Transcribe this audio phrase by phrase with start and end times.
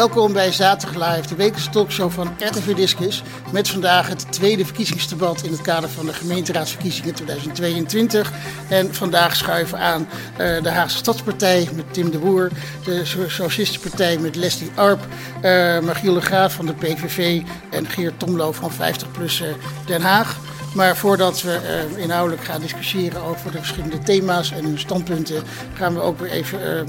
[0.00, 3.22] Welkom bij Zaterdag Live, de wekelijkse talkshow van RTV Discus.
[3.52, 8.32] Met vandaag het tweede verkiezingsdebat in het kader van de gemeenteraadsverkiezingen 2022.
[8.68, 12.50] En vandaag schuiven aan uh, de Haagse Stadspartij met Tim de Boer,
[12.84, 15.06] de Socialistenpartij met Leslie Arp,
[15.42, 19.44] uh, Margiel de Graaf van de PVV en Geert Tomlo van 50PLUS
[19.86, 20.38] Den Haag.
[20.74, 25.42] Maar voordat we uh, inhoudelijk gaan discussiëren over de verschillende thema's en hun standpunten,
[25.74, 26.86] gaan we ook weer even uh, uh,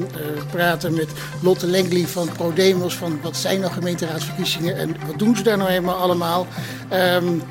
[0.51, 1.09] praten met
[1.41, 2.95] Lotte Lengley van ProDemos.
[2.95, 6.47] Van wat zijn nou gemeenteraadsverkiezingen en wat doen ze daar nou helemaal allemaal?
[6.93, 7.41] Um,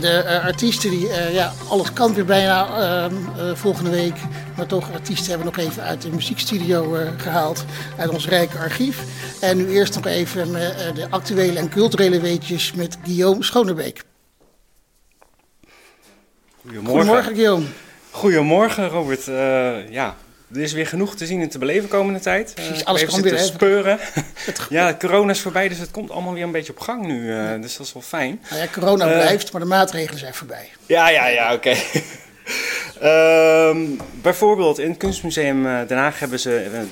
[0.00, 3.14] de artiesten die, ja, alles kan weer bijna ehm,
[3.54, 4.14] volgende week.
[4.56, 7.64] Maar toch, artiesten hebben we nog even uit de muziekstudio gehaald,
[7.98, 9.02] uit ons rijke archief.
[9.40, 10.52] En nu eerst nog even
[10.94, 14.04] de actuele en culturele weetjes met Guillaume Schonebeek.
[16.66, 17.00] Goedemorgen.
[17.00, 17.66] Goedemorgen, Guillaume.
[18.10, 19.26] Goedemorgen, Robert.
[19.26, 20.16] Uh, ja,
[20.52, 22.52] er is weer genoeg te zien en te beleven komende tijd.
[22.54, 23.38] Precies, alles kan weer.
[23.38, 23.98] speuren.
[24.68, 27.34] ja, corona is voorbij, dus het komt allemaal weer een beetje op gang nu.
[27.34, 28.40] Uh, dus dat is wel fijn.
[28.50, 30.70] Nou ja, corona uh, blijft, maar de maatregelen zijn voorbij.
[30.86, 31.76] Ja, ja, ja, oké.
[33.00, 33.68] Okay.
[33.70, 36.84] um, bijvoorbeeld in het Kunstmuseum Den Haag hebben ze,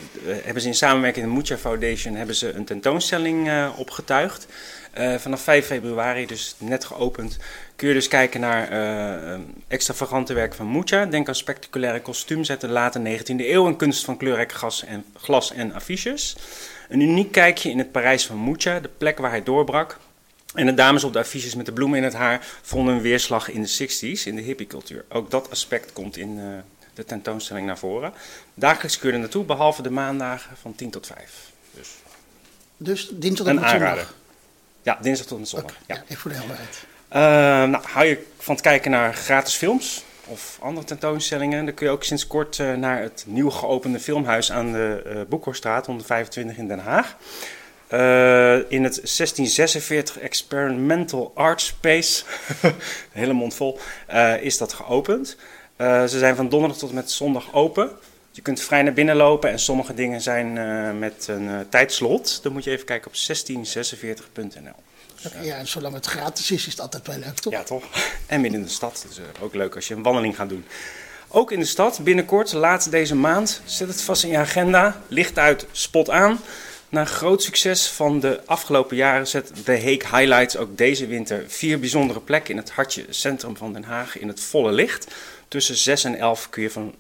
[0.44, 4.47] hebben ze in samenwerking met de Mucha Foundation hebben ze een tentoonstelling opgetuigd.
[5.19, 7.38] vanaf 5 februari, dus net geopend,
[7.77, 11.06] kun je dus kijken naar uh, extravagante werken van Mucha.
[11.06, 15.72] Denk aan spectaculaire kostuumzetten late 19e eeuw en kunst van kleurrijk gas en, glas en
[15.72, 16.36] affiches.
[16.89, 19.98] Een uniek kijkje in het Parijs van Mucha, de plek waar hij doorbrak.
[20.55, 23.50] En de dames op de affiches met de bloemen in het haar vonden een weerslag
[23.50, 25.04] in de 60s, in de hippiecultuur.
[25.09, 26.44] Ook dat aspect komt in uh,
[26.94, 28.12] de tentoonstelling naar voren.
[28.54, 31.50] Dagelijks kun je er naartoe, behalve de maandagen van 10 tot 5.
[31.70, 31.88] Dus,
[32.76, 34.15] dus dinsdag tot zondag?
[34.82, 35.70] Ja, dinsdag tot en zondag.
[35.70, 35.94] Okay, ja.
[35.94, 36.87] ja, even voor de helderheid.
[37.14, 41.86] Uh, nou, hou je van het kijken naar gratis films of andere tentoonstellingen, dan kun
[41.86, 46.56] je ook sinds kort uh, naar het nieuw geopende filmhuis aan de uh, Boekhorstraat 125
[46.56, 47.16] in Den Haag.
[48.69, 52.25] in het 1646 Experimental Art Space,
[53.12, 53.78] hele mond vol,
[54.41, 55.36] is dat geopend.
[55.78, 57.91] ze zijn van donderdag tot met zondag open.
[58.31, 60.52] Je kunt vrij naar binnen lopen en sommige dingen zijn
[60.98, 62.42] met een tijdslot.
[62.42, 64.84] Dan moet je even kijken op 1646.nl.
[65.43, 67.53] Ja, en zolang het gratis is, is het altijd wel leuk, toch?
[67.53, 67.85] Ja, toch?
[68.27, 69.05] En midden in de stad.
[69.09, 70.65] Dus uh, ook leuk als je een wandeling gaat doen.
[71.29, 75.01] Ook in de stad, binnenkort, laat deze maand, zet het vast in je agenda.
[75.09, 76.41] Licht uit, spot aan.
[76.89, 81.81] Na groot succes van de afgelopen jaren zet de Heek Highlights ook deze winter vier
[81.81, 85.15] bijzondere plekken in het hartje centrum van Den Haag in het volle licht.
[85.49, 86.95] Tussen 6 en 11 kun je, van,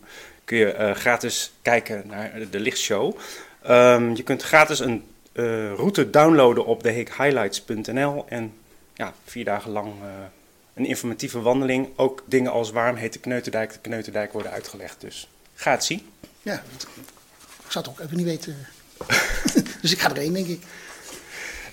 [0.44, 3.16] kun je uh, gratis kijken naar de lichtshow.
[3.70, 5.04] Um, je kunt gratis een
[5.76, 8.24] route downloaden op thehighlights.nl.
[8.28, 8.52] En
[8.94, 10.08] ja, vier dagen lang uh,
[10.74, 11.88] een informatieve wandeling.
[11.96, 15.00] Ook dingen als waarom heet de Kneuterdijk de Kneuterdijk worden uitgelegd.
[15.00, 16.06] Dus ga het zien.
[16.42, 16.62] Ja,
[17.64, 18.56] ik zou het ook even niet weten.
[19.82, 20.62] dus ik ga erheen, denk ik.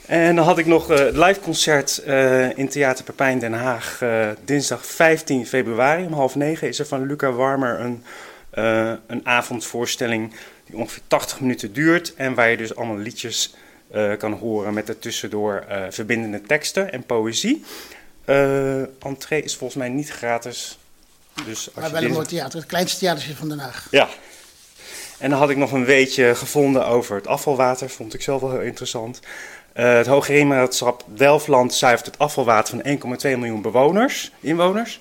[0.05, 4.01] En dan had ik nog het uh, live concert uh, in Theater Pepijn Den Haag.
[4.03, 8.03] Uh, dinsdag 15 februari om half negen is er van Luca Warmer een,
[9.07, 10.33] een avondvoorstelling
[10.71, 12.13] die ongeveer 80 minuten duurt.
[12.15, 13.53] En waar je dus allemaal liedjes
[13.95, 17.63] uh, kan horen met ertussendoor uh, verbindende teksten en poëzie.
[18.25, 20.77] Uh, entree is volgens mij niet gratis.
[21.45, 23.87] Dus als maar wel een mooi theater, het kleinste theatertje van Den Haag.
[23.91, 24.09] Ja.
[25.17, 27.89] En dan had ik nog een weetje gevonden over het afvalwater.
[27.89, 29.19] Vond ik zelf wel heel interessant.
[29.75, 34.99] Uh, het Hoogheemraadschap Delftland zuivert het afvalwater van 1,2 miljoen bewoners, inwoners.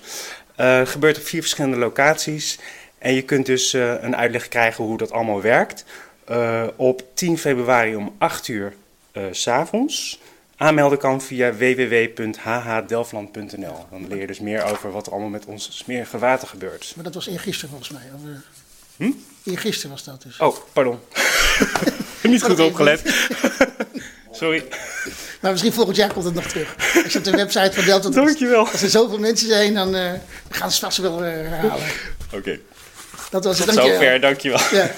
[0.57, 2.59] Uh, gebeurt op vier verschillende locaties.
[3.01, 5.85] En je kunt dus uh, een uitleg krijgen hoe dat allemaal werkt.
[6.29, 8.73] Uh, op 10 februari om 8 uur
[9.13, 10.19] uh, s avonds.
[10.55, 13.85] Aanmelden kan via www.hhdelfland.nl.
[13.89, 16.91] Dan leer je dus meer over wat er allemaal met ons smerige water gebeurt.
[16.95, 18.01] Maar dat was eergisteren volgens mij.
[18.15, 18.21] Of,
[18.95, 19.11] hm?
[19.43, 20.37] Eergisteren was dat dus.
[20.37, 20.99] Oh, pardon.
[22.23, 23.01] Niet goed opgelet.
[24.31, 24.63] Sorry.
[25.39, 26.75] Maar misschien volgend jaar komt het nog terug.
[27.03, 28.09] Als je op de website van Delta...
[28.21, 28.67] Dankjewel.
[28.67, 30.11] Als er zoveel mensen zijn, dan uh,
[30.49, 31.87] gaan ze vast wel herhalen.
[32.25, 32.35] Oké.
[32.35, 32.59] Okay.
[33.31, 33.75] Dat was het.
[33.75, 34.59] Dank zover, dankjewel.
[34.71, 34.91] Ja.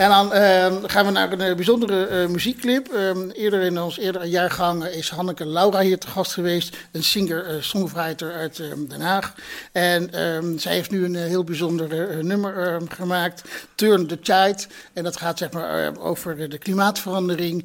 [0.00, 2.92] En dan uh, gaan we naar een uh, bijzondere uh, muziekclip.
[2.92, 6.76] Um, eerder in ons eerdere jaargang is Hanneke Laura hier te gast geweest.
[6.92, 9.34] Een singer-songwriter uit ehm, Den Haag.
[9.72, 13.42] En um, zij heeft nu een heel bijzonder nummer gemaakt.
[13.74, 14.64] Turn the Tide.
[14.92, 17.64] En dat gaat zeg maar over de klimaatverandering.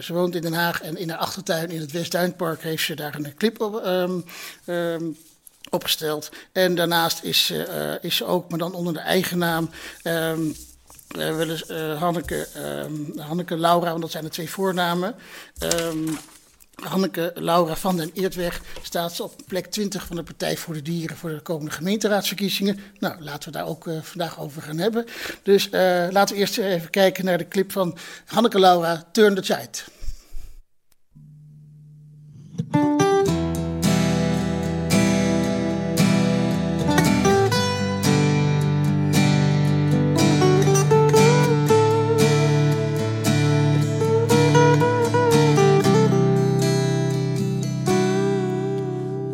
[0.00, 3.14] ze woont in Den Haag en in haar achtertuin in het Westduinpark heeft ze daar
[3.14, 3.82] een clip op
[5.74, 6.30] opgesteld.
[6.52, 9.70] En daarnaast is, eh, eh, ze, is ook, maar dan onder de eigen naam.
[10.02, 10.40] Ehm,
[11.08, 15.14] eh, um, willen, Hanneke, ehm, Hanneke Laura, want dat zijn de twee voornamen.
[15.58, 16.08] Ehm,
[16.74, 21.16] Hanneke Laura van den Eertweg staat op plek 20 van de Partij voor de Dieren
[21.16, 22.78] voor de komende gemeenteraadsverkiezingen.
[22.98, 25.04] Nou, laten we daar ook vandaag over gaan hebben.
[25.42, 25.68] Dus
[26.10, 29.92] laten we eerst even kijken naar de clip van Hanneke Laura, Turn the Tide.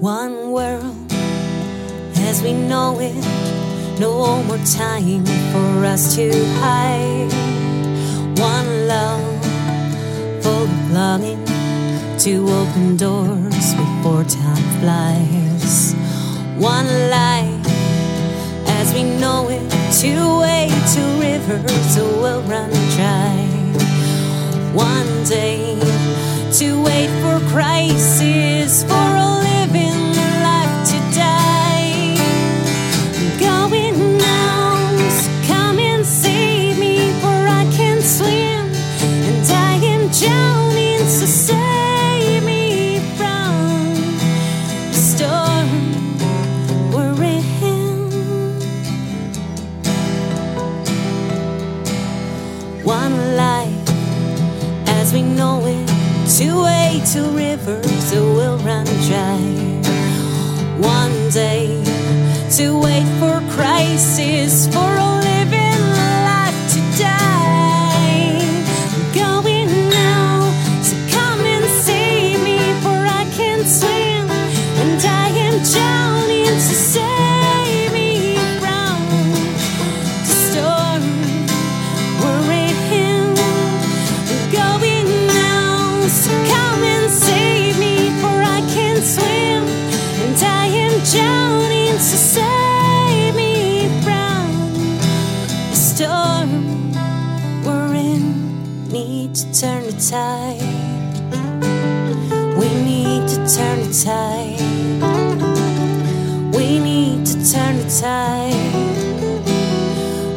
[0.01, 0.97] one world
[2.21, 3.15] as we know it.
[4.01, 7.31] No more time for us to hide.
[8.39, 9.45] One love
[10.43, 11.45] full of longing
[12.21, 15.93] to open doors before time flies.
[16.57, 17.67] One life
[18.81, 19.61] as we know it.
[20.01, 23.37] to way, to rivers will run dry.
[24.73, 25.79] One day
[26.59, 29.50] to wait for crisis for a
[56.41, 59.37] two way to rivers will run dry.
[60.79, 61.67] One day
[62.57, 65.10] to wait for crisis for a
[99.53, 100.61] turn the tide.
[102.57, 104.61] We need to turn the tide.
[106.55, 108.55] We need to turn the tide.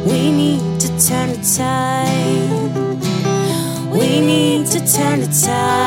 [0.04, 2.72] We need to turn the tide.
[3.92, 5.83] We need to turn the tide.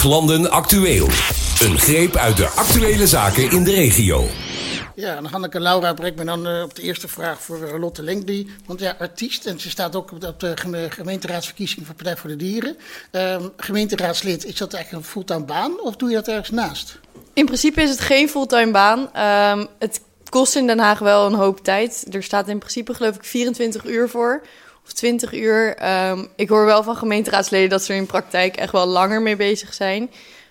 [0.00, 1.06] Haaglanden Actueel.
[1.58, 4.24] Een greep uit de actuele zaken in de regio.
[4.94, 7.78] Ja, en dan Hanneke Laura brengt me dan eh, op de eerste vraag voor eh,
[7.78, 8.46] Lotte Lenkby.
[8.66, 10.56] Want ja, artiest, en ze staat ook op de,
[10.88, 12.76] gemeenteraadsverkiezing van Partij voor de Dieren.
[13.10, 16.98] Ehm, gemeenteraadslid, is dat eigenlijk een fulltime baan of doe je dat ergens naast?
[17.32, 19.12] In principe is het geen fulltime baan.
[19.12, 22.06] Ehm, het kost in Den Haag wel een hoop tijd.
[22.10, 24.42] Er staat in principe geloof ik 24 uur voor.
[24.90, 25.76] Of 20 uur.
[25.76, 29.36] Ehm, ik hoor wel van gemeenteraadsleden dat ze er in praktijk echt wel langer mee
[29.36, 30.10] bezig zijn.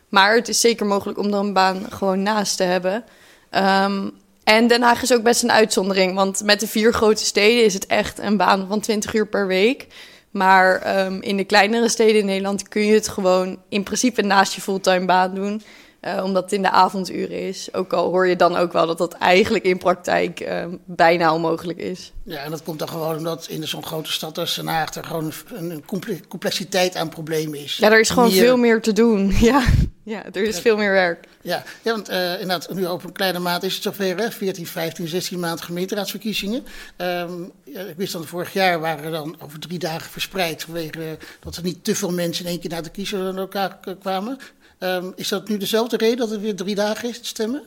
[0.10, 3.04] Maar het is zeker mogelijk om er een baan gewoon naast te hebben.
[3.50, 4.10] Ehm,
[4.44, 6.16] en Den Haag is ook best een uitzondering.
[6.16, 9.48] Want met de vier grote steden is het echt een baan van 20 uur per
[9.48, 9.88] week.
[10.32, 14.54] Maar ehm, in de kleinere steden in Nederland kun je het gewoon in principe naast
[14.54, 15.62] je fulltime baan doen.
[16.00, 17.74] Eh, omdat het in de avonduren is.
[17.74, 21.78] Ook al hoor je dan ook wel dat dat eigenlijk in praktijk ehm, bijna onmogelijk
[21.80, 22.12] is.
[22.24, 25.04] Ja, en dat komt dan gewoon omdat in zo'n grote stad als Den Haag er
[25.04, 27.78] gewoon een, een comple- complexiteit aan problemen is.
[27.78, 29.32] Ja, er is gewoon veel meer te doen.
[29.40, 29.64] Ja,
[30.04, 31.28] ja er is veel meer werk.
[31.42, 34.32] Ja, ja want eh, inderdaad, nu op een kleine maand is het zover, hè?
[34.32, 36.64] 14, 15, 16 maanden gemeenteraadsverkiezingen.
[36.98, 37.32] Ehm,
[37.66, 41.56] ja, ik wist dan vorig jaar waren er dan over drie dagen verspreid, vanwege dat
[41.56, 44.38] er niet te veel mensen in één keer naar de kiezer elkaar k- kwamen.
[44.80, 47.62] Ehm, is dat nu dezelfde reden dat het weer drie dagen is, het stemmen?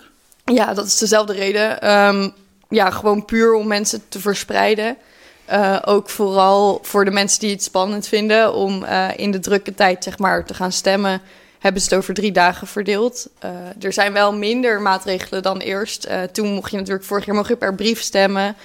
[0.44, 1.80] Ja, dat is dezelfde reden.
[1.80, 2.30] Ehm,
[2.68, 4.96] ja, gewoon puur om mensen te verspreiden.
[5.44, 9.74] Eh, ook vooral voor de mensen die het spannend vinden om eh, in de drukke
[9.74, 11.20] tijd zeg maar, te gaan stemmen,
[11.58, 13.28] hebben ze het over drie dagen verdeeld.
[13.38, 13.50] Eh,
[13.80, 16.08] er zijn wel minder maatregelen dan eerst.
[16.32, 18.56] Toen mocht je natuurlijk vorig jaar mocht je per brief stemmen.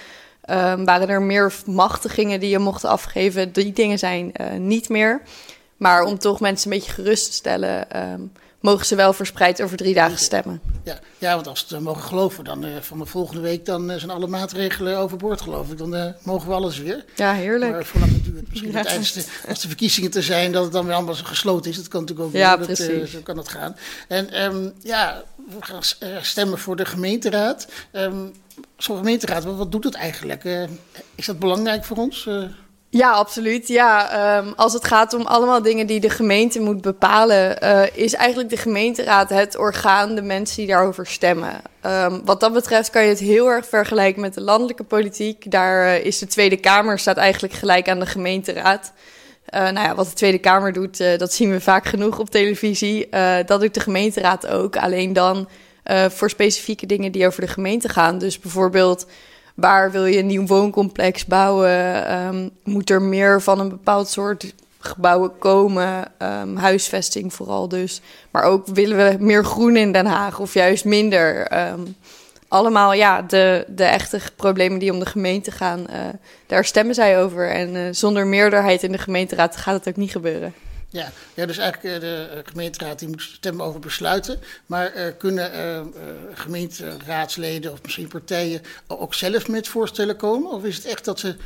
[0.44, 3.52] Ehm, waren er meer machtigingen die je mocht afgeven.
[3.52, 5.20] Die dingen zijn niet meer.
[5.76, 7.86] Maar om toch mensen een beetje gerust te stellen,
[8.60, 10.60] mogen ze wel verspreid over drie dagen stemmen.
[10.84, 13.90] Ja, ja want als we het mogen geloven, dan eh, van de volgende week dan,
[13.90, 15.78] eh, zijn alle maatregelen overboord, geloof ik.
[15.78, 17.04] Dan eh, mogen we alles weer.
[17.16, 17.70] Ja, heerlijk.
[17.94, 18.48] Maar het duurt.
[18.48, 18.82] Misschien Ja.
[18.82, 21.76] tijdens de, als de verkiezingen te zijn, dat het dan weer allemaal gesloten is.
[21.76, 23.10] Dat kan natuurlijk ook Ja, weer, dat, precies.
[23.10, 23.76] zo kan het gaan.
[24.08, 25.82] En ehm, ja, we gaan
[26.22, 27.68] stemmen voor de gemeenteraad.
[27.90, 28.26] Ehm
[28.76, 30.44] Zo'n gemeenteraad, wat, wat doet het eigenlijk?
[31.14, 32.28] Is dat belangrijk voor ons?
[32.90, 33.68] Ja, absoluut.
[33.68, 38.14] Ja, ehm, als het gaat om allemaal dingen die de gemeente moet bepalen, eh, is
[38.14, 41.62] eigenlijk de gemeenteraad het orgaan, de mensen die daarover stemmen.
[41.80, 45.50] Ehm, wat dat betreft kan je het heel erg vergelijken met de landelijke politiek.
[45.50, 48.92] Daar eh, is de Tweede Kamer staat eigenlijk gelijk aan de gemeenteraad.
[49.44, 53.08] Eh, nou ja, wat de Tweede Kamer doet, dat zien we vaak genoeg op televisie.
[53.46, 54.76] Dat doet de gemeenteraad ook.
[54.76, 55.48] Alleen dan
[56.08, 58.18] voor specifieke dingen die over de gemeente gaan.
[58.18, 59.06] Dus bijvoorbeeld,
[59.58, 62.06] waar wil je een nieuw wooncomplex bouwen?
[62.06, 66.04] Ehm, moet er meer van een bepaald soort gebouwen komen?
[66.18, 68.00] Ehm, huisvesting vooral dus.
[68.30, 71.46] Maar ook willen we meer groen in Den Haag of juist minder?
[71.46, 71.80] Ehm,
[72.48, 76.00] allemaal ja, de, de echte problemen die om de gemeente gaan, eh,
[76.46, 77.50] daar stemmen zij over.
[77.50, 80.54] En eh, zonder meerderheid in de gemeenteraad gaat het ook niet gebeuren.
[80.90, 81.10] Ja.
[81.34, 84.40] ja, dus eigenlijk eh, de eh, gemeenteraad die moet stemmen over besluiten.
[84.66, 85.80] Maar eh, kunnen eh,
[86.34, 90.50] gemeenteraadsleden of misschien partijen ook zelf met voorstellen komen?
[90.50, 91.36] Of is het echt dat ze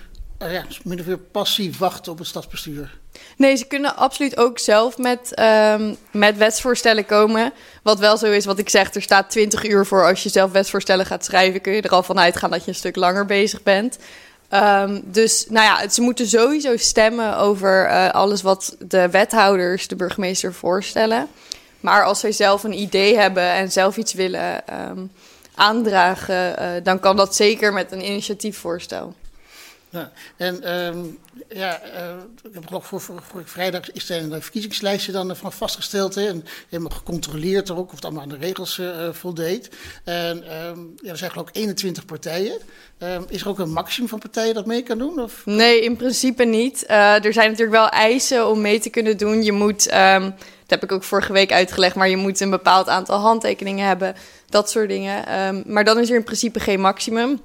[0.42, 2.98] eh, ja, min of meer passief wachten op het stadsbestuur?
[3.36, 7.52] Nee, ze kunnen absoluut ook zelf met, ehm, met wetsvoorstellen komen.
[7.82, 10.52] Wat wel zo is, wat ik zeg, er staat 20 uur voor als je zelf
[10.52, 11.60] wetsvoorstellen gaat schrijven.
[11.60, 13.98] Kun je er al van uitgaan dat je een stuk langer bezig bent.
[14.52, 19.96] Ehm, dus nou ja, ze moeten sowieso stemmen over eh, alles wat de wethouders, de
[19.96, 21.28] burgemeester voorstellen.
[21.80, 25.06] Maar als zij zelf een idee hebben en zelf iets willen ehm,
[25.54, 29.14] aandragen, eh, dan kan dat zeker met een initiatiefvoorstel.
[29.92, 30.98] Ja, en ehm,
[31.48, 36.14] ja, eh, ik heb geloof voor, voor, vrijdag is er een verkiezingslijstje dan van vastgesteld.
[36.14, 39.70] Hè, en helemaal gecontroleerd er ook of het allemaal aan de regels eh, eh, voldeed.
[40.04, 42.58] En ehm, ja, er zijn geloof ik 21 partijen.
[42.98, 45.20] Ehm, is er ook een maximum van partijen dat mee kan doen?
[45.20, 45.42] Of?
[45.44, 46.86] Nee, in principe niet.
[46.86, 49.42] Eh, er zijn natuurlijk wel eisen om mee te kunnen doen.
[49.42, 50.32] Je moet, dat
[50.66, 54.14] heb ik ook vorige week uitgelegd, maar je moet een bepaald aantal handtekeningen hebben.
[54.48, 55.24] Dat soort dingen.
[55.66, 57.40] Maar dan is er in principe geen maximum.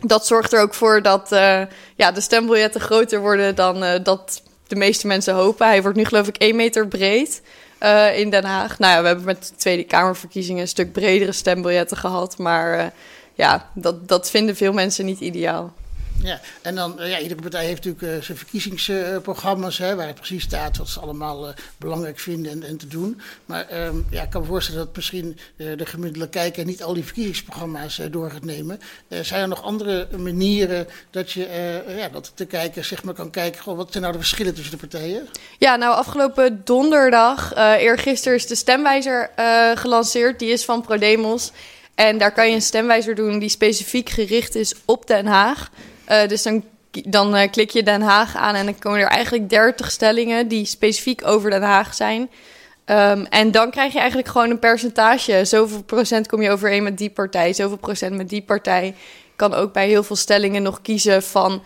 [0.00, 1.62] Dat zorgt er ook voor dat eh,
[1.96, 5.66] ja, de stembiljetten groter worden dan eh, dat de meeste mensen hopen.
[5.66, 7.42] Hij wordt nu geloof ik 1 meter breed
[7.78, 8.78] eh, in Den Haag.
[8.78, 12.38] Nou ja, we hebben met de Tweede Kamerverkiezingen een stuk bredere stembiljetten gehad.
[12.38, 12.92] Maar
[13.34, 15.72] ja, dat, dat vinden veel mensen niet ideaal.
[16.22, 20.14] Ja, en dan, eh, ja, iedere partij heeft natuurlijk eh, zijn verkiezingsprogramma's, hè, waar het
[20.14, 23.20] precies staat wat ze allemaal eh, belangrijk vinden en, en te doen.
[23.46, 27.04] Maar ehm, ja, ik kan me voorstellen dat misschien de gemiddelde kijker niet al die
[27.04, 28.80] verkiezingsprogramma's door gaat nemen.
[29.08, 33.30] Zijn er nog andere manieren dat je, eh, ja, dat de kijker zeg maar kan
[33.30, 35.28] kijken, goh, wat zijn nou de verschillen tussen de partijen?
[35.58, 39.30] Ja, nou afgelopen donderdag, eh eergisteren is de stemwijzer
[39.74, 40.38] gelanceerd.
[40.38, 41.52] Die is van ProDemos.
[41.94, 45.70] En daar kan je een stemwijzer doen die specifiek gericht is op Den Haag.
[46.08, 49.50] Eh, dus dan, dan eh, klik je Den Haag aan en dan komen er eigenlijk
[49.50, 52.30] 30 stellingen die specifiek over Den Haag zijn.
[52.84, 55.44] Ehm, en dan krijg je eigenlijk gewoon een percentage.
[55.44, 58.94] Zoveel procent kom je overeen met die partij, zoveel procent met die partij.
[59.36, 61.62] Kan ook bij heel veel stellingen nog kiezen van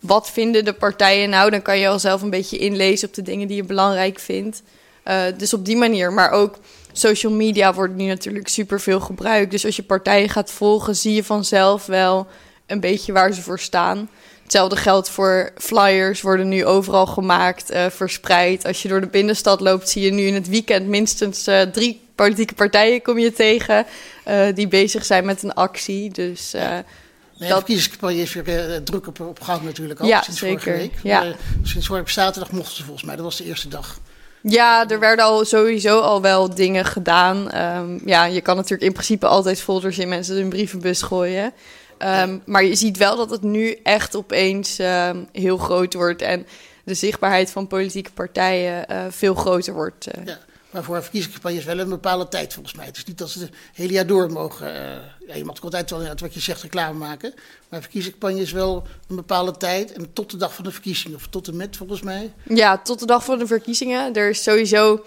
[0.00, 1.50] wat vinden de partijen nou?
[1.50, 4.62] Dan kan je al zelf een beetje inlezen op de dingen die je belangrijk vindt.
[5.02, 6.12] Eh, dus op die manier.
[6.12, 6.58] Maar ook
[6.92, 9.50] social media wordt nu natuurlijk superveel gebruikt.
[9.50, 12.26] Dus als je partijen gaat volgen, zie je vanzelf wel
[12.68, 14.08] een beetje waar ze voor staan.
[14.42, 18.64] Hetzelfde geldt voor flyers, worden nu overal gemaakt, eh, verspreid.
[18.66, 22.00] Als je door de binnenstad loopt, zie je nu in het weekend minstens eh, drie
[22.14, 23.86] politieke partijen kom je tegen
[24.24, 26.10] eh, die bezig zijn met een actie.
[26.10, 30.38] Dus Nee, de Dat- verkiezingscampagne is weer druk op, op gang natuurlijk al, Ja, sinds
[30.38, 30.60] zeker.
[30.60, 30.92] vorige week.
[31.02, 31.24] Ja.
[31.62, 33.98] Sinds vorige zaterdag mochten ze volgens mij, dat was de eerste dag.
[34.42, 37.50] Ja, er werden al sowieso al wel dingen gedaan.
[37.50, 41.52] Ehm, ja, je kan natuurlijk in principe altijd folders in mensen hun brievenbus gooien.
[41.98, 46.22] Ehm, Maar je ziet wel dat het nu echt opeens ehm, heel groot wordt.
[46.22, 46.46] En
[46.84, 50.06] de zichtbaarheid van politieke partijen eh, veel groter wordt.
[50.06, 50.24] eh.
[50.26, 50.38] Ja,
[50.70, 52.86] maar voor een verkiezingscampagne is wel een bepaalde tijd volgens mij.
[52.86, 54.74] Het is niet dat ze het hele jaar door mogen.
[54.74, 54.96] eh,
[55.28, 57.32] ja, je mag altijd wel wat je zegt reclame maken.
[57.36, 59.92] Maar een verkiezingscampagne is wel een bepaalde tijd.
[59.92, 62.32] En tot de dag van de verkiezingen, of tot en met volgens mij.
[62.42, 64.14] Ja, tot de dag van de verkiezingen.
[64.14, 65.04] Er is sowieso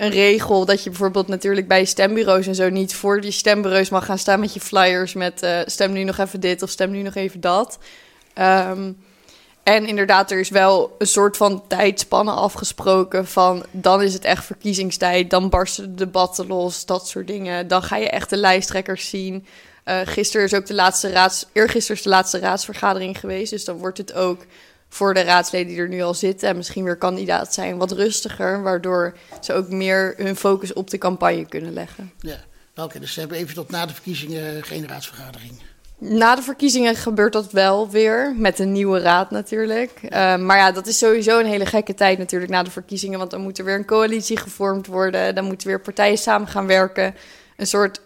[0.00, 4.04] een regel dat je bijvoorbeeld natuurlijk bij stembureaus en zo niet voor die stembureaus mag
[4.04, 7.02] gaan staan met je flyers met eh, stem nu nog even dit of stem nu
[7.02, 7.78] nog even dat.
[8.34, 8.92] Ehm,
[9.62, 14.44] en inderdaad, er is wel een soort van tijdspanne afgesproken van dan is het echt
[14.44, 17.68] verkiezingstijd, dan barsten de debatten los, dat soort dingen.
[17.68, 19.46] Dan ga je echt de lijsttrekkers zien.
[19.84, 23.76] Eh gisteren is ook de laatste raads, eergisteren is de laatste raadsvergadering geweest, dus dan
[23.76, 24.44] wordt het ook
[24.92, 28.62] voor de raadsleden die er nu al zitten en misschien weer kandidaat zijn wat rustiger,
[28.62, 32.12] waardoor ze ook meer hun focus op de campagne kunnen leggen.
[32.18, 32.36] Ja,
[32.74, 32.98] oké.
[32.98, 35.52] dus ze hebben even tot na de verkiezingen geen raadsvergadering.
[35.98, 40.00] Na de verkiezingen gebeurt dat wel weer, met een nieuwe raad natuurlijk.
[40.02, 43.18] Uh, maar ja, dat is sowieso een hele gekke tijd natuurlijk na de verkiezingen.
[43.18, 45.34] Want dan moet er weer een coalitie gevormd worden.
[45.34, 47.14] Dan moeten weer partijen samen gaan werken.
[47.56, 48.00] Een soort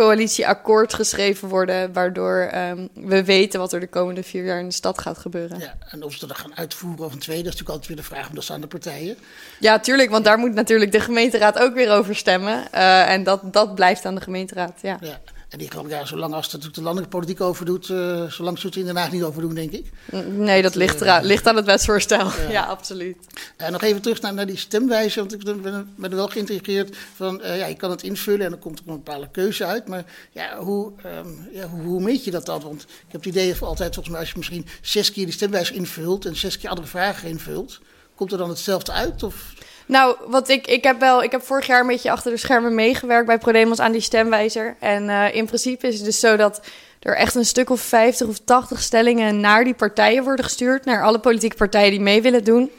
[0.00, 4.74] coalitieakkoord geschreven worden, waardoor um, we weten wat er de komende vier jaar in de
[4.74, 5.58] stad gaat gebeuren.
[5.58, 7.96] Ja, en of ze dat gaan uitvoeren of een tweede, dat is natuurlijk altijd weer
[7.96, 9.16] de vraag, maar dat is aan de partijen.
[9.58, 12.64] Ja, tuurlijk, want daar moet natuurlijk de gemeenteraad ook weer over stemmen.
[12.74, 14.98] Uh, en dat, dat blijft aan de gemeenteraad, ja.
[15.00, 15.20] ja.
[15.50, 18.58] En die kan ja, zolang als het natuurlijk de landelijke politiek over doet, uh, zolang
[18.58, 19.90] ze het in Den Haag niet over doen, denk ik.
[20.26, 22.26] Nee, dat ligt, uh, ligt aan het wetsvoorstel.
[22.26, 23.16] Ja, ja absoluut.
[23.56, 25.62] En nog even terug naar, naar die stemwijze, want ik ben,
[25.96, 28.84] ben er wel geïntegreerd van, uh, ja, je kan het invullen en dan komt er
[28.88, 29.88] een bepaalde keuze uit.
[29.88, 32.60] Maar ja, hoe, um, ja, hoe, hoe, meet je dat dan?
[32.60, 35.34] Want ik heb het idee van altijd, volgens mij, als je misschien zes keer die
[35.34, 37.80] stemwijze invult en zes keer andere vragen invult,
[38.14, 39.22] komt er dan hetzelfde uit?
[39.22, 39.54] Of...
[39.90, 42.74] Nou, wat ik, ik heb wel, ik heb vorig jaar een beetje achter de schermen
[42.74, 44.76] meegewerkt bij ProDemos aan die stemwijzer.
[44.80, 46.60] En uh, in principe is het dus zo dat
[47.00, 50.84] er echt een stuk of 50 of 80 stellingen naar die partijen worden gestuurd.
[50.84, 52.70] Naar alle politieke partijen die mee willen doen.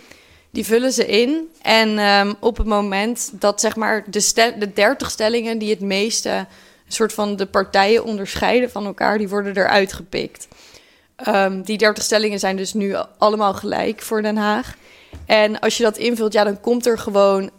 [0.52, 1.50] Die vullen ze in.
[1.62, 5.82] En um, op het moment dat zeg maar de, stel, de 30 stellingen die het
[5.82, 6.48] meeste een
[6.88, 10.48] soort van de partijen onderscheiden van elkaar, die worden eruit gepikt.
[11.28, 14.76] Um, die 30 stellingen zijn dus nu allemaal gelijk voor Den Haag.
[15.26, 17.50] En als je dat invult, ja, dan komt er gewoon.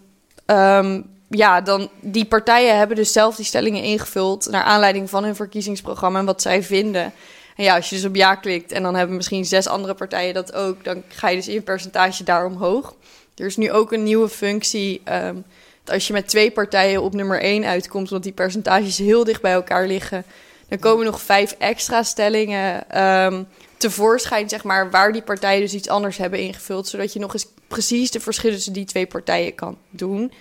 [0.46, 5.36] Um, ja, dan die partijen hebben dus zelf die stellingen ingevuld naar aanleiding van hun
[5.36, 7.12] verkiezingsprogramma en wat zij vinden.
[7.56, 10.34] En ja, als je dus op ja klikt en dan hebben misschien zes andere partijen
[10.34, 12.94] dat ook, dan ga je dus in percentage daar omhoog.
[13.36, 15.02] Er is nu ook een nieuwe functie.
[15.24, 15.44] Um,
[15.84, 19.42] dat als je met twee partijen op nummer één uitkomt, omdat die percentages heel dicht
[19.42, 20.24] bij elkaar liggen,
[20.68, 23.00] dan komen nog vijf extra stellingen.
[23.02, 23.46] Um,
[23.83, 26.88] tevoorschijn, zeg maar, waar die partijen dus iets anders hebben ingevuld.
[26.88, 30.33] Zodat je nog eens precies de verschillen tussen die twee partijen kan doen.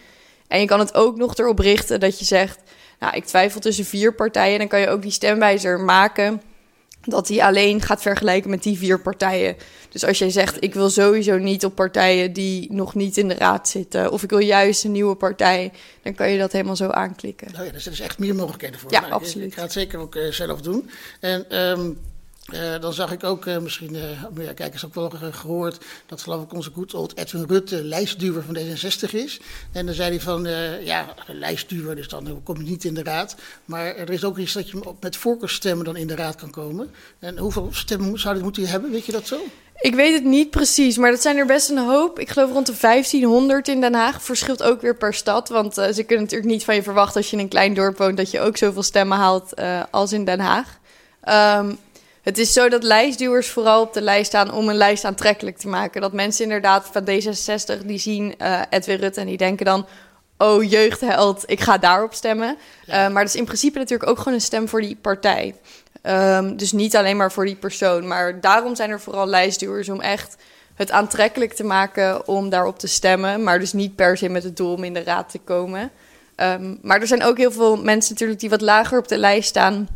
[0.48, 2.60] En je kan het ook nog erop richten dat je zegt,
[3.00, 4.60] nou, ik twijfel tussen vier partijen.
[4.60, 6.42] Dan kan je ook die stemwijzer maken
[7.06, 9.56] dat die alleen gaat vergelijken met die vier partijen.
[9.90, 13.34] Dus als jij zegt, ik wil sowieso niet op partijen die nog niet in de
[13.34, 15.72] raad zitten, of ik wil juist een nieuwe partij,
[16.04, 17.52] dan kan je dat helemaal zo aanklikken.
[17.52, 18.92] Nou ja, dus er is echt meer mogelijkheden voor.
[18.92, 19.48] Ja, nou, absoluut.
[19.48, 20.90] Ik ga het zeker ook uh, zelf doen.
[21.20, 21.98] En um,
[22.54, 26.44] uh, dan zag ik ook, uh, misschien, uh, ja, kijkers ook wel gehoord, dat geloof
[26.44, 29.40] ik onze goed old Edwin Rutte lijstduwer van D66 is.
[29.72, 30.48] En dan zei hij van,
[30.84, 33.36] ja, lijstduwer, dus dan kom je niet in de raad.
[33.66, 36.92] Maar er is ook iets dat je met voorkeursstemmen dan in de raad kan komen.
[37.20, 39.40] En hoeveel stemmen zou dit moeten hebben, weet je dat zo?
[39.80, 42.20] Ik weet het niet precies, maar dat zijn er best een hoop.
[42.20, 44.24] Ik geloof rond de 1500 in Den Haag.
[44.24, 45.50] Verschilt ook weer per stad.
[45.50, 48.18] Want ze kunnen natuurlijk niet van je verwachten als je in een klein dorp woont...
[48.18, 49.54] dat je ook zoveel stemmen haalt
[49.92, 50.80] als in Den Haag.
[51.30, 51.78] Um,
[52.22, 55.68] het is zo dat lijstduwers vooral op de lijst staan om een lijst aantrekkelijk te
[55.68, 56.02] maken.
[56.02, 59.86] Dat mensen inderdaad van D66 die zien uh, Edwin Rutte en die denken dan...
[60.38, 62.58] oh, jeugdheld, ik ga daarop stemmen.
[62.86, 63.06] Ja.
[63.06, 65.56] Uh, maar dat is in principe natuurlijk ook gewoon een stem voor die partij.
[66.04, 68.08] Um, dus niet alleen maar voor die persoon.
[68.08, 70.36] Maar daarom zijn er vooral lijstduwers om echt
[70.76, 73.44] het aantrekkelijk te maken om daarop te stemmen.
[73.44, 75.92] Maar dus niet per se met het doel om in de raad te komen.
[76.36, 79.50] Um, maar er zijn ook heel veel mensen natuurlijk die wat lager op de lijst
[79.50, 79.88] staan...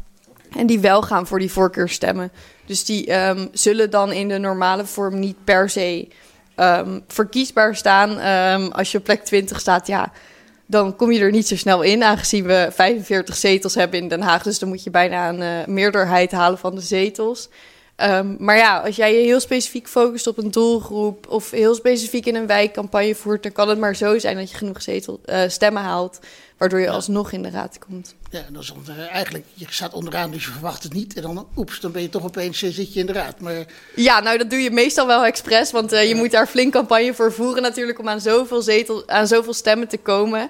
[0.56, 2.32] En die wel gaan voor die voorkeurstemmen.
[2.65, 6.08] Dus die um, zullen dan in de normale vorm niet per se
[6.56, 8.10] um, verkiesbaar staan.
[8.10, 10.12] Um, als je op plek 20 staat, ja,
[10.65, 12.04] dan kom je er niet zo snel in.
[12.04, 14.44] Aangezien we 45 zetels hebben in Den Haag.
[14.44, 17.50] Dus dan moet je bijna een uh, meerderheid halen van de zetels.
[18.38, 22.36] Maar ja, als jij je heel specifiek focust op een doelgroep of heel specifiek in
[22.36, 25.41] een wijk campagne voert, dan kan het maar zo zijn dat je genoeg zetel, uh,
[25.48, 26.20] stemmen haalt,
[26.58, 28.15] waardoor je alsnog in de raad komt.
[28.30, 28.74] Ja, dan is
[29.10, 31.13] eigenlijk, je staat onderaan, dus je verwacht het niet.
[31.13, 33.39] En dan, oeps, dan ben je toch opeens, uh, zit je in de raad.
[33.39, 33.65] Maar...
[33.96, 36.15] Ja, nou dat doe je meestal wel expres, want je ja.
[36.15, 39.98] moet daar flink campagne voor voeren natuurlijk om aan zoveel, zetel, aan zoveel stemmen te
[39.98, 40.50] komen.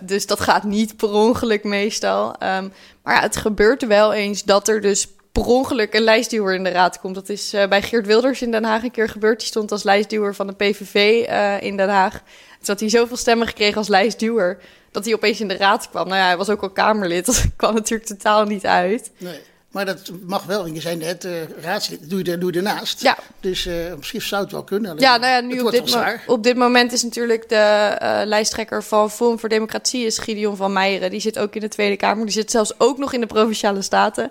[0.00, 2.28] dus dat gaat niet per ongeluk meestal.
[2.28, 6.64] Um, maar ja, het gebeurt wel eens dat er dus per ongeluk een lijstduwer in
[6.64, 7.14] de raad komt.
[7.14, 9.38] Dat is uh, bij Geert Wilders in Den Haag een keer gebeurd.
[9.38, 11.26] Die stond als lijstduwer van de PVV
[11.62, 12.22] in Den Haag.
[12.58, 14.58] Dus had hij zoveel stemmen gekregen als lijstduwer...
[14.96, 16.08] dat hij opeens in de raad kwam.
[16.08, 17.26] Nou ja, hij was ook al Kamerlid.
[17.26, 19.10] Dat kwam natuurlijk totaal niet uit.
[19.18, 19.40] Nee.
[19.70, 20.66] Maar dat mag wel.
[20.66, 23.02] Je zei net, uh, raadslid doe je, doe je ernaast.
[23.02, 23.18] Ja.
[23.40, 24.90] Dus uh, misschien zou het wel kunnen.
[24.90, 28.82] Alleen, ja, nou ja, nu op dit, op dit moment is natuurlijk de uh, lijsttrekker
[28.82, 30.06] van Forum voor Democratie...
[30.06, 31.10] is Gideon van Meijeren.
[31.10, 32.24] Die zit ook in de Tweede Kamer.
[32.24, 34.30] Die zit zelfs ook nog in de Provinciale Staten...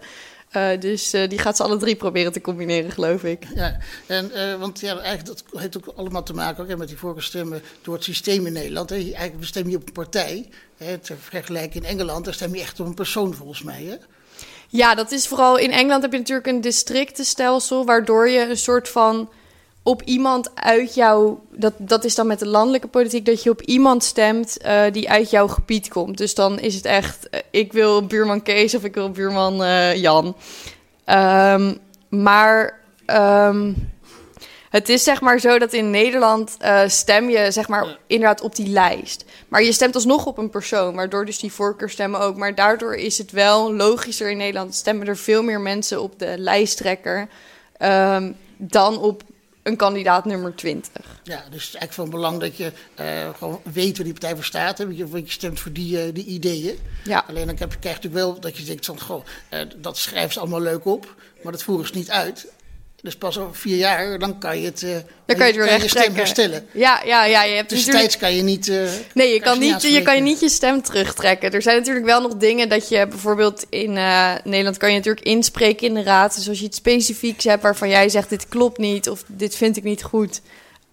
[0.55, 3.43] Uh, dus uh, die gaat ze alle drie proberen te combineren, geloof ik.
[3.55, 6.87] Ja, en, uh, want ja, eigenlijk dat heeft ook allemaal te maken ook, hè, met
[6.87, 8.89] die voorkeurstemmen door het systeem in Nederland.
[8.89, 8.95] Hè.
[8.95, 10.49] Eigenlijk stem je op een partij.
[10.77, 13.83] Hè, te vergelijken in Engeland, daar stem je echt op een persoon volgens mij.
[13.83, 13.95] Hè?
[14.69, 18.89] Ja, dat is vooral in Engeland heb je natuurlijk een districtenstelsel, waardoor je een soort
[18.89, 19.29] van
[19.85, 21.43] op iemand uit jouw.
[21.51, 25.09] Dat, dat is dan met de landelijke politiek, dat je op iemand stemt uh, die
[25.09, 26.17] uit jouw gebied komt.
[26.17, 29.95] Dus dan is het echt: uh, ik wil buurman Kees of ik wil buurman uh,
[29.95, 30.35] Jan.
[31.05, 31.75] Ehm,
[32.09, 33.73] maar ehm,
[34.69, 38.55] het is zeg maar zo dat in Nederland eh, stem je zeg maar inderdaad op
[38.55, 39.25] die lijst.
[39.47, 42.35] Maar je stemt alsnog op een persoon, waardoor dus die voorkeurstemmen ook.
[42.35, 46.33] Maar daardoor is het wel logischer in Nederland stemmen er veel meer mensen op de
[46.37, 47.27] lijsttrekker
[47.77, 49.23] ehm, dan op
[49.65, 50.91] een kandidaat nummer 20.
[51.23, 54.35] Ja, dus het is eigenlijk van belang dat je eh, gewoon weet waar die partij
[54.35, 54.77] voor staat.
[54.77, 54.85] Hè?
[54.85, 56.79] Want je, want je stemt voor die, eh, die ideeën.
[57.03, 57.25] Ja.
[57.27, 60.39] Alleen dan krijg je natuurlijk wel dat je denkt van, goh, eh, dat schrijven ze
[60.39, 62.47] allemaal leuk op, maar dat voeren ze niet uit.
[63.05, 64.89] Dus pas over vier jaar, dan kan je het, eh,
[65.25, 66.67] Dan kan je het weer stem herstellen.
[66.71, 67.43] Ja, ja, ja.
[67.43, 67.69] Je hebt natuurlijk...
[67.69, 68.67] Tussentijds kan je niet...
[68.67, 68.77] eh,
[69.13, 71.51] Nee, je kan niet je kan je niet je stem terugtrekken.
[71.51, 75.25] Er zijn natuurlijk wel nog dingen dat je bijvoorbeeld in eh, Nederland kan je natuurlijk
[75.25, 76.35] inspreken in de raad.
[76.35, 79.77] Dus als je iets specifieks hebt waarvan jij zegt dit klopt niet of dit vind
[79.77, 80.41] ik niet goed,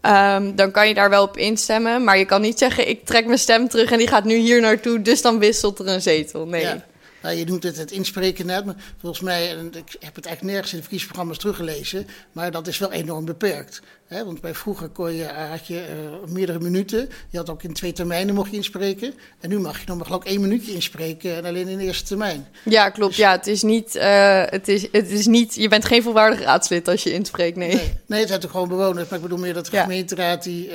[0.00, 2.04] ehm, dan kan je daar wel op instemmen.
[2.04, 4.60] Maar je kan niet zeggen ik trek mijn stem terug en die gaat nu hier
[4.60, 6.46] naartoe, dus dan wisselt er een zetel.
[6.46, 6.62] Nee.
[6.62, 6.84] Ja.
[7.22, 10.42] Nou, je noemt het het inspreken net, maar volgens mij, en ik heb het eigenlijk
[10.42, 13.82] nergens in de verkiezingsprogramma's teruggelezen, maar dat is wel enorm beperkt.
[14.06, 14.24] Hè?
[14.24, 17.72] Want bij vroeger kon je, eh, had je eh, meerdere minuten, je had ook in
[17.72, 20.72] twee termijnen mocht je inspreken, en nu mag je nog maar geloof ik één minuutje
[20.74, 22.46] inspreken en alleen in de eerste termijn.
[22.64, 23.14] Ja, klopt.
[23.16, 26.88] Ja, het is niet, eh, het is, het is niet, je bent geen volwaardig raadslid
[26.88, 27.74] als je inspreekt, nee.
[27.74, 29.82] Nee, nee het zijn toch gewoon bewoners, maar ik bedoel meer dat de Ja.
[29.82, 30.70] gemeenteraad, die,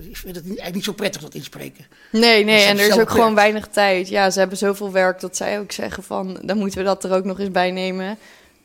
[0.00, 1.86] die vindt het niet, eigenlijk niet zo prettig dat inspreken.
[2.12, 4.08] Nee, nee, en er is ook gewoon weinig tijd.
[4.08, 6.40] Ja, ze hebben zoveel werk dat zij ook zeggen van...
[6.42, 8.18] dan moeten we dat er ook nog eens bij nemen.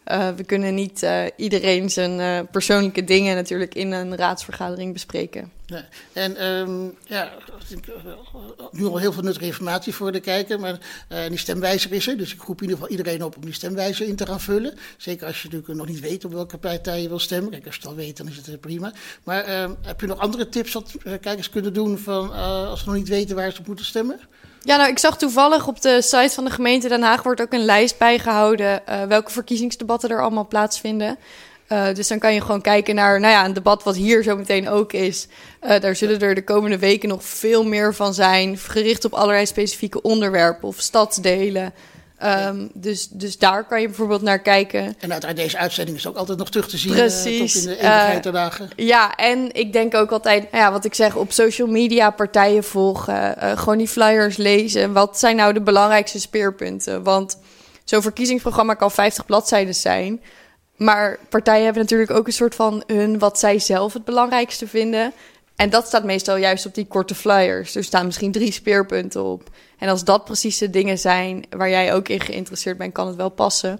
[0.04, 5.52] Eh, we kunnen niet eh, iedereen zijn eh, persoonlijke dingen natuurlijk in een raadsvergadering bespreken.
[6.13, 7.32] En ehm, ja,
[8.72, 10.60] nu al heel veel nuttige informatie voor de kijker.
[10.60, 10.80] Maar
[11.30, 12.18] die stemwijzer is er.
[12.18, 14.74] Dus ik roep in ieder geval iedereen op om die stemwijzer in te gaan vullen.
[14.98, 17.52] Zeker als je natuurlijk nog niet weet op welke partij je wil stemmen.
[17.52, 18.94] Kijk, als je het al weet, dan is het prima.
[19.24, 22.96] Maar ehm, heb je nog andere tips wat kijkers kunnen doen van, als ze nog
[22.96, 24.20] niet weten waar ze op moeten stemmen?
[24.65, 27.23] Ja, nou, ik zag toevallig op de site van de gemeente Den Haag...
[27.23, 31.17] wordt ook een lijst bijgehouden eh, welke verkiezingsdebatten er allemaal plaatsvinden.
[31.67, 34.36] Eh, dus dan kan je gewoon kijken naar nou ja, een debat wat hier zo
[34.36, 35.28] meteen ook is.
[35.60, 38.58] Eh, daar zullen er de komende weken nog veel meer van zijn.
[38.58, 41.73] Gericht op allerlei specifieke onderwerpen of stadsdelen.
[42.23, 44.95] Ehm, dus, dus daar kan je bijvoorbeeld naar kijken.
[44.99, 46.91] En uiteraard deze uitzending is ook altijd nog terug te zien.
[46.91, 47.53] eh, Precies.
[47.53, 48.69] tot in de eeuwigheid der dagen.
[48.75, 52.63] Ja, en ik denk ook altijd, nou ja, wat ik zeg, op social media partijen
[52.63, 53.38] volgen.
[53.38, 54.93] eh, gewoon die flyers lezen.
[54.93, 57.03] Wat zijn nou de belangrijkste speerpunten?
[57.03, 57.38] Want
[57.83, 60.21] zo'n verkiezingsprogramma kan 50 bladzijden zijn.
[60.75, 65.13] Maar partijen hebben natuurlijk ook een soort van hun wat zij zelf het belangrijkste vinden.
[65.55, 67.75] En dat staat meestal juist op die korte flyers.
[67.75, 69.49] Er staan misschien drie speerpunten op.
[69.84, 73.15] En als dat precies de dingen zijn waar jij ook in geïnteresseerd bent, kan het
[73.15, 73.80] wel passen.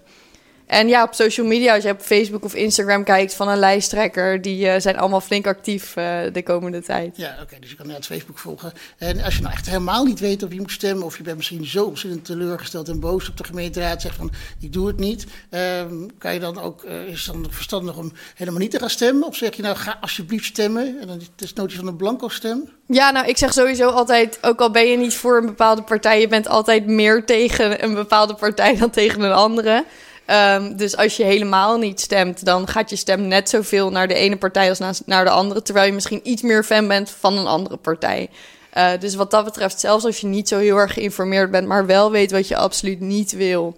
[0.74, 4.42] En ja, op social media, als je op Facebook of Instagram kijkt van een lijsttrekker,
[4.42, 7.18] die eh, zijn allemaal flink actief eh, de komende tijd.
[7.18, 8.74] Ja, oké, dus je kan net Facebook volgen.
[8.98, 11.38] En als je nou echt helemaal niet weet of je moet stemmen, of je bent
[11.38, 15.26] misschien zo ontzettend teleurgesteld en boos op de gemeenteraad, zegt van ik doe het niet,
[15.50, 18.90] ehm, kan je dan ook, eh, is het dan verstandig om helemaal niet te gaan
[18.90, 19.28] stemmen?
[19.28, 22.28] Of zeg je nou ga alsjeblieft stemmen en dan is het nootje van een blanco
[22.28, 22.70] stem?
[22.88, 26.20] Ja, nou, ik zeg sowieso altijd, ook al ben je niet voor een bepaalde partij,
[26.20, 29.86] je bent altijd meer tegen een bepaalde partij dan tegen een andere.
[30.26, 34.14] Ehm, dus als je helemaal niet stemt, dan gaat je stem net zoveel naar de
[34.14, 35.62] ene partij als na- naar de andere.
[35.62, 38.30] Terwijl je misschien iets meer fan bent van een andere partij.
[38.70, 41.86] Eh, dus wat dat betreft, zelfs als je niet zo heel erg geïnformeerd bent, maar
[41.86, 43.76] wel weet wat je absoluut niet wil,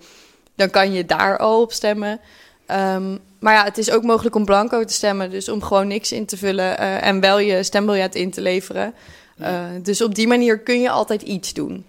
[0.56, 2.20] dan kan je daar al op stemmen.
[2.66, 5.30] Ehm, maar ja, het is ook mogelijk om blanco te stemmen.
[5.30, 8.94] Dus om gewoon niks in te vullen eh, en wel je stembiljet in te leveren.
[9.38, 11.86] Eh, dus op die manier kun je altijd iets doen.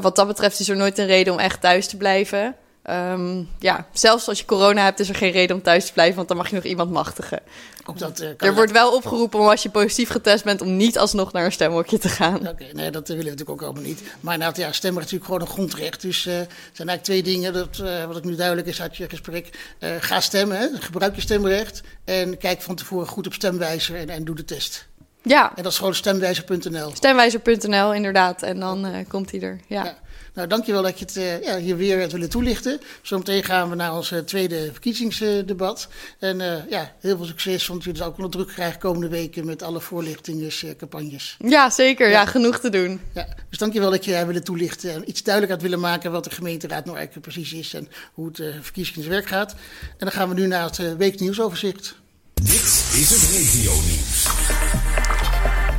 [0.00, 2.54] Wat dat betreft is er nooit een reden om echt thuis te blijven.
[2.86, 6.16] Ehm, ja, zelfs als je corona hebt, is er geen reden om thuis te blijven,
[6.16, 7.40] want dan mag je nog iemand machtigen.
[7.84, 10.98] Ook dat, eh, Er wordt wel opgeroepen om als je positief getest bent, om niet
[10.98, 12.48] alsnog naar een stemhokje te gaan.
[12.48, 14.02] Oké, nee, dat willen we natuurlijk ook allemaal niet.
[14.20, 16.00] Maar inderdaad, ja, stemrecht is natuurlijk gewoon een grondrecht.
[16.00, 18.96] Dus eh, er zijn eigenlijk twee dingen, dat, eh, wat ik nu duidelijk is uit
[18.96, 19.74] je gesprek.
[19.78, 21.80] Eh, ga stemmen, hè, gebruik je stemrecht.
[22.04, 24.86] En kijk van tevoren goed op stemwijzer en, en doe de test.
[25.22, 26.90] Ja, En dat is gewoon stemwijzer.nl.
[26.94, 28.42] stemwijzer.nl inderdaad.
[28.42, 29.60] En dan eh, komt hij er.
[29.66, 29.84] Ja.
[29.84, 29.98] Ja.
[30.36, 32.80] Nou, dankjewel dat je het eh, ja, hier weer hebt willen toelichten.
[33.02, 35.88] Zometeen gaan we naar ons eh, tweede verkiezingsdebat.
[36.18, 39.62] En eh, ja, heel veel succes, want jullie ook nog druk krijgen komende weken met
[39.62, 41.36] alle voorlichtingscampagnes.
[41.44, 42.08] ja, zeker.
[42.08, 43.00] Ja, genoeg te doen.
[43.14, 46.24] Ja, dus dankjewel dat je hebt willen toelichten en iets duidelijk had willen maken wat
[46.24, 49.52] de gemeenteraad nou eigenlijk precies is en hoe het uh, verkiezingswerk gaat.
[49.80, 51.94] En dan gaan we nu naar het uh, weeknieuwsoverzicht.
[52.34, 54.85] Dit is het regionieuws.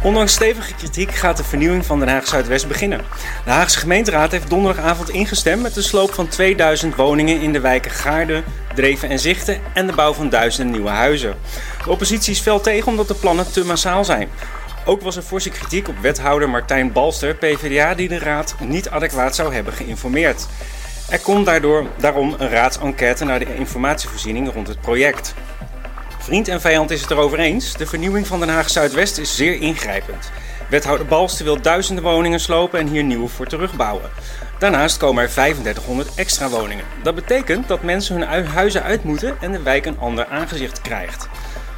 [0.08, 3.02] Ondanks stevige kritiek gaat de vernieuwing van Den Haag Zuidwest beginnen.
[3.46, 7.92] De Haagse gemeenteraad heeft donderdagavond ingestemd met de sloop van 2000 woningen in de wijken
[7.92, 8.44] Gaarden,
[8.76, 11.36] Dreven en Zichten en de bouw van duizenden nieuwe huizen.
[11.84, 14.30] De oppositie is fel tegen omdat de plannen te massaal zijn.
[14.86, 19.36] Ook was er forse kritiek op wethouder Martijn Balster, PvdA, die de raad niet adequaat
[19.36, 20.48] zou hebben geïnformeerd.
[21.10, 25.34] Er komt daardoor, daarom een raadsenquête naar de informatievoorziening rond het project.
[26.28, 27.74] Vriend en vijand is het erover eens.
[27.74, 30.32] De vernieuwing van Den Haag Zuidwest is zeer ingrijpend.
[30.70, 34.10] Wethouder Balsten wil duizenden woningen slopen en hier nieuwe voor terugbouwen.
[34.60, 36.86] Daarnaast komen er 3500 extra woningen.
[37.04, 41.28] Dat betekent dat mensen hun huizen uit moeten en de wijk een ander aangezicht krijgt.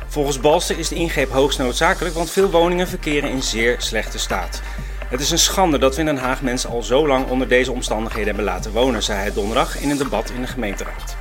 [0.07, 4.61] Volgens Balsten is de ingreep hoogst noodzakelijk, want veel woningen verkeren in zeer slechte staat.
[5.09, 7.71] Het is een schande dat we in Den Haag mensen al zo lang onder deze
[7.71, 11.15] omstandigheden hebben laten wonen, zei hij donderdag in een debat in de gemeenteraad.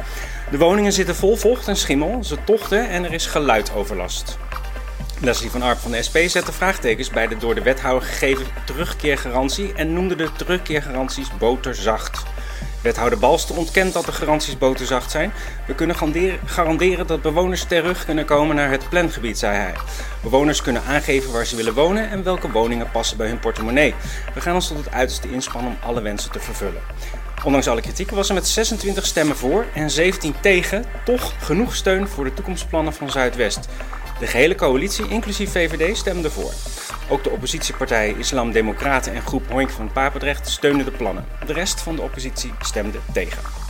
[0.50, 4.38] De woningen zitten vol vocht en schimmel, ze tochten en er is geluidoverlast.
[5.20, 9.72] Leslie van Arp van de SP zette vraagtekens bij de door de wethouder gegeven terugkeergarantie
[9.72, 12.22] en noemde de terugkeergaranties boterzacht.
[12.82, 15.32] Wethouder Balster ontkent dat de garanties boterzacht zijn.
[15.66, 15.96] We kunnen
[16.44, 19.74] garanderen dat bewoners terug kunnen komen naar het plangebied, zei hij.
[20.22, 23.94] Bewoners kunnen aangeven waar ze willen wonen en welke woningen passen bij hun portemonnee.
[24.34, 26.82] We gaan ons tot het uiterste inspannen om alle wensen te vervullen.
[27.44, 32.08] Ondanks alle kritiek was er met 26 stemmen voor en 17 tegen toch genoeg steun
[32.08, 33.68] voor de toekomstplannen van Zuidwest.
[34.18, 36.52] De gehele coalitie, inclusief VVD, stemde voor.
[37.08, 41.24] Ook de oppositiepartijen Islam Democraten en groep Hoink van Papendrecht steunden de plannen.
[41.46, 43.67] De rest van de oppositie stemde tegen.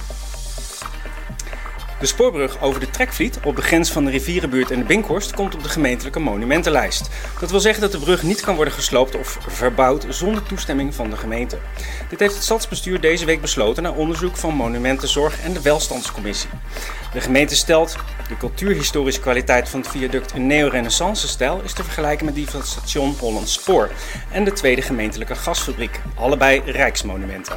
[2.01, 5.55] De spoorbrug over de Trekvliet op de grens van de rivierenbuurt en de Binkhorst komt
[5.55, 7.09] op de gemeentelijke monumentenlijst.
[7.41, 11.11] Dat wil zeggen dat de brug niet kan worden gesloopt of verbouwd zonder toestemming van
[11.11, 11.59] de gemeente.
[12.09, 16.51] Dit heeft het stadsbestuur deze week besloten na onderzoek van Monumentenzorg en de Welstandscommissie.
[17.13, 17.97] De gemeente stelt
[18.29, 22.69] de cultuurhistorische kwaliteit van het viaduct een neo-renaissance-stijl is te vergelijken met die van het
[22.69, 23.91] station Holland Spoor
[24.31, 27.57] en de tweede gemeentelijke gasfabriek, allebei rijksmonumenten.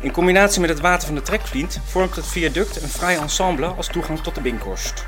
[0.00, 3.86] In combinatie met het water van de trekvliet vormt het viaduct een vrij ensemble als
[3.86, 5.04] toegang tot de Binkhorst.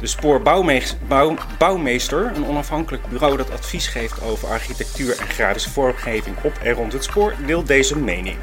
[0.00, 6.72] De Spoorbouwmeester, een onafhankelijk bureau dat advies geeft over architectuur en grafische vormgeving op en
[6.72, 8.36] rond het spoor, deelt deze mening.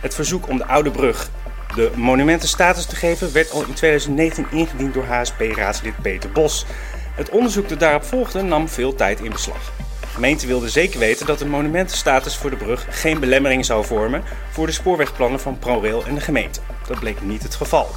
[0.00, 1.30] Het verzoek om de oude brug
[1.74, 6.66] de monumentenstatus te geven werd al in 2019 ingediend door HSP-raadslid Peter Bos.
[7.14, 9.72] Het onderzoek dat daarop volgde nam veel tijd in beslag.
[10.16, 14.66] Gemeente wilde zeker weten dat de monumentenstatus voor de brug geen belemmering zou vormen voor
[14.66, 16.60] de spoorwegplannen van ProRail en de gemeente.
[16.86, 17.88] Dat bleek niet het geval.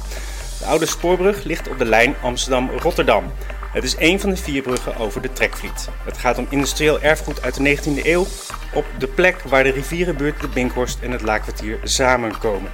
[0.58, 3.32] De oude spoorbrug ligt op de lijn Amsterdam-Rotterdam.
[3.72, 5.88] Het is een van de vier bruggen over de Trekvliet.
[6.04, 8.26] Het gaat om industrieel erfgoed uit de 19e eeuw
[8.74, 12.70] op de plek waar de rivierenbuurt de Binkhorst en het Laakkwartier samenkomen.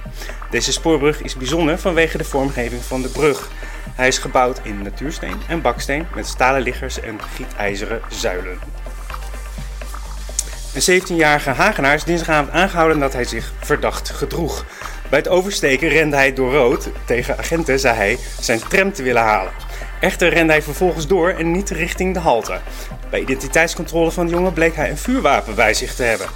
[0.49, 3.49] Deze spoorbrug is bijzonder vanwege de vormgeving van de brug.
[3.95, 8.59] Hij is gebouwd in natuursteen en baksteen met stalen liggers en gietijzeren zuilen.
[10.77, 14.65] Een 17-jarige Hagenaar is dinsdagavond aangehouden dat hij zich verdacht gedroeg.
[15.09, 16.89] Bij het oversteken rende hij door rood.
[17.05, 19.51] Tegen agenten zei hij zijn tram te willen halen.
[19.99, 22.59] Echter rende hij vervolgens door en niet richting de halte.
[23.09, 26.27] Bij identiteitscontrole van de jongen bleek hij een vuurwapen bij zich te hebben.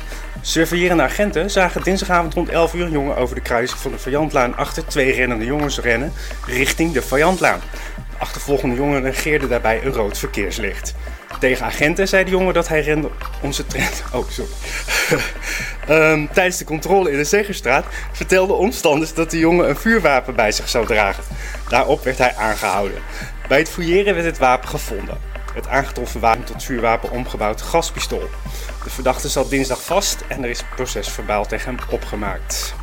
[0.41, 4.56] Surveillerende agenten zagen dinsdagavond rond 11 uur een jongen over de kruising van de Vajantlaan
[4.56, 6.13] achter twee rennende jongens rennen
[6.45, 7.60] richting de Vajantlaan.
[7.95, 10.93] De achtervolgende jongen negeerde daarbij een rood verkeerslicht.
[11.39, 13.09] Tegen agenten zei de jongen dat hij rende
[13.41, 14.03] onze trend.
[14.13, 14.51] Oh, sorry.
[15.89, 20.51] um, tijdens de controle in de Zegerstraat vertelden omstanders dat de jongen een vuurwapen bij
[20.51, 21.23] zich zou dragen.
[21.69, 23.01] Daarop werd hij aangehouden.
[23.47, 25.17] Bij het fouilleren werd het wapen gevonden.
[25.53, 28.29] Het aangetroffen wapen tot vuurwapen omgebouwd gaspistool.
[28.83, 32.73] De verdachte zat dinsdag vast en er is procesverbaal tegen hem opgemaakt.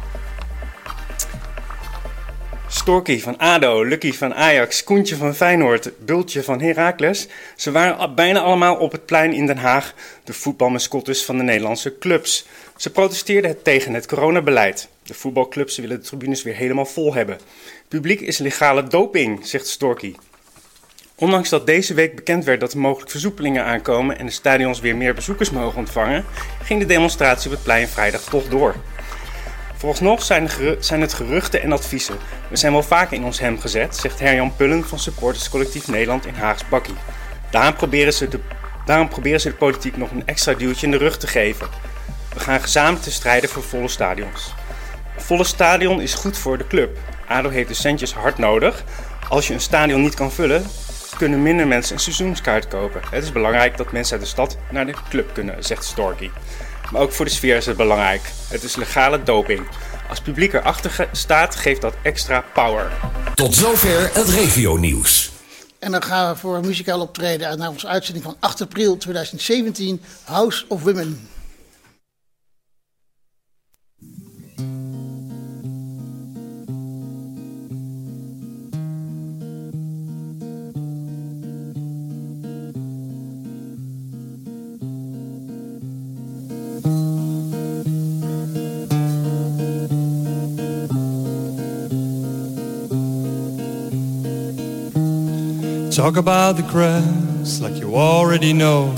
[2.71, 7.29] Storky van ADO, Lucky van Ajax, Koentje van Feyenoord, Bultje van Heracles.
[7.57, 11.99] Ze waren bijna allemaal op het plein in Den Haag, de voetbalmascottes van de Nederlandse
[11.99, 12.47] clubs.
[12.77, 14.89] Ze protesteerden tegen het coronabeleid.
[15.03, 17.39] De voetbalclubs willen de tribunes weer helemaal vol hebben.
[17.89, 20.15] Publiek is legale doping, zegt Storky.
[21.15, 24.97] Ondanks dat deze week bekend werd dat er mogelijk versoepelingen aankomen en de stadions weer
[24.97, 26.25] meer bezoekers mogen ontvangen,
[26.63, 28.75] ging de demonstratie op het plein vrijdag toch door.
[29.79, 32.17] Vooralsnog zijn, zijn het geruchten en adviezen.
[32.49, 36.35] We zijn wel vaker in ons hem gezet, zegt Herjan Pullen van Supporterscollectief Nederland in
[36.35, 36.95] Haags Bakkie.
[37.51, 38.41] Daarom proberen, ze de,
[38.87, 41.69] daarom proberen ze de politiek nog een extra duwtje in de rug te geven.
[42.35, 44.55] We gaan gezamenlijk te strijden voor volle stadions.
[45.17, 46.99] Een volle stadion is goed voor de club.
[47.27, 48.85] ADO heeft de centjes hard nodig.
[49.29, 50.67] Als je een stadion niet kan vullen,
[51.19, 53.01] kunnen minder mensen een seizoenskaart kopen.
[53.11, 56.31] Het is belangrijk dat mensen uit de stad naar de club kunnen, zegt Storky.
[56.93, 58.33] Maar ook voor de sfeer is het belangrijk.
[58.49, 59.67] Het is legale doping.
[60.09, 62.93] Als publiek erachter staat, geeft dat extra power.
[63.35, 65.31] Tot zover het regio-nieuws.
[65.79, 70.03] En dan gaan we voor een muzikaal optreden naar onze uitzending van 8 april 2017,
[70.25, 71.29] House of Women.
[95.99, 98.95] Talk about the cracks like you already know.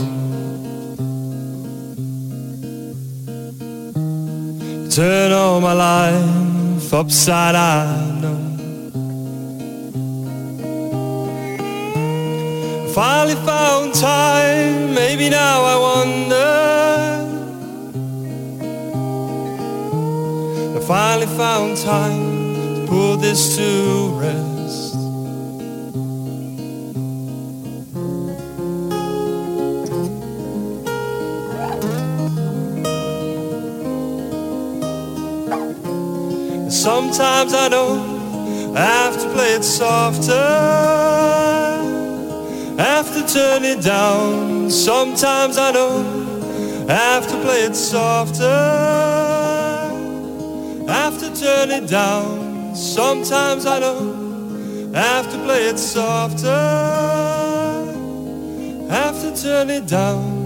[4.91, 8.21] Turn all my life upside down.
[12.93, 16.51] Finally found time, maybe now I wonder.
[20.77, 24.50] I finally found time to put this to rest.
[36.83, 37.91] Sometimes I know
[38.75, 41.11] I have to play it softer
[42.81, 44.71] have to turn it down.
[44.71, 48.45] Sometimes I know I have to play it softer.
[50.89, 52.75] Have to turn it down.
[52.75, 56.49] Sometimes I know I have to play it softer.
[58.89, 60.40] Have to turn it down.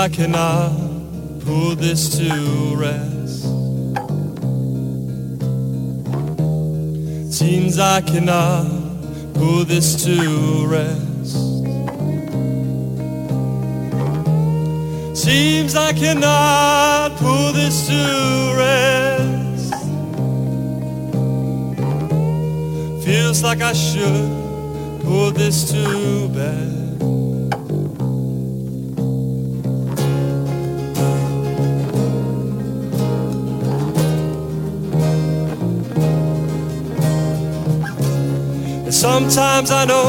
[0.00, 0.72] I cannot
[1.44, 3.42] put this to rest.
[7.30, 8.64] Seems I cannot
[9.34, 11.36] put this to rest.
[15.14, 19.74] Seems I cannot put this to rest.
[23.04, 24.30] Feels like I should
[25.02, 26.79] put this to bed.
[39.12, 40.08] Sometimes I know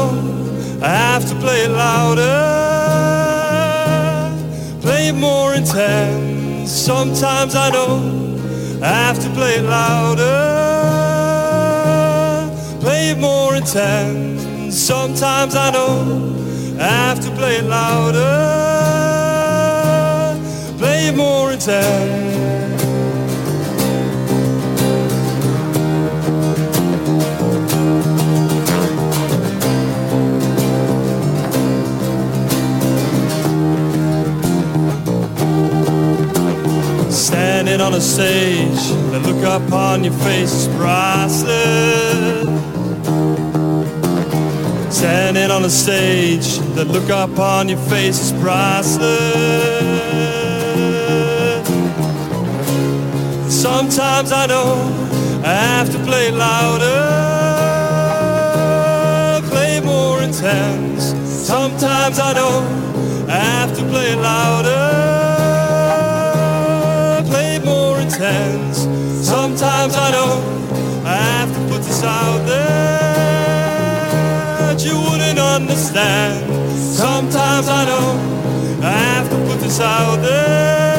[0.80, 2.38] I have to play it louder,
[4.80, 6.70] play it more intense.
[6.70, 7.98] Sometimes I know
[8.80, 10.38] I have to play it louder,
[12.80, 14.78] play it more intense.
[14.78, 16.36] Sometimes I know
[16.78, 18.38] I have to play it louder,
[20.78, 22.31] play it more intense.
[37.72, 38.82] Standing on a stage,
[39.12, 42.44] the look upon your face is priceless.
[44.94, 49.08] Standing on a stage, the look upon your face is priceless.
[53.48, 54.74] Sometimes I know
[55.42, 57.00] I have to play louder,
[59.48, 61.14] play more intense.
[61.24, 62.66] Sometimes I know
[63.30, 65.31] I have to play louder.
[68.32, 68.78] Intense.
[69.26, 70.32] Sometimes I know
[71.04, 73.12] I have to put this out there
[74.84, 76.50] you wouldn't understand.
[76.74, 78.18] Sometimes I know
[78.82, 80.91] I have to put this out there.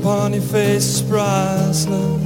[0.00, 2.22] Upon your face is priceless.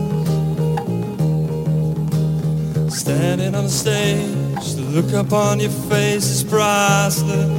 [2.94, 7.50] Standing on the stage, the look upon your face is priceless.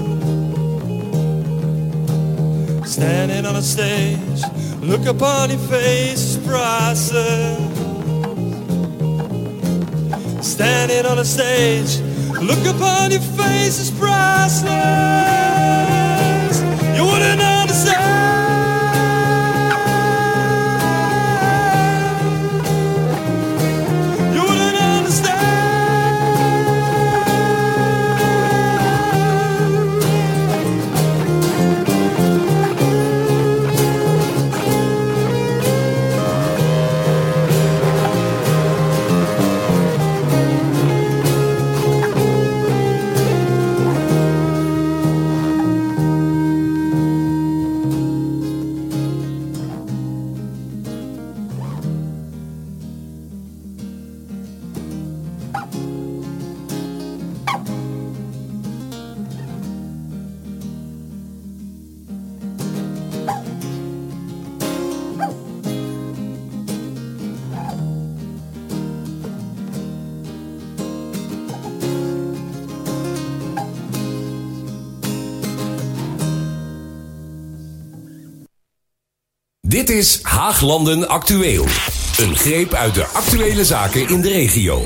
[2.89, 4.41] Standing on the stage,
[4.81, 7.59] look upon your face is priceless.
[10.41, 11.99] Standing on the stage,
[12.41, 16.04] look upon your face is priceless.
[79.95, 81.65] Is Haaglanden Actueel.
[82.17, 84.85] Een greep uit de actuele zaken in de regio.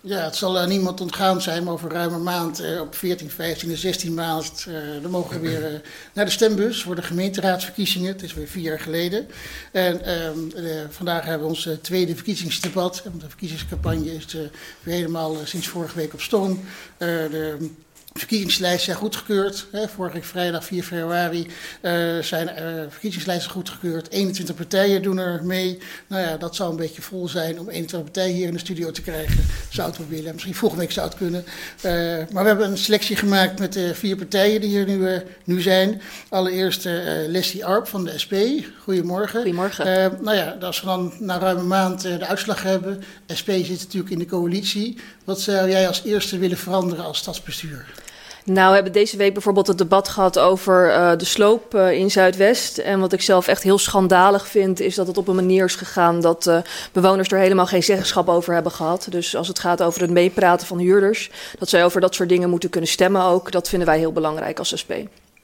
[0.00, 3.30] Ja, het zal uh, niemand ontgaan zijn, maar over ruim een maand, uh, op 14,
[3.30, 5.80] 15 en 16 maart, uh, dan mogen we weer
[6.12, 8.12] naar de stembus voor de gemeenteraadsverkiezingen.
[8.12, 9.26] Het is weer vier jaar geleden.
[9.72, 10.38] En ehm,
[10.90, 13.02] vandaag hebben we ons tweede verkiezingsdebat.
[13.20, 14.26] De verkiezingscampagne is
[14.82, 16.60] weer helemaal sinds vorige week op storm.
[16.98, 17.70] de
[18.18, 19.66] verkiezingslijsten zijn goedgekeurd.
[19.72, 21.46] Hè, vorige vrijdag 4 februari
[21.82, 24.10] uh, zijn uh, verkiezingslijsten goedgekeurd.
[24.10, 25.78] 21 partijen doen er mee.
[26.06, 28.90] Nou ja, dat zou een beetje vol zijn om 21 partijen hier in de studio
[28.90, 29.44] te krijgen.
[29.70, 30.32] Zou het willen.
[30.32, 31.44] Misschien volgende week zou het kunnen.
[31.76, 31.92] Uh,
[32.32, 36.00] maar we hebben een selectie gemaakt met vier partijen die hier nu, nu zijn.
[36.28, 36.84] Allereerst
[37.26, 38.34] Leslie Arp van de SP.
[38.82, 39.40] Goedemorgen.
[39.40, 40.18] Goedemorgen.
[40.20, 43.02] nou ja, als we dan na ruim een maand de uitslag hebben.
[43.38, 44.98] SP zit natuurlijk in de coalitie.
[45.24, 48.04] Wat zou jij als eerste willen veranderen als stadsbestuur?
[48.46, 52.10] Nou, we hebben deze week bijvoorbeeld het debat gehad over uh, de sloop uh, in
[52.10, 52.78] Zuidwest.
[52.78, 55.74] En wat ik zelf echt heel schandalig vind, is dat het op een manier is
[55.74, 56.58] gegaan dat uh,
[56.92, 59.06] bewoners er helemaal geen zeggenschap over hebben gehad.
[59.10, 62.50] Dus als het gaat over het meepraten van huurders, dat zij over dat soort dingen
[62.50, 64.92] moeten kunnen stemmen ook, dat vinden wij heel belangrijk als SP.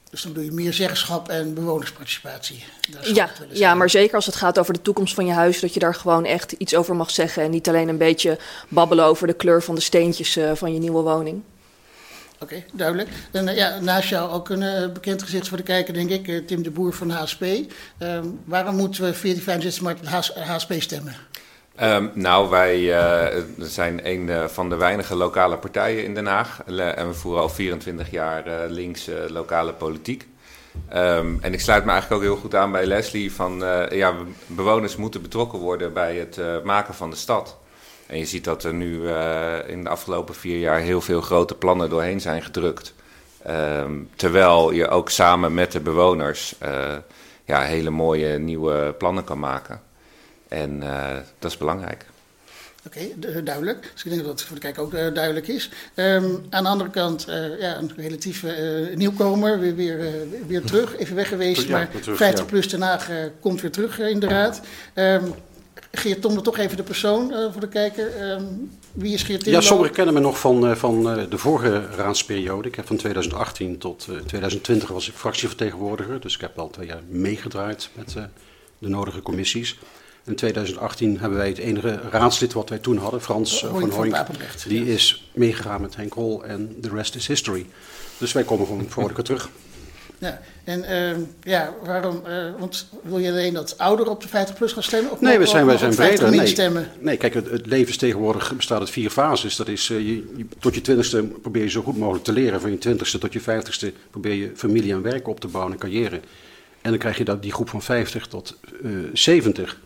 [0.09, 2.63] Dus dan doe je meer zeggenschap en bewonersparticipatie.
[3.13, 5.79] Ja, ja, maar zeker als het gaat over de toekomst van je huis, dat je
[5.79, 7.43] daar gewoon echt iets over mag zeggen.
[7.43, 8.37] En niet alleen een beetje
[8.67, 11.41] babbelen over de kleur van de steentjes van je nieuwe woning.
[12.43, 13.09] Oké, duidelijk.
[13.31, 16.27] En uh, ja, naast jou ook een uh, bekend gezicht voor de kijker, denk ik,
[16.27, 17.41] uh, Tim de Boer van HSP.
[17.41, 20.09] Um, waarom moeten we 14, 65 maart met
[20.47, 21.15] HSP stemmen?
[21.81, 22.93] Um, nou, wij
[23.57, 26.61] zijn een van de weinige lokale partijen in Den Haag.
[26.65, 30.27] en we voeren al 24 jaar links lokale politiek.
[30.93, 34.13] Um, en ik sluit me eigenlijk ook heel goed aan bij Leslie van ja,
[34.47, 37.57] bewoners moeten betrokken worden bij het maken van de stad.
[38.07, 41.55] En je ziet dat er nu uh, in de afgelopen vier jaar heel veel grote
[41.55, 42.93] plannen doorheen zijn gedrukt.
[43.49, 46.95] Um, terwijl je ook samen met de bewoners uh,
[47.45, 49.81] ja, hele mooie nieuwe plannen kan maken.
[50.47, 52.05] En uh, dat is belangrijk.
[52.85, 53.89] Oké, okay, duidelijk.
[53.93, 55.69] Dus ik denk dat het voor de kijker ook duidelijk is.
[55.95, 57.25] Um, aan de andere kant,
[57.59, 60.11] ja, een relatieve nieuwkomer, weer, weer,
[60.47, 60.97] weer terug.
[60.97, 62.49] Even weg geweest, ja, maar terug, 50 ja.
[62.49, 64.61] plus Den Haag komt weer terug in de raad.
[64.95, 65.33] Um,
[65.91, 68.31] Geert Timmer, toch even de persoon uh, voor de kijker.
[68.31, 69.61] Um, wie is Geert Timmer?
[69.61, 72.67] Ja, sommigen kennen me nog van, uh, van uh, de vorige raadsperiode.
[72.67, 76.19] Ik heb van 2018 tot 2020 was ik fractievertegenwoordiger.
[76.19, 78.15] Dus ik heb al twee jaar meegedraaid met
[78.77, 79.77] de nodige commissies.
[80.25, 84.15] In 2018 hebben wij het enige raadslid wat wij toen hadden, Frans oh, van Hoink.
[84.67, 84.93] Die ja.
[84.93, 87.65] is meegegaan met Henk Rol en de rest is history.
[88.17, 89.49] Dus wij komen gewoon vrolijker terug.
[90.23, 92.21] Ja, en uh, ja, waarom?
[92.27, 95.11] Uh, want wil je alleen dat ouderen op de 50 plus gaan stemmen?
[95.11, 96.29] Of nee, we zijn, wij zijn breder.
[96.29, 96.87] Nee, stemmen?
[96.99, 99.55] nee, kijk, het, het leven tegenwoordig bestaat uit vier fases.
[99.55, 102.61] Dat is, uh, je, je, tot je twintigste probeer je zo goed mogelijk te leren.
[102.61, 105.79] Van je twintigste tot je vijftigste probeer je familie en werk op te bouwen en
[105.79, 106.19] carrière.
[106.81, 108.57] En dan krijg je dat, die groep van 50 tot
[109.13, 109.79] 70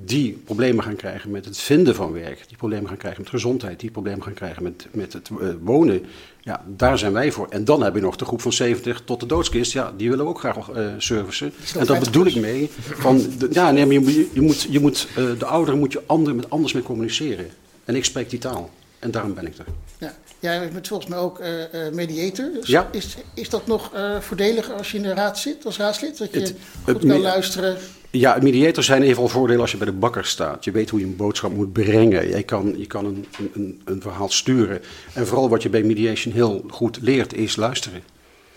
[0.00, 3.80] die problemen gaan krijgen met het vinden van werk, die problemen gaan krijgen met gezondheid,
[3.80, 6.04] die problemen gaan krijgen met, met het wonen.
[6.48, 7.46] Ja, daar zijn wij voor.
[7.50, 9.72] En dan heb je nog de groep van 70 tot de doodskist.
[9.72, 11.52] Ja, die willen we ook graag uh, servicen.
[11.78, 12.70] En dat bedoel ik mee.
[12.80, 16.02] Van, de, ja, nee, maar je, je, moet, je moet, uh, de ouderen moet je
[16.06, 17.50] ander, met anders mee communiceren.
[17.84, 18.70] En ik spreek die taal.
[18.98, 19.64] En daarom ben ik er.
[19.98, 20.14] Ja.
[20.38, 21.46] Jij bent volgens mij ook uh,
[21.92, 22.50] mediator.
[22.52, 22.88] Dus ja.
[22.92, 26.18] is, is dat nog voordeliger als je in de raad zit, als raadslid?
[26.18, 27.76] Dat je het, goed kan luisteren?
[28.10, 30.64] Ja, mediators zijn in ieder geval voordelen als je bij de bakker staat.
[30.64, 32.28] Je weet hoe je een boodschap moet brengen.
[32.28, 34.80] Je kan, je kan een, een, een verhaal sturen.
[35.14, 38.02] En vooral wat je bij mediation heel goed leert, is luisteren.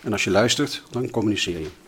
[0.00, 1.81] En als je luistert, dan communiceer je.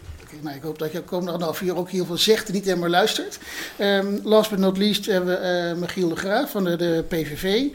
[0.44, 2.88] Nou, ik hoop dat je komende half uur ook heel veel zegt en niet helemaal
[2.88, 3.38] luistert.
[3.80, 7.44] Um, last but not least hebben we uh, Michiel de Graaf van de, PVV.
[7.44, 7.72] Um,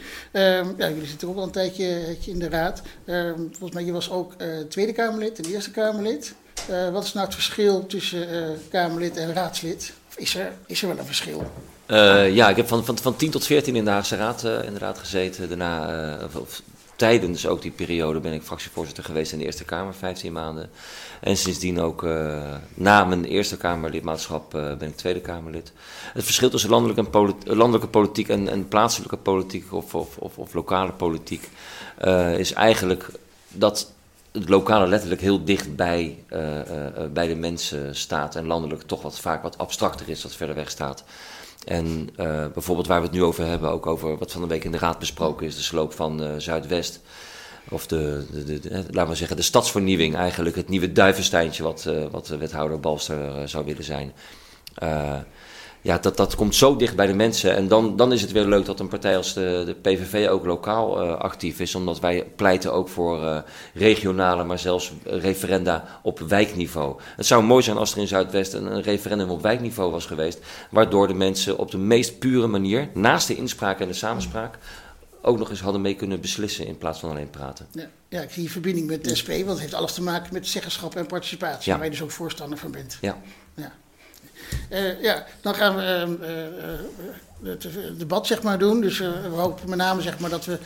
[0.77, 2.81] ja, jullie zitten ook al een tijdje in de raad.
[3.05, 6.33] Um, volgens mij, je was ook uh, Tweede Kamerlid en Eerste Kamerlid.
[6.69, 9.93] Uh, wat is nou het verschil tussen uh, Kamerlid en raadslid?
[10.09, 11.51] Of is er, is er wel een verschil?
[11.87, 14.97] Uh, ja, ik heb van, van, van 10 tot 14 in de Haagse Raad inderdaad
[14.97, 15.47] gezeten.
[15.49, 16.61] Daarna, of,
[16.99, 20.69] tijdens ook die periode ben ik fractievoorzitter geweest in de Eerste Kamer, 15 maanden.
[21.21, 22.03] En sindsdien ook
[22.73, 25.71] na mijn Eerste Kamerlidmaatschap ben ik Tweede Kamerlid.
[26.13, 30.91] Het verschil tussen landelijke, en landelijke politiek en, plaatselijke politiek of, of, of, of lokale
[30.91, 31.49] politiek
[32.37, 33.09] is eigenlijk
[33.47, 33.91] dat
[34.31, 36.63] het lokale letterlijk heel dicht bij, uh, uh,
[37.13, 40.69] bij de mensen staat en landelijk toch wat vaak wat abstracter is, wat verder weg
[40.69, 41.03] staat.
[41.65, 42.09] En
[42.53, 44.77] bijvoorbeeld waar we het nu over hebben, ook over wat van de week in de
[44.77, 47.01] raad besproken is, de sloop van Zuidwest.
[47.69, 51.89] Of de, de, de, de, laten we zeggen, de stadsvernieuwing eigenlijk, het nieuwe duivensteintje wat,
[52.11, 54.13] wat wethouder Balster zou willen zijn
[55.81, 57.55] ja, dat, dat komt zo dicht bij de mensen.
[57.55, 60.45] En dan, dan is het weer leuk dat een partij als de, de PVV ook
[60.45, 61.75] lokaal uh, actief is.
[61.75, 63.37] Omdat wij pleiten ook voor uh,
[63.73, 66.99] regionale, maar zelfs referenda op wijkniveau.
[67.15, 70.39] Het zou mooi zijn als er in Zuidwest een, een, referendum op wijkniveau was geweest.
[70.71, 74.57] Waardoor de mensen op de meest pure manier, naast de inspraak en de samenspraak,
[75.21, 77.67] ook nog eens hadden mee kunnen beslissen in plaats van alleen praten.
[77.71, 80.33] Ja, ja ik zie je verbinding met de SP, want het heeft alles te maken
[80.33, 81.71] met zeggenschap en participatie.
[81.71, 81.77] Ja.
[81.77, 82.97] Waar je dus ook voorstander van bent.
[83.01, 83.17] Ja.
[83.55, 83.71] ja.
[84.69, 85.81] Uh, ja, dan gaan we
[86.21, 87.67] uh, uh, het
[87.97, 88.81] debat zeg maar, doen.
[88.81, 90.57] Dus we hopen met name zeg maar, dat we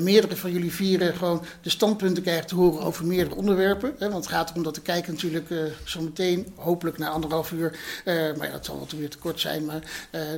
[0.00, 3.94] meerdere van jullie vieren gewoon de standpunten krijgen te horen over meerdere onderwerpen.
[3.98, 5.48] Hè, want het gaat erom dat de kijker natuurlijk
[5.84, 9.64] zo meteen, hopelijk na anderhalf uur, maar ja, dat zal wel weer te kort zijn,
[9.64, 9.82] maar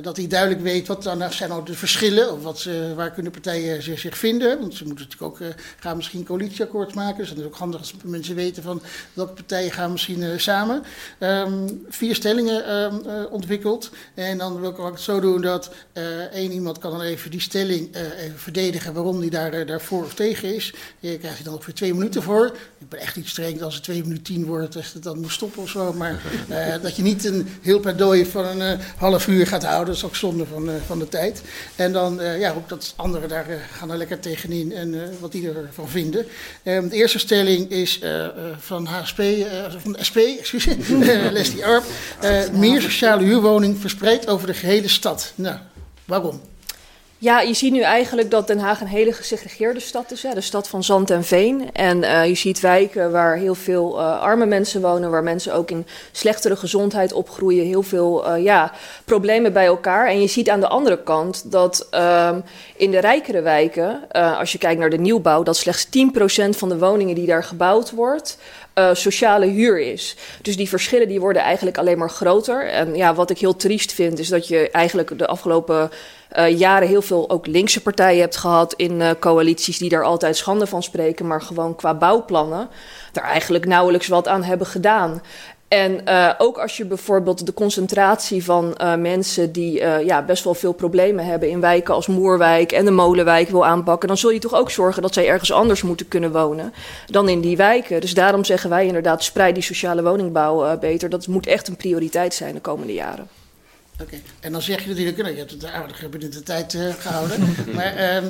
[0.01, 3.83] dat hij duidelijk weet wat dan zijn nou de verschillen, of wat, waar kunnen partijen
[3.83, 4.59] zich, vinden.
[4.59, 7.17] Want ze moeten natuurlijk ook gaan misschien coalitieakkoord maken.
[7.17, 8.81] Dus dat is ook handig als mensen weten van
[9.13, 10.83] welke partijen gaan misschien samen.
[11.19, 13.89] Um, vier stellingen um, ontwikkeld.
[14.13, 15.73] En dan wil ik ook zo doen dat
[16.31, 20.03] Eén uh, iemand kan dan even die stelling even verdedigen waarom die daar, uh, daarvoor
[20.03, 20.73] of tegen is.
[20.99, 22.45] Daar krijg je dan ongeveer twee minuten voor.
[22.77, 25.31] Ik ben echt niet streng als het twee minuten tien wordt, dat het dan moet
[25.31, 25.93] stoppen of zo.
[25.93, 26.21] Maar
[26.81, 30.15] dat je niet een heel pleidooi van een half uur gaat houden, dat is ook
[30.15, 31.41] zonde van, van de tijd.
[31.75, 35.89] En dan ja, ook dat anderen daar gaan er lekker tegenin en wat die ervan
[35.89, 36.25] vinden.
[36.63, 37.99] De eerste stelling is
[38.57, 39.21] van HSP,
[39.81, 40.77] van de SP, excuseer,
[41.31, 41.83] Leslie Arp.
[42.53, 45.33] meer sociale huurwoning verspreid over de gehele stad.
[45.35, 45.57] Nou,
[46.05, 46.41] Waarom?
[47.17, 50.23] Ja, je ziet nu eigenlijk dat Den Haag een hele gesegregeerde stad is.
[50.23, 50.33] Hè?
[50.33, 51.73] De stad van zand en veen.
[51.73, 55.71] En uh, je ziet wijken waar heel veel uh, arme mensen wonen, waar mensen ook
[55.71, 57.65] in slechtere gezondheid opgroeien.
[57.65, 58.71] Heel veel uh, ja,
[59.05, 60.07] problemen bij elkaar.
[60.07, 62.43] En je ziet aan de andere kant dat um,
[62.75, 65.89] in de rijkere wijken, als je kijkt naar de nieuwbouw, dat slechts 10%
[66.49, 68.37] van de woningen die daar gebouwd wordt,
[68.75, 70.15] uh, sociale huur is.
[70.41, 72.69] Dus die verschillen die worden eigenlijk alleen maar groter.
[72.69, 75.89] En ja, wat ik heel triest vind, is dat je eigenlijk de afgelopen
[76.37, 80.37] uh, jaren heel veel ook linkse partijen hebt gehad in uh, coalities die daar altijd
[80.37, 82.69] schande van spreken, maar gewoon qua bouwplannen
[83.11, 85.21] daar eigenlijk nauwelijks wat aan hebben gedaan.
[85.67, 90.43] En uh, ook als je bijvoorbeeld de concentratie van uh, mensen die uh, ja, best
[90.43, 94.29] wel veel problemen hebben in wijken als Moerwijk en de Molenwijk wil aanpakken, dan zul
[94.29, 96.73] je toch ook zorgen dat zij ergens anders moeten kunnen wonen
[97.05, 98.01] dan in die wijken.
[98.01, 101.09] Dus daarom zeggen wij inderdaad, spreid die sociale woningbouw beter.
[101.09, 103.27] Dat moet echt een prioriteit zijn de komende jaren.
[104.01, 107.55] Oké, en dan zeg je natuurlijk, nou, je hebt het aardig binnen de tijd gehouden,
[107.75, 108.25] maar ehm,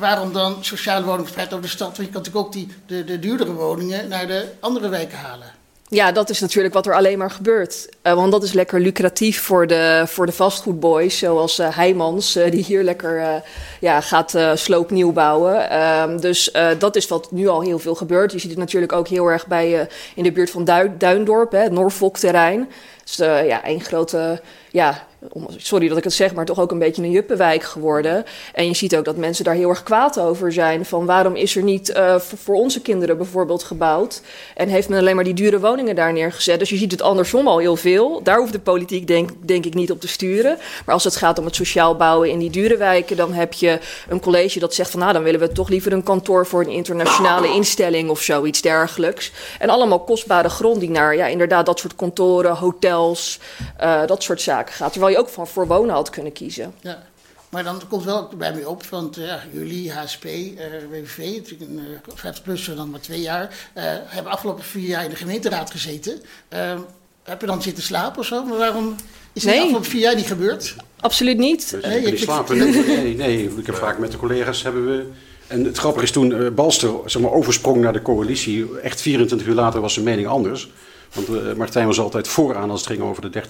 [0.00, 1.96] waarom dan sociale woningen verspreid over de stad?
[1.96, 5.55] Want je kan natuurlijk ook die, de, de duurdere woningen naar de andere wijken halen.
[5.88, 7.88] Ja, dat is natuurlijk wat er alleen maar gebeurt.
[8.02, 12.82] Uh, want dat is lekker lucratief voor de, voor de fastfoodboys, zoals uh, die hier
[12.82, 13.42] lekker
[13.80, 15.70] ja, gaat sloopnieuw bouwen.
[15.70, 18.32] Ehm, dus dat is wat nu al heel veel gebeurt.
[18.32, 21.58] Je ziet het natuurlijk ook heel erg bij, in de buurt van du Duindorp, hè,
[21.58, 22.68] het Norfolk-terrein.
[23.04, 25.06] Dus ja, één grote ja,
[25.56, 28.24] sorry dat ik het zeg, maar toch ook een beetje een juppenwijk geworden.
[28.52, 30.84] En je ziet ook dat mensen daar heel erg kwaad over zijn.
[30.84, 34.20] Van waarom is er niet uh, voor, onze kinderen bijvoorbeeld gebouwd?
[34.54, 36.58] En heeft men alleen maar die dure woningen daar neergezet?
[36.58, 38.20] Dus je ziet het andersom al heel veel.
[38.22, 40.58] Daar hoeft de politiek denk, denk ik niet op te sturen.
[40.84, 43.78] Maar als het gaat om het sociaal bouwen in die dure wijken, dan heb je
[44.08, 46.70] een college dat zegt van nou, dan willen we toch liever een kantoor voor een
[46.70, 49.32] internationale instelling of zoiets dergelijks.
[49.58, 53.38] En allemaal kostbare grond die naar ja, inderdaad dat soort kantoren, hotels,
[53.80, 54.92] uh, dat soort zaken gaat.
[54.92, 56.74] Terwijl je ook van voor wonen had kunnen kiezen.
[56.80, 57.06] Ja.
[57.48, 60.30] Maar dan komt wel bij mij op, want ja, jullie, HSP, uh,
[60.90, 65.04] WVV, natuurlijk een uh, 50 plus dan maar twee jaar, uh, hebben afgelopen vier jaar
[65.04, 66.22] in de gemeenteraad gezeten.
[66.54, 66.78] Uh,
[67.22, 68.44] heb je dan zitten slapen of zo?
[68.44, 68.94] Maar waarom
[69.32, 69.60] is het nee.
[69.60, 70.74] afgelopen vier jaar niet gebeurd?
[71.00, 71.70] Absoluut niet.
[71.70, 75.06] Dus nee, je slapen, nee, nee, ik heb vaak met de collega's hebben we...
[75.46, 78.78] En het grappige is toen uh, Balster zeg maar, oversprong naar de coalitie.
[78.80, 80.70] Echt 24 uur later was zijn mening anders.
[81.14, 83.42] Want uh, Martijn was altijd vooraan als het ging over de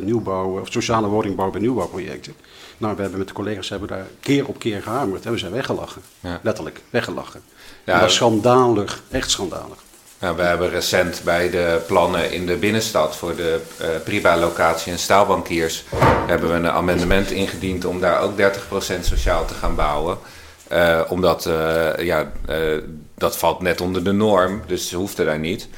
[0.00, 2.34] 30% nieuwbouw of sociale woningbouw bij nieuwbouwprojecten.
[2.78, 5.52] Nou, we hebben met de collega's hebben daar keer op keer gehamerd en we zijn
[5.52, 6.02] weggelachen.
[6.20, 6.40] Ja.
[6.42, 7.40] Letterlijk, weggelachen.
[7.84, 9.84] Ja, dat was schandalig, echt schandalig.
[10.18, 14.98] Nou, we hebben recent bij de plannen in de binnenstad voor de uh, priva-locatie en
[14.98, 15.84] staalbankiers
[16.26, 18.42] hebben we een amendement ingediend om daar ook 30%
[19.00, 20.18] sociaal te gaan bouwen.
[20.72, 22.32] Uh, omdat uh, ja,
[23.14, 25.68] dat valt net onder de norm, dus ze hoefden daar niet.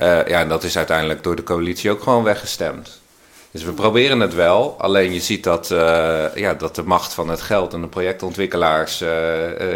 [0.00, 3.00] Uh, ja, en dat is uiteindelijk door de coalitie ook gewoon weggestemd.
[3.50, 7.28] Dus we proberen het wel, alleen je ziet dat, uh, ja, dat de macht van
[7.28, 9.08] het geld en de projectontwikkelaars uh,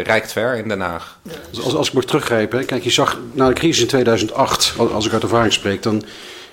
[0.03, 1.19] reikt ver in Den Haag.
[1.49, 5.05] Dus als, als ik mag teruggrijpen, kijk, je zag na de crisis in 2008, als
[5.05, 6.03] ik uit ervaring spreek, dan,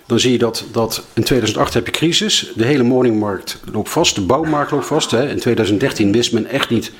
[0.06, 4.14] dan zie je dat, dat in 2008 heb je crisis, de hele woningmarkt loopt vast,
[4.14, 5.10] de bouwmarkt loopt vast.
[5.10, 5.28] Hè.
[5.28, 6.92] In 2013 wist men echt niet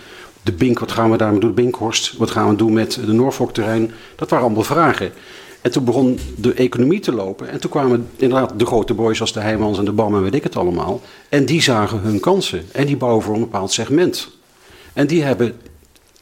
[0.43, 3.93] de Bink, wat gaan we daarmee doen, Binkhorst, wat gaan we doen met de Norfolk-terrein.
[4.17, 5.13] Dat waren allemaal vragen.
[5.61, 7.49] En toen begon de economie te lopen.
[7.49, 10.35] En toen kwamen inderdaad de grote boys als de Heijmans en de Bam en weet
[10.35, 11.01] ik het allemaal.
[11.29, 12.65] En die zagen hun kansen.
[12.73, 14.29] En die bouwen voor een bepaald segment.
[14.93, 15.55] En die hebben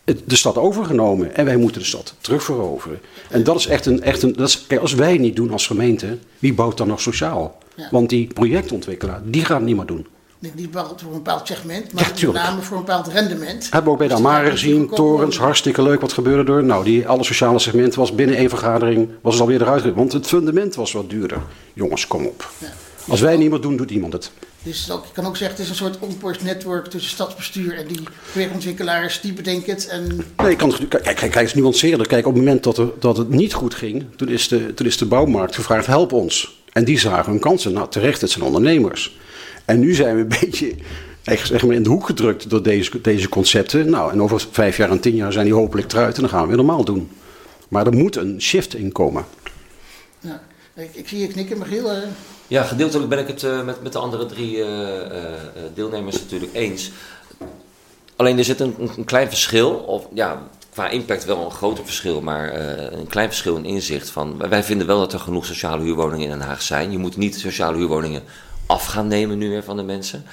[0.05, 1.35] de stad overgenomen.
[1.35, 3.01] En wij moeten de stad terugveroveren.
[3.31, 4.03] En dat is echt een.
[4.03, 7.01] Echt een dat is, kijk, als wij niet doen als gemeente, wie bouwt dan nog
[7.01, 7.59] sociaal?
[7.75, 7.89] Ja.
[7.91, 10.07] Want die projectontwikkelaar, die gaat het niet meer doen.
[10.41, 13.63] Niet bepaald voor een bepaald segment, Ja, maar met name voor een bepaald rendement.
[13.63, 16.01] Hebben we ook bij de Dus Amare gezien, torens, hartstikke leuk.
[16.01, 16.65] Wat gebeurde er?
[16.65, 19.95] Nou, die, alle sociale segmenten was binnen één vergadering, was het alweer eruit.
[19.95, 21.39] Want het fundament was wat duurder.
[21.75, 22.51] Jongens, kom op.
[22.59, 22.67] Ja.
[23.09, 24.31] Als wij niet meer doen, doet iemand het.
[24.63, 27.87] Dus ook, je kan ook zeggen, het is een soort onpost network tussen stadsbestuur en
[27.87, 28.01] die
[28.33, 29.87] projectontwikkelaars, die bedenken het.
[29.89, 32.07] En Nee, ik kan, het- kijk, kijk, kijk, eens nuanceerder.
[32.07, 34.87] Kijk, op het moment dat, er, dat het niet goed ging, toen is, de, toen
[34.87, 36.61] is de bouwmarkt gevraagd, help ons.
[36.73, 37.73] En die zagen hun kansen.
[37.73, 39.19] Nou, terecht, het zijn ondernemers.
[39.69, 40.75] En nu zijn we een beetje
[41.25, 43.91] echt, zeg maar, in de hoek gedrukt door deze, deze concepten.
[43.91, 46.43] Nou, en over vijf jaar en tien jaar zijn die hopelijk eruit en dan gaan
[46.43, 47.11] we weer normaal doen.
[47.69, 49.25] Maar er moet een shift in komen.
[50.21, 50.41] ja,
[50.75, 51.91] ik, ik zie je knikken, Michiel.
[51.91, 51.99] eh.
[52.47, 55.33] Ja, gedeeltelijk ben ik het eh, met, met de andere drie eh, eh,
[55.75, 56.91] deelnemers natuurlijk eens.
[58.17, 60.43] Alleen er zit een, een klein verschil, of ja,
[60.73, 64.11] qua impact wel een groter verschil, maar eh, een klein verschil in inzicht.
[64.11, 66.91] Van, wij vinden wel dat er genoeg sociale huurwoningen in Den Haag zijn.
[66.91, 68.23] Je moet niet sociale huurwoningen
[68.69, 70.25] af gaan nemen nu weer van de mensen.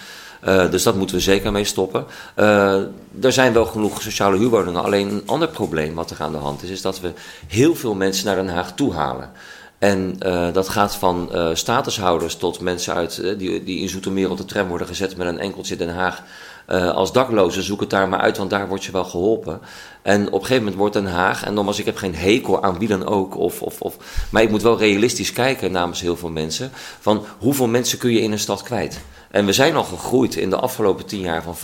[0.45, 2.05] Eh, dus dat moeten we zeker mee stoppen.
[2.35, 2.73] Eh,
[3.21, 4.83] er zijn wel genoeg sociale huurwoningen.
[4.83, 7.13] Alleen een ander probleem wat er aan de hand is, is dat we
[7.47, 9.31] heel veel mensen naar Den Haag toe halen.
[9.77, 14.45] En eh, dat gaat van statushouders tot mensen uit, die, die in Zoetermeer op de
[14.45, 16.23] tram worden gezet met een enkeltje Den Haag.
[16.65, 19.59] Eh, als daklozen, zoek het daar maar uit, want daar word je wel geholpen.
[20.01, 22.79] En op een gegeven moment wordt Den Haag, en nogmaals, ik heb geen hekel aan
[22.79, 23.97] wie dan ook, of, of, of,
[24.29, 28.21] maar ik moet wel realistisch kijken namens heel veel mensen, van hoeveel mensen kun je
[28.21, 28.99] in een stad kwijt?
[29.35, 31.55] En we zijn al gegroeid in de afgelopen tien jaar van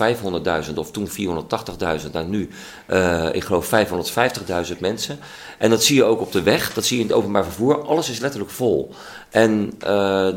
[0.66, 2.48] 500.000 of toen 480.000 naar nu,
[2.86, 5.18] eh, ik geloof 550.000 mensen.
[5.58, 7.82] En dat zie je ook op de weg, dat zie je in het openbaar vervoer.
[7.82, 8.94] Alles is letterlijk vol.
[9.30, 10.28] En eh,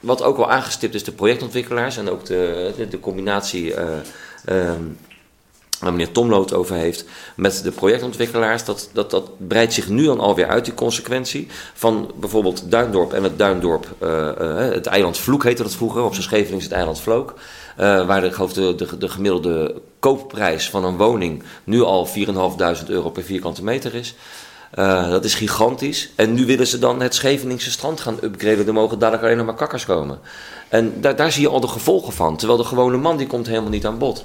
[0.00, 3.86] wat ook al aangestipt is, de projectontwikkelaars en ook de, de, combinatie eh,
[4.44, 4.82] ehm,
[5.80, 7.04] waar meneer Tomlo het over heeft,
[7.36, 11.46] met de projectontwikkelaars, dat, dat, dat breidt zich nu dan alweer uit, die consequentie.
[11.74, 16.12] Van bijvoorbeeld Duindorp en het Duindorp, eh, eh, het eiland Vloek heette dat vroeger, op
[16.12, 17.34] zijn Schevelings het eiland Vlook.
[17.76, 22.86] eh, waar de, geloof de, de, de gemiddelde koopprijs van een woning nu al 4.500
[22.86, 24.14] euro per vierkante meter is.
[25.10, 26.10] Dat is gigantisch.
[26.16, 28.66] En nu willen ze dan het Scheveningse strand gaan upgraden.
[28.66, 30.18] Er mogen dadelijk alleen nog maar kakkers komen.
[30.68, 32.36] En daar, daar zie je al de gevolgen van.
[32.36, 34.24] Terwijl de gewone man die komt helemaal niet aan bod.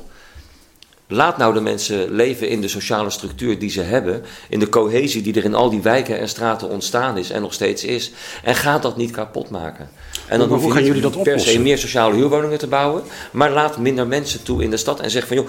[1.08, 4.24] Laat nou de mensen leven in de sociale structuur die ze hebben.
[4.50, 7.54] In de cohesie die er in al die wijken en straten ontstaan is en nog
[7.54, 8.12] steeds is.
[8.44, 9.90] En ga dat niet kapot maken.
[10.28, 11.62] En dan Maar hoe gaan jullie dat per se oplossen?
[11.62, 13.04] meer sociale huurwoningen te bouwen.
[13.32, 15.48] Maar laat minder mensen toe in de stad en zeg van joh,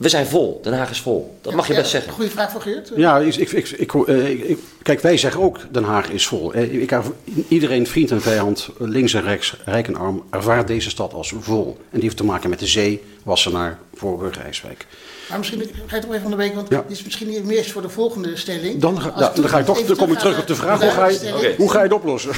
[0.00, 0.60] we zijn vol.
[0.62, 1.38] Den Haag is vol.
[1.40, 2.12] Dat mag je best zeggen.
[2.12, 2.90] Goede vraag van Geert.
[2.96, 6.52] Ja, ik, ik, ik, ik, eh, ik- kijk, wij zeggen ook Den Haag is vol.
[6.52, 6.92] Eh, Ik,
[7.48, 11.76] iedereen, vriend en vijand, links en rechts, rijk en arm, ervaart deze stad als vol.
[11.80, 14.86] En die heeft te maken met de zee, Wassenaar, Voorburg, Rijswijk.
[15.30, 16.82] Maar misschien ga je toch even van de week, want Ja.
[16.88, 18.80] dit is misschien niet meer voor de volgende stelling.
[18.80, 20.90] Dan, ga- ja, dan, ga ik toch, dan kom ik terug op de vraag, hoe
[20.90, 22.30] ga, je, hoe ga je het oplossen?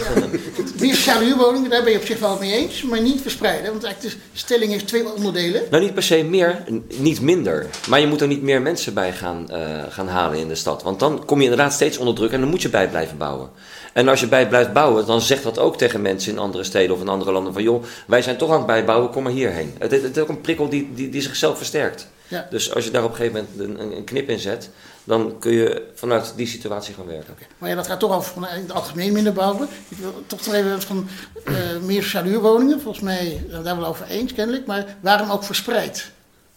[0.80, 3.70] Meer sociale huurwoningen, daar ben je op zich wel mee eens, maar niet verspreiden.
[3.70, 5.62] Want eigenlijk de stelling heeft twee onderdelen.
[5.70, 6.64] Nou, niet per se meer,
[6.97, 7.66] niet minder.
[7.88, 10.82] Maar je moet er niet meer mensen bij gaan, eh, gaan halen in de stad.
[10.82, 13.51] Want dan kom je inderdaad steeds onder druk en dan moet je bij blijven bouwen.
[13.93, 16.95] En als je bij blijft bouwen, dan zegt dat ook tegen mensen in andere steden
[16.95, 19.74] of in andere landen: van joh, wij zijn toch aan het bijbouwen, kom maar hierheen.
[19.78, 22.07] Het, het, het is ook een prikkel die, die, die zichzelf versterkt.
[22.33, 22.47] Ja.
[22.51, 24.70] Dus als je daar op een gegeven moment een, een, knip in zet,
[25.05, 27.35] dan kun je vanuit die situatie gaan werken.
[27.59, 29.68] Maar ja, dat gaat toch over van, in het algemeen minder bouwen.
[29.89, 31.09] Ik wil toch nog even van
[31.45, 32.80] eh, meer sociale huurwoningen.
[32.80, 34.66] Volgens mij zijn we daar wel over eens, kennelijk.
[34.66, 36.11] Maar waarom ook verspreid?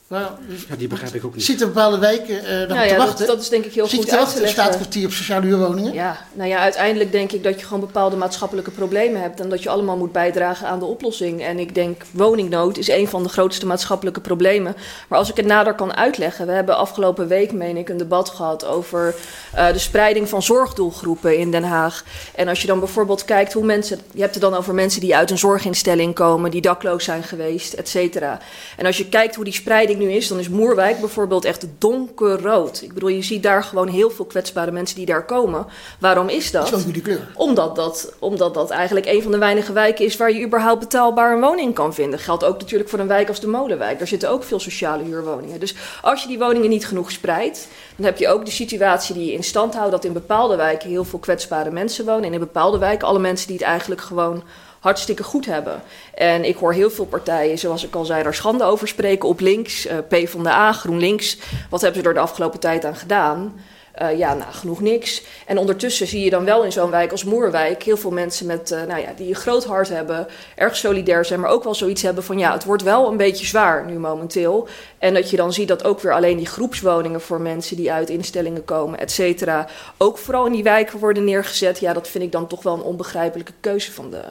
[0.08, 1.46] Dus, Ja, die begrijp ik ook niet.
[1.46, 3.18] Zitten bepaalde wijken eh Nou te wachten?
[3.18, 4.50] dat, dat is denk ik heel Zit goed uit te leggen.
[4.50, 5.94] staatkwartier op sociale huurwoningen?
[5.94, 9.64] Ja, nou ja, uiteindelijk denk ik dat je gewoon bepaalde maatschappelijke problemen hebt en dat
[9.64, 11.42] je allemaal moet bijdragen aan de oplossing.
[11.44, 14.76] En ik denk woningnood is een van de grootste maatschappelijke problemen.
[15.08, 18.30] Maar als ik het nader kan uitleggen, we hebben afgelopen week, meen ik, een debat
[18.30, 19.16] gehad over
[19.54, 22.04] eh, de spreiding van zorgdoelgroepen in Den Haag.
[22.36, 25.16] En als je dan bijvoorbeeld kijkt hoe mensen, je hebt het dan over mensen die
[25.16, 28.40] uit een zorginstelling komen, die dakloos zijn geweest, et cetera.
[28.78, 32.82] En als je kijkt hoe die spreiding nu is, dan is Moerwijk bijvoorbeeld echt donkerrood.
[32.82, 35.66] Ik bedoel, je ziet daar gewoon heel veel kwetsbare mensen die daar komen.
[36.00, 36.74] Waarom is Dat dat?
[36.74, 37.28] is ook jullie kleur.
[37.36, 41.34] Omdat dat, omdat dat eigenlijk een van de weinige wijken is waar je überhaupt betaalbaar
[41.34, 42.20] een woning kan vinden.
[42.20, 43.98] Geldt ook natuurlijk voor een wijk als de Molenwijk.
[43.98, 45.60] Daar zitten ook veel sociale huurwoningen.
[45.60, 49.26] Dus als je die woningen niet genoeg spreidt, dan heb je ook de situatie die
[49.26, 52.24] je in stand houdt dat in bepaalde wijken heel veel kwetsbare mensen wonen.
[52.24, 54.44] En in bepaalde wijken alle mensen die het eigenlijk gewoon
[54.86, 55.82] hartstikke goed hebben.
[56.14, 59.40] En ik hoor heel veel partijen, zoals ik al zei, daar schande over spreken op
[59.40, 59.86] links.
[59.86, 61.38] eh P van de A, GroenLinks.
[61.70, 63.54] Wat hebben ze er de afgelopen tijd aan gedaan?
[63.96, 65.24] Eh, ja, nagenoeg niks.
[65.46, 68.72] En ondertussen zie je dan wel in zo'n wijk als Moerwijk heel veel mensen met,
[68.72, 72.02] eh, nou ja, die een groot hart hebben, erg solidair zijn, maar ook wel zoiets
[72.02, 74.68] hebben van ja, het wordt wel een beetje zwaar nu momenteel.
[74.98, 78.10] En dat je dan ziet dat ook weer alleen die groepswoningen voor mensen die uit
[78.10, 79.68] instellingen komen, et cetera,
[79.98, 81.80] ook vooral in die wijken worden neergezet.
[81.80, 84.22] Ja, dat vind ik dan toch wel een onbegrijpelijke keuze van de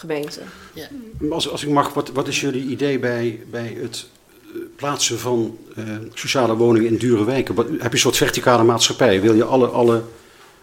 [0.00, 0.40] gemeente.
[1.30, 4.06] Als, als ik mag, wat, wat is jullie idee bij, bij het
[4.54, 5.84] eh, plaatsen van eh,
[6.14, 7.54] sociale woningen in dure wijken?
[7.54, 9.20] Wat- heb je een soort verticale maatschappij?
[9.20, 10.02] Wil je alle, alle,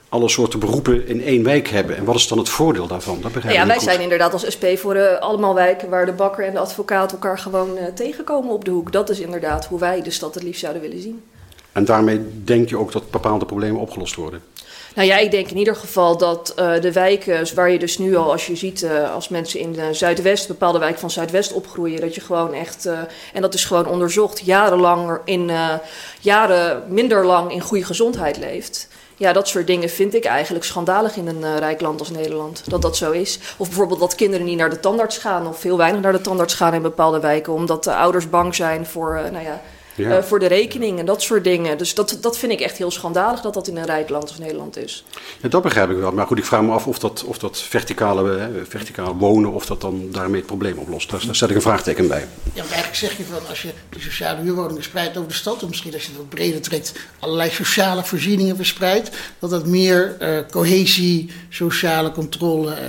[0.09, 1.97] alle soorten beroepen in één wijk hebben?
[1.97, 3.21] En wat is dan het voordeel daarvan?
[3.21, 3.87] Dat begrijp Nou ik ja, niet wij goed.
[3.89, 7.39] zijn inderdaad als SP voor eh, allemaal wijken waar de bakker en de advocaat elkaar
[7.39, 8.91] gewoon tegenkomen op de hoek.
[8.91, 11.23] Dat is inderdaad hoe wij de stad het liefst zouden willen zien.
[11.71, 14.41] En daarmee denk je ook dat bepaalde problemen opgelost worden?
[14.97, 18.15] Nou ja, ik denk in ieder geval dat eh, de wijken waar je dus nu
[18.15, 22.01] al, als je ziet, eh, als mensen in de Zuidwest, bepaalde wijken van Zuidwest opgroeien,
[22.01, 22.99] dat je gewoon echt, eh,
[23.33, 25.73] en dat is gewoon onderzocht, jarenlang in, eh,
[26.19, 28.87] jaren minder lang in goede gezondheid leeft.
[29.19, 32.63] Ja, dat soort dingen vind ik eigenlijk schandalig in een eh, rijk land als Nederland.
[32.67, 33.39] Dat dat zo is.
[33.57, 36.53] Of bijvoorbeeld dat kinderen niet naar de tandarts gaan, of heel weinig naar de tandarts
[36.53, 39.61] gaan in bepaalde wijken, omdat de ouders bang zijn voor, eh, nou ja,
[39.97, 40.17] Ja.
[40.17, 41.77] eh, voor de rekening en dat soort dingen.
[41.77, 44.37] Dus dat, dat vind ik echt heel schandalig dat dat in een rijk land als
[44.37, 45.03] Nederland is.
[45.41, 46.11] Ja, dat begrijp ik wel.
[46.11, 49.65] Maar goed, ik vraag me af of dat, of dat verticale, eh, verticale wonen, of
[49.65, 51.09] dat dan daarmee het probleem oplost.
[51.09, 52.27] Daar, daar zet ik een vraagteken bij.
[52.43, 55.63] Ja, want eigenlijk zeg je van als je die sociale huurwoningen spreidt over de stad,
[55.63, 60.15] of misschien als je het wat breder trekt, allerlei sociale voorzieningen verspreidt, dat dat meer
[60.19, 62.79] eh, cohesie, sociale controle eh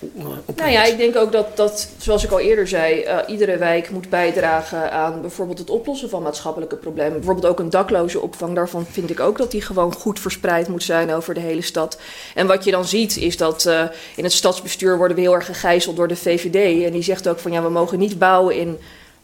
[0.00, 0.56] eh.
[0.56, 3.90] Nou ja, ik denk ook dat, dat zoals ik al eerder zei, eh, iedere wijk
[3.90, 7.12] moet bijdragen aan bijvoorbeeld het oplossen van maatschappelijke problemen.
[7.12, 8.54] Bijvoorbeeld ook een dakloze opvang.
[8.54, 11.98] Daarvan vind ik ook dat die gewoon goed verspreid moet zijn over de hele stad.
[12.34, 13.82] En wat je dan ziet is dat eh,
[14.16, 16.84] in het stadsbestuur worden we heel erg gegijzeld door de VVD.
[16.84, 18.78] En die zegt ook van ja, we mogen niet bouwen in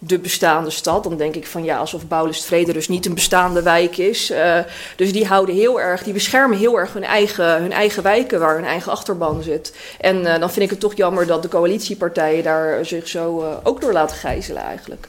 [0.07, 1.03] de bestaande stad.
[1.03, 4.31] Dan denk ik van ja, alsof Bouwlust Vrede dus niet een bestaande wijk is.
[4.31, 4.59] Eh,
[4.97, 8.55] dus die houden heel erg, die beschermen heel erg hun eigen, hun eigen wijken waar
[8.55, 9.77] hun eigen achterban zit.
[10.01, 13.57] En eh, dan vind ik het toch jammer dat de coalitiepartijen daar zich zo eh,
[13.63, 15.09] ook door laten gijzelen eigenlijk.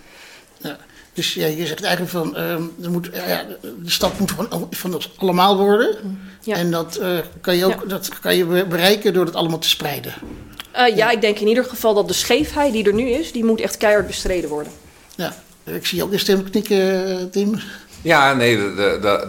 [0.58, 0.78] Ja.
[1.14, 4.94] Dus ja, je zegt eigenlijk van ehm, er moet, ja, de stad moet gewoon van
[4.94, 6.20] ons allemaal worden.
[6.42, 6.56] Ja.
[6.56, 7.02] En dat,
[7.42, 10.14] kan je ook, dat kan je be- bereiken door het allemaal te spreiden.
[10.96, 13.62] Ja, ik denk in ieder geval dat de scheefheid die er nu is, die moet
[13.62, 14.72] echt keihard bestreden worden.
[15.16, 17.60] Ja, ik zie ook een stem eh, Tim.
[18.02, 18.74] Ja, nee,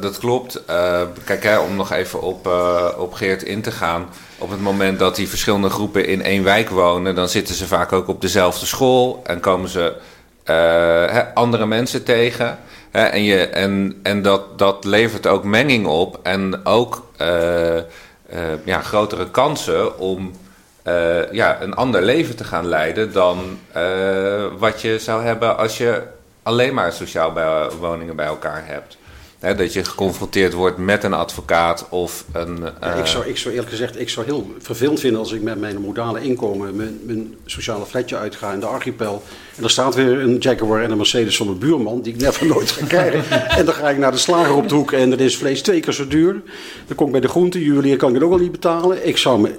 [0.01, 0.64] dat- klopt.
[0.64, 4.09] Eh, kijk, hè, om nog even op, eh, op Geert in te gaan.
[4.39, 7.93] Op het moment dat die verschillende groepen in één wijk wonen, dan zitten ze vaak
[7.93, 9.97] ook op dezelfde school en komen ze
[10.45, 12.59] hè, andere mensen tegen.
[12.91, 17.07] Hè, en je, en, en dat, dat levert ook menging op en ook
[18.64, 20.32] ja, grotere kansen om
[20.87, 25.78] eh, ja, een ander leven te gaan leiden dan eh, wat je zou hebben als
[25.78, 26.03] je
[26.43, 28.97] alleen maar sociaal bij, woningen bij elkaar hebt.
[29.39, 32.59] Hè, dat je geconfronteerd wordt met een advocaat of een.
[32.80, 35.43] Ja, eh, ik, zou, ik zou eerlijk gezegd, ik zou heel vervelend vinden als ik
[35.43, 39.22] met mijn modale inkomen mijn, mijn sociale flatje uitga in de archipel.
[39.57, 42.47] En er staat weer een Jaguar en een Mercedes van mijn buurman, die ik never
[42.55, 43.49] nooit ga krijgen.
[43.49, 45.80] en dan ga ik naar de slager op de hoek en dan is vlees twee
[45.80, 46.43] keer zo duur.
[46.87, 49.07] Dan kom ik bij de groentejuwelier, kan ik het ook al niet betalen.
[49.07, 49.55] Ik zou me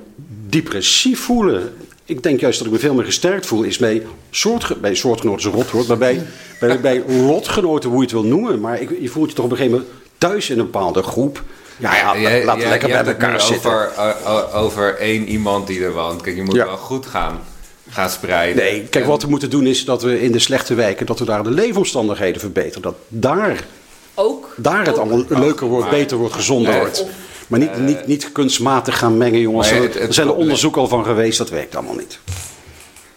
[0.49, 1.73] depressief voelen.
[2.05, 5.39] Ik denk juist dat ik me veel meer gesterkt voel, is bij, soortge bij soortgenoten
[5.39, 6.25] is een rotwoord, maar bij,
[6.59, 8.59] bij, bij lotgenoten, hoe je het wil noemen.
[8.59, 11.43] Maar ik, je voelt je toch op een gegeven moment thuis in een bepaalde groep.
[11.77, 12.21] Ja, ja, laten
[12.55, 13.69] we jij- lekker bij elkaar zitten.
[13.71, 16.21] Over, o- o- over één iemand die er woont.
[16.21, 16.65] Kijk, je moet Ja.
[16.65, 17.39] wel goed gaan,
[17.89, 18.63] gaan spreiden.
[18.63, 21.25] Nee, kijk, wat we moeten doen is dat we in de slechte wijken, dat we
[21.25, 22.81] daar de leefomstandigheden verbeteren.
[22.81, 23.63] Dat daar,
[24.13, 24.53] Ook.
[24.57, 24.97] daar het ook.
[24.97, 27.05] allemaal leuker wordt, maar- beter wordt, gezonder Nee, wordt.
[27.47, 29.69] Maar niet, niet, niet kunstmatig gaan mengen, jongens.
[29.71, 32.19] Er het- het er zijn er onderzoeken al van geweest, dat werkt allemaal niet.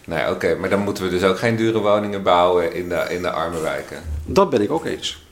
[0.05, 3.21] Nee, oké, maar dan moeten we dus ook geen dure woningen bouwen in de, in
[3.21, 3.97] de arme wijken.
[4.25, 5.23] Dat ben ik ook eens.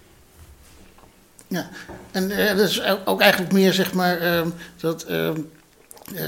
[1.47, 1.69] Ja,
[2.11, 4.47] en eh, dat is ook eigenlijk meer zeg maar ehm,
[4.79, 5.35] dat, ehm,
[6.15, 6.23] eh,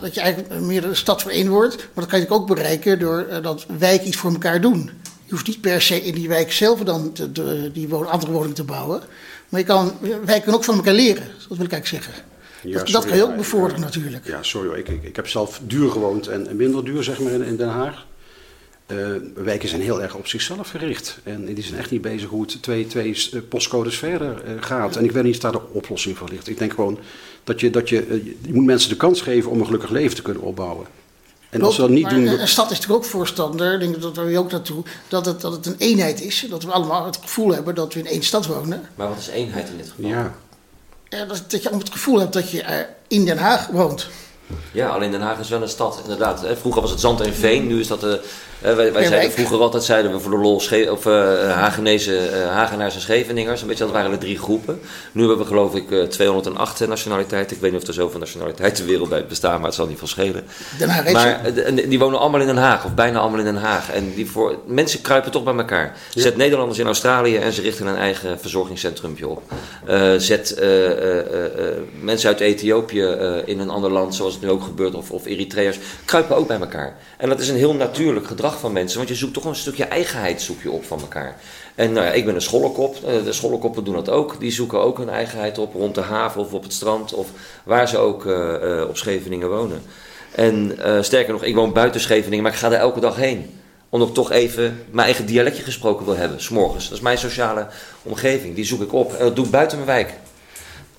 [0.00, 1.76] dat je eigenlijk meer de stad voor één wordt.
[1.76, 4.90] Maar dat kan je ook bereiken door eh, dat wijken iets voor elkaar doen.
[5.24, 8.64] Je hoeft niet per se in die wijk zelf dan de- die andere woning te
[8.64, 9.02] bouwen.
[9.50, 9.92] Maar je kan,
[10.24, 12.24] wij kunnen ook van elkaar leren, dat wil ik eigenlijk zeggen.
[12.62, 14.26] Ja, dat, kan je ook bevorderen natuurlijk.
[14.26, 14.78] Ja, sorry hoor.
[14.78, 17.68] Ik, ik, ik heb zelf duur gewoond en, minder duur, zeg maar, in, in Den
[17.68, 18.06] Haag.
[18.86, 18.96] Eh,
[19.34, 21.18] wijken zijn heel erg op zichzelf gericht.
[21.22, 24.96] En die zijn echt niet bezig hoe het twee, twee eh, postcodes verder eh, gaat.
[24.96, 26.48] En ik weet niet of daar de oplossing voor ligt.
[26.48, 26.98] Ik denk gewoon
[27.44, 30.22] dat je, dat je, je moet mensen de kans geven om een gelukkig leven te
[30.22, 30.86] kunnen opbouwen.
[31.50, 32.26] En als ze dat niet maar doen...
[32.26, 35.52] Een stad is natuurlijk ook voorstander, ik denk dat daar ook naartoe, dat het, dat
[35.52, 36.46] het een eenheid is.
[36.50, 38.88] Dat we allemaal het gevoel hebben dat we in één stad wonen.
[38.94, 40.10] Maar wat is eenheid in dit geval?
[40.10, 40.34] Ja.
[41.08, 44.08] Ja, dat, dat je allemaal het gevoel hebt dat je in Den Haag woont.
[44.72, 46.40] Ja, alleen Den Haag is wel een stad, inderdaad.
[46.40, 46.56] Hè.
[46.56, 48.04] Vroeger was het zand en veen, nu is dat...
[48.04, 48.12] eh,
[48.62, 51.12] eh, wij wij zeiden vroeger altijd, zeiden we voor de lol, Sche- of eh
[51.52, 53.60] Hagenese, eh, Hagenaars en Scheveningers.
[53.60, 54.80] Een beetje, dat waren de drie groepen.
[55.12, 57.56] Nu hebben we geloof ik eh, 208 nationaliteiten.
[57.56, 60.44] Ik weet niet of er zoveel nationaliteiten wereldwijd bestaan, maar het zal niet veel schelen.
[61.12, 63.90] Maar eh, die wonen allemaal in Den Haag, of bijna allemaal in Den Haag.
[63.92, 65.96] En die voor, mensen kruipen toch bij elkaar.
[66.14, 69.42] Zet Nederlanders in Australië en ze richten een eigen verzorgingscentrumpje op.
[69.86, 74.32] Eh, zet eh, eh, eh, eh, mensen uit Ethiopië eh, in een ander land, zoals
[74.32, 76.96] het nu ook gebeurt, of, of Eritreërs, kruipen ook bij elkaar.
[77.16, 79.84] En dat is een heel natuurlijk gedrag van mensen, want je zoekt toch een stukje
[79.84, 81.36] eigenheid zoek je op van elkaar.
[81.74, 84.40] En nou ja, ik ben een schollenkop, eh, de schollenkoppen doen dat ook.
[84.40, 87.28] Die zoeken ook hun eigenheid op rond de haven of op het strand of
[87.64, 89.82] waar ze ook eh, eh, op Scheveningen wonen.
[90.34, 93.58] En sterker nog, ik woon buiten Scheveningen, maar ik ga er elke dag heen.
[93.88, 96.84] Omdat ik toch even mijn eigen dialectje gesproken wil hebben, s'morgens.
[96.84, 97.66] Dat is mijn sociale
[98.02, 99.12] omgeving, die zoek ik op.
[99.12, 100.14] En dat doe ik buiten mijn wijk.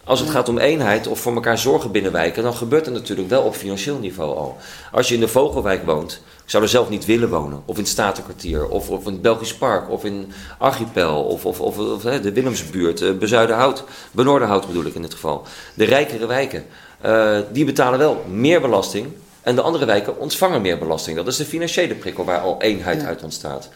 [0.04, 3.30] Als het gaat om eenheid of voor elkaar zorgen binnen wijken, dan gebeurt het natuurlijk
[3.30, 4.58] wel op financieel niveau al.
[4.92, 6.22] Als je in de Vogelwijk woont,
[6.52, 9.56] zou er zelf niet willen wonen, of in het Statenkwartier, of, of in het Belgisch
[9.56, 14.86] Park, of in Archipel, of, of, of, of, hè, de Willemsbuurt, eh, Bezuidenhout, Benoordenhout bedoel
[14.86, 15.44] ik in dit geval.
[15.74, 16.66] De rijkere wijken,
[17.02, 19.08] eh, die betalen wel meer belasting
[19.42, 21.18] en de andere wijken ontvangen meer belasting.
[21.18, 23.70] Dat is de financiële prikkel waar al eenheid uit ontstaat.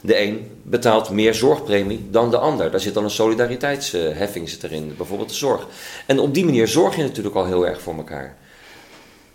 [0.00, 2.70] De een betaalt meer zorgpremie dan de ander.
[2.70, 5.66] Daar zit dan een solidariteitsheffing zit erin, bijvoorbeeld de zorg.
[6.06, 8.36] En op die manier zorg je natuurlijk al heel erg voor elkaar.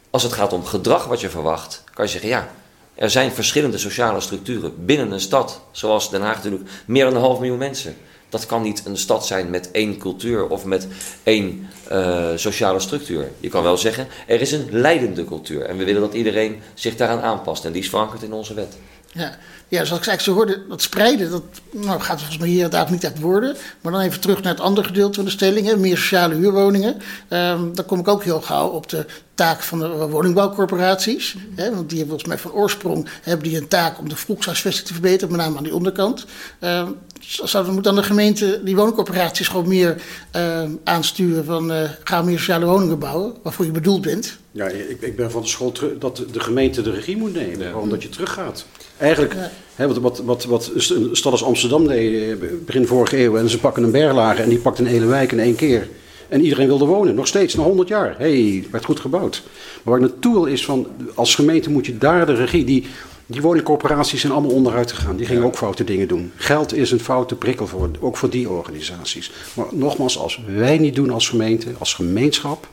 [0.09, 2.49] Als het gaat om gedrag wat je verwacht, kan je zeggen ja,
[2.97, 7.21] er zijn verschillende sociale structuren binnen een stad, zoals Den Haag natuurlijk, meer dan een
[7.21, 7.95] half miljoen mensen.
[8.29, 10.87] Dat kan niet een stad zijn met één cultuur of met
[11.23, 13.31] één eh, sociale structuur.
[13.39, 16.95] Je kan wel zeggen, er is een leidende cultuur en we willen dat iedereen zich
[16.95, 18.77] daaraan aanpast en die is verankerd in onze wet.
[19.14, 19.38] Ja,
[19.68, 22.89] ja zoals ik eigenlijk zo hoorde, dat spreiden, dat nou, gaat volgens mij hier inderdaad
[22.89, 23.55] niet echt worden.
[23.82, 27.01] Maar dan even terug naar het andere gedeelte van de stelling, hè, meer sociale huurwoningen.
[27.28, 29.05] Ehm, dan kom ik ook heel gauw op de
[29.36, 31.36] taak van de woningbouwcorporaties.
[31.55, 34.88] Hè, want die hebben volgens mij van oorsprong hebben die een taak om de vroeghuisvesting
[34.88, 36.26] te verbeteren, met name aan die onderkant.
[36.60, 36.88] Ehm,
[37.20, 40.01] zou, moet dan de gemeente die woningcorporaties gewoon meer
[40.32, 44.38] ehm, aansturen van uh, ga meer sociale woningen bouwen, waarvoor je bedoeld bent?
[44.51, 47.60] Ja, ik, ik ben van de school terug dat de gemeente de regie moet nemen.
[47.60, 47.70] Ja.
[47.72, 48.66] Gewoon dat je teruggaat.
[48.97, 49.51] Eigenlijk, ja.
[49.75, 53.37] hè, wat, wat, wat, wat een stad als Amsterdam deed begin vorige eeuw.
[53.37, 55.89] En ze pakken een berglage en die pakt een hele wijk in één keer.
[56.29, 58.15] En iedereen wilde wonen, nog steeds, na 100 jaar.
[58.17, 59.43] Hé, hey, werd goed gebouwd.
[59.83, 62.63] Maar waar ik naartoe wil is van, als gemeente moet je daar de regie...
[62.63, 62.87] Die,
[63.29, 65.15] die woningcorporaties zijn allemaal onderuit gegaan.
[65.15, 65.47] Die gingen ja.
[65.47, 66.31] ook foute dingen doen.
[66.35, 69.31] Geld is een foute prikkel, voor, ook voor die organisaties.
[69.53, 72.67] Maar nogmaals, als wij niet doen als gemeente, als gemeenschap...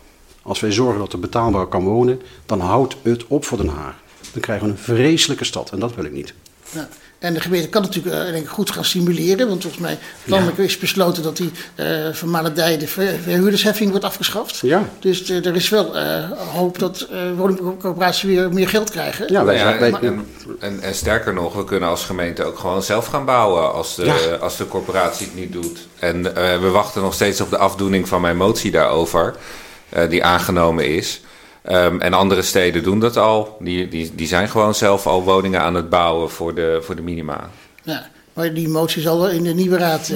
[0.47, 3.95] Als wij zorgen dat er betaalbaar kan wonen, dan houdt het op voor Den Haag.
[4.35, 6.35] Dan krijgen we een vreselijke stad en dat wil ik niet.
[6.71, 6.89] Ja.
[7.19, 9.49] En de gemeente kan natuurlijk uh, denk ik, goed gaan stimuleren.
[9.49, 10.65] Want volgens mij landelijk ja.
[10.65, 14.59] is besloten dat die uh, van Maledij de verhuurdersheffing wordt afgeschaft.
[14.59, 14.89] Ja.
[15.01, 15.99] Dus uh, er is wel
[16.37, 19.33] hoop dat woningcorporaties weer meer geld krijgen.
[19.33, 20.27] Ja, wij, ja, wij, en, en,
[20.61, 24.05] en, en, sterker nog, we kunnen als gemeente ook gewoon zelf gaan bouwen als de,
[24.05, 24.35] ja.
[24.41, 25.87] als de corporatie het niet doet.
[25.99, 26.23] En
[26.61, 29.35] we wachten nog steeds op de afdoening van mijn motie daarover.
[29.97, 31.21] Uh, die aangenomen is.
[31.71, 33.57] Um, en andere steden doen dat al.
[33.61, 37.03] Die, die, die zijn gewoon zelf al woningen aan het bouwen voor de, voor de
[37.03, 37.51] minima.
[37.83, 40.13] Ja, maar die motie zal wel in de nieuwe raad.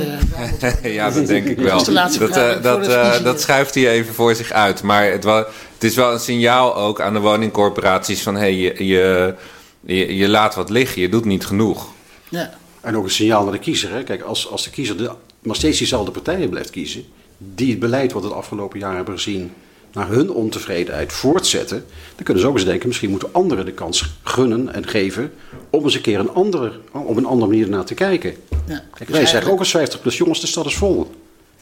[0.85, 1.85] Uh, ja, dat denk ik wel.
[1.85, 4.83] Dat, uh, dat, uh, dat schuift hij even voor zich uit.
[4.83, 5.37] Maar het, wel,
[5.75, 9.35] het is wel een signaal ook aan de woningcorporaties van hé, hey, je, je,
[9.81, 11.89] je, je laat wat liggen, je doet niet genoeg.
[12.29, 12.55] Ja.
[12.81, 13.93] En ook een signaal naar de kiezer.
[13.93, 14.03] Hè?
[14.03, 15.11] Kijk, als, als de kiezer de,
[15.43, 17.05] maar steeds diezelfde partijen blijft kiezen,
[17.39, 19.53] die het beleid wat we het afgelopen jaar hebben gezien
[19.93, 21.85] naar hun ontevredenheid voortzetten,
[22.15, 25.33] dan kunnen ze ook eens denken, misschien moeten anderen de kans gunnen en geven
[25.71, 28.35] om eens een keer een andere, op een andere manier naar te kijken.
[28.67, 31.11] Ja, Kijk, wij zeggen ook als 50 plus jongens, de stad is vol.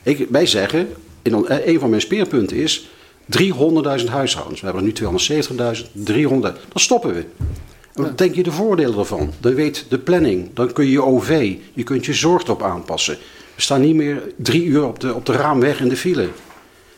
[0.03, 0.89] Ik, wij zeggen,
[1.23, 2.89] in, een van mijn speerpunten is
[3.39, 4.61] 300.000 huishoudens.
[4.61, 6.59] We hebben er nu 270.000, 300.
[6.73, 7.25] Dan stoppen we.
[7.95, 9.33] En wat denk je de voordelen ervan?
[9.41, 13.17] Dan weet de planning, dan kun je je OV, je kunt je zorg erop aanpassen.
[13.55, 16.29] We staan niet meer drie uur op de, op de raamweg in de file.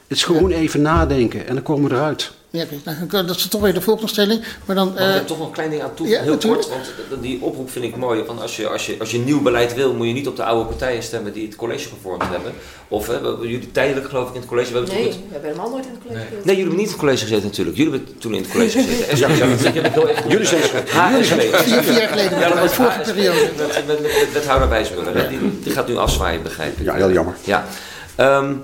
[0.09, 0.57] Het is gewoon ja.
[0.57, 2.33] even nadenken en dan komen we eruit.
[2.51, 4.45] Ja, nou, dat is toch weer de volgende stelling.
[4.65, 6.63] Maar dan, Mag ik uh, toch nog een klein ding aan toe, ja, heel natuurlijk.
[6.63, 6.93] kort.
[7.09, 8.23] Want die oproep vind ik mooi.
[8.23, 10.45] Want als je, als, je, als je nieuw beleid wil, moet je niet op de
[10.45, 12.53] oude partijen stemmen die het college gevormd hebben.
[12.89, 14.73] Of hè, jullie tijdelijk geloof ik in het college.
[14.73, 15.15] We hebben nee, het...
[15.17, 16.47] we hebben helemaal nooit in het college gezeten.
[16.47, 17.77] Nee, jullie hebben niet in het college gezeten natuurlijk.
[17.77, 19.17] Jullie hebben toen in het college gezeten.
[19.23, 19.29] ja,
[20.29, 20.47] Jullie
[21.25, 22.39] zijn vier, vier jaar geleden.
[22.39, 23.51] Ja, dat was vorige periode.
[23.57, 25.29] Met, met, met wethouder Wijsmuller.
[25.29, 26.85] Die, die gaat nu afzwaaien, begrijp ik.
[26.85, 27.37] Ja, heel jammer.
[27.45, 27.67] Ja.
[28.21, 28.63] Um,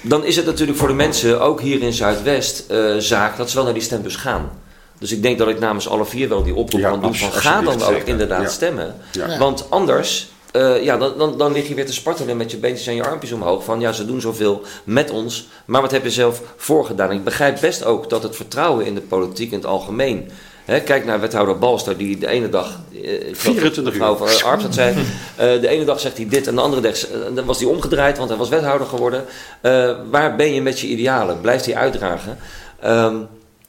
[0.00, 3.56] dan is het natuurlijk voor de mensen, ook hier in Zuidwest, uh, zaak dat ze
[3.56, 4.50] wel naar die stembus gaan.
[4.98, 7.32] Dus ik denk dat ik namens alle vier wel die oproep ja, kan doen van
[7.32, 8.48] ga dan ook inderdaad ja.
[8.48, 8.96] stemmen.
[9.12, 9.38] Ja.
[9.38, 12.86] Want anders eh, ja, dan, dan, dan lig je weer te spartelen met je beentjes
[12.86, 13.64] en je armpjes omhoog.
[13.64, 17.12] Van ja, ze doen zoveel met ons, maar wat heb je zelf voorgedaan?
[17.12, 20.30] Ik begrijp best ook dat het vertrouwen in de politiek in het algemeen.
[20.70, 22.78] Hè, kijk naar wethouder Balster, die de ene dag.
[22.92, 24.00] eh, ik geloof dat 24 uur.
[24.00, 24.94] mevrouw van Arps dat zei.
[25.36, 27.68] eh, de ene dag zegt hij dit en de andere dag eh, dan was hij
[27.68, 29.24] omgedraaid, want hij was wethouder geworden.
[29.60, 31.40] Eh, waar ben je met je idealen?
[31.40, 32.38] Blijft hij uitdragen?
[32.80, 33.16] Ehm,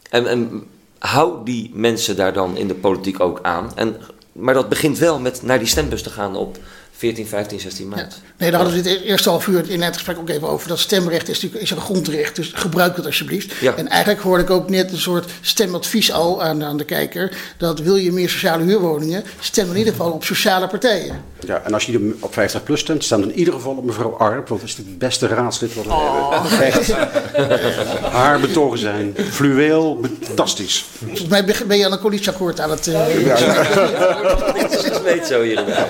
[0.10, 0.64] en, en
[1.00, 3.72] hou die mensen daar dan in de politiek ook aan.
[3.76, 3.96] En,
[4.32, 6.58] maar dat begint wel met naar die stembus te gaan op
[7.02, 8.22] 14, 15, 16 maart.
[8.38, 10.68] Nee, daar hadden we het eerste half uur in het gesprek ook even over.
[10.68, 13.54] Dat stemrecht is natuurlijk is een grondrecht, dus gebruik het alsjeblieft.
[13.60, 13.76] Ja.
[13.76, 17.38] En eigenlijk hoorde ik ook net een soort stemadvies al aan, aan de kijker.
[17.58, 21.24] Dat wil je meer sociale huurwoningen, stem in ieder geval op sociale partijen.
[21.46, 24.48] Ja, en als je op 50 plus stemt, stem in ieder geval op mevrouw Arp,
[24.48, 26.62] want dat is het beste raadslid wat we hebben.
[26.62, 26.92] Echt.
[28.12, 30.86] Haar betogen zijn fluweel, fantastisch.
[30.98, 32.88] Volgens mij ben je aan een coalitieakkoord aan het...
[32.88, 32.94] eh,
[34.66, 35.88] Dat is iets weet zo hierbij.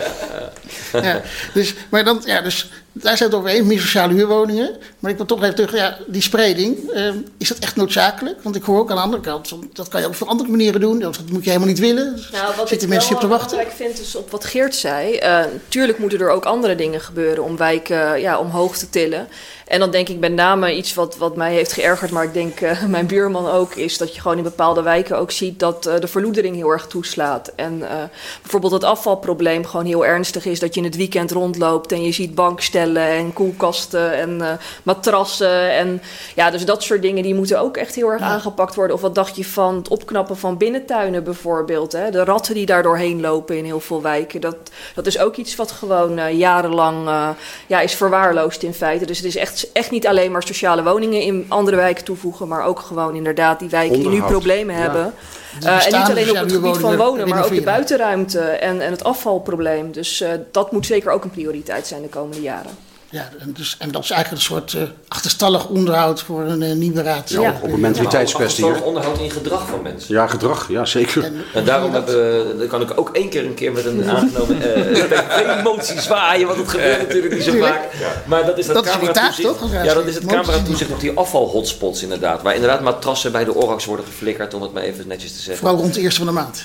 [0.92, 1.22] Ja,
[1.54, 4.78] dus, maar dan, ja, dus daar zijn het over eens, meer sociale huurwoningen.
[5.00, 8.44] Maar ik wil toch even terug, ja, die spreiding, eh, is dat echt noodzakelijk?
[8.44, 10.82] Want ik hoor ook aan de andere kant, dat kan je ook op andere manieren
[10.82, 11.00] doen.
[11.00, 12.20] Dat moet je helemaal niet willen.
[12.32, 13.50] Nou, wat Zitten ik mensen op te wachten?
[13.50, 15.16] belangrijk vind is op wat Geert zei.
[15.16, 19.28] eh tuurlijk moeten er ook andere dingen gebeuren om wijken ja, omhoog te tillen.
[19.72, 22.62] En dan denk ik met name iets wat, wat mij heeft geërgerd, maar ik denk
[22.62, 26.00] eh, mijn buurman ook, is dat je gewoon in bepaalde wijken ook ziet dat eh,
[26.00, 27.52] de verloedering heel erg toeslaat.
[27.56, 28.04] En eh,
[28.42, 32.12] bijvoorbeeld het afvalprobleem gewoon heel ernstig is, dat je in het weekend rondloopt en je
[32.12, 34.52] ziet bankstellen en koelkasten en eh,
[34.84, 35.72] matrassen.
[35.72, 36.02] En
[36.36, 38.96] ja, dus dat soort dingen die moeten ook echt heel erg aangepakt worden.
[38.96, 41.92] Of wat dacht je van het opknappen van binnentuinen bijvoorbeeld?
[41.92, 42.12] Hè?
[42.12, 44.42] De ratten die daar doorheen lopen in heel veel wijken.
[44.42, 44.56] Dat,
[44.96, 47.30] dat is ook iets wat gewoon eh, jarenlang eh,
[47.68, 49.06] ja, is verwaarloosd in feite.
[49.06, 52.66] Dus het is echt, echt niet alleen maar sociale woningen in andere wijken toevoegen, maar
[52.66, 54.82] ook gewoon inderdaad die wijken die nu problemen Ja.
[54.82, 55.14] hebben.
[55.60, 58.92] Eh, en niet alleen op het gebied van wonen, maar ook de buitenruimte en, en
[58.92, 59.92] het afvalprobleem.
[59.92, 62.72] Dus eh, dat moet zeker ook een prioriteit zijn de komende jaren.
[63.12, 66.74] Ja, en, dus, en dat is eigenlijk een soort eh, achterstallig onderhoud voor een eh,
[66.76, 67.30] nieuwe raad.
[67.30, 68.84] Ja, op- op een mentaliteitskwestie.
[68.84, 70.14] Onderhoud in gedrag van mensen.
[70.16, 71.32] Ja, gedrag, ja zeker.
[71.54, 75.58] En daarom hebben, dan kan ik ook één keer een keer met een aangenomen eh
[75.60, 77.82] emotie zwaaien, want het gebeurt natuurlijk niet zo vaak.
[78.26, 79.60] Maar dat is dat, Dat is jullie taak, cameratoezicht.
[79.60, 82.42] toch, Ja, dat is het Emoties cameratoezicht op die afvalhotspots inderdaad.
[82.42, 85.58] Waar inderdaad matrassen bij de orax worden geflikkerd, om het maar even netjes te zeggen.
[85.58, 86.64] Vooral rond de eerste van de maand.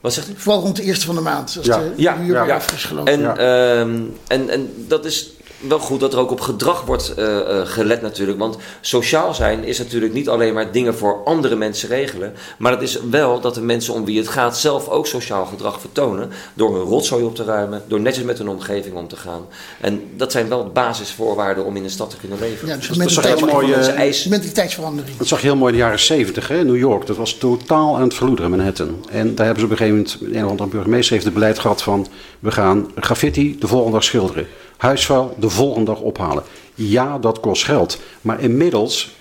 [0.00, 0.32] Wat zegt u?
[0.36, 1.54] Vooral rond de eerste van de maand.
[1.56, 1.78] Als Ja.
[1.78, 2.54] de Ja, huur ja, weer ja.
[2.56, 3.12] af is gelopen.
[3.12, 3.36] En, Ja.
[3.36, 7.66] ehm, en, en dat is wel goed dat er ook op gedrag wordt eh, eh,
[7.66, 8.38] gelet natuurlijk.
[8.38, 12.34] Want sociaal zijn is natuurlijk niet alleen maar dingen voor andere mensen regelen.
[12.58, 15.80] Maar het is wel dat de mensen om wie het gaat zelf ook sociaal gedrag
[15.80, 16.30] vertonen.
[16.54, 19.46] Door hun rotzooi op te ruimen, door netjes met hun omgeving om te gaan.
[19.80, 22.68] En dat zijn wel basisvoorwaarden om in een stad te kunnen leven.
[22.68, 25.16] ja, dus dat mentaliteits- heel mooi, eh, mentaliteitsverandering.
[25.16, 26.64] Dat zag je heel mooi in de jaren 70, hè?
[26.64, 27.06] New York.
[27.06, 29.06] Dat was totaal aan het verloederen, Manhattan.
[29.10, 31.58] En daar hebben ze op een gegeven moment, een of andere burgemeester heeft het beleid
[31.58, 32.06] gehad van...
[32.38, 34.46] we gaan graffiti de volgende dag schilderen.
[34.78, 36.42] Huisvuil de volgende dag ophalen.
[36.74, 38.00] Ja, dat kost geld.
[38.20, 39.16] Maar inmiddels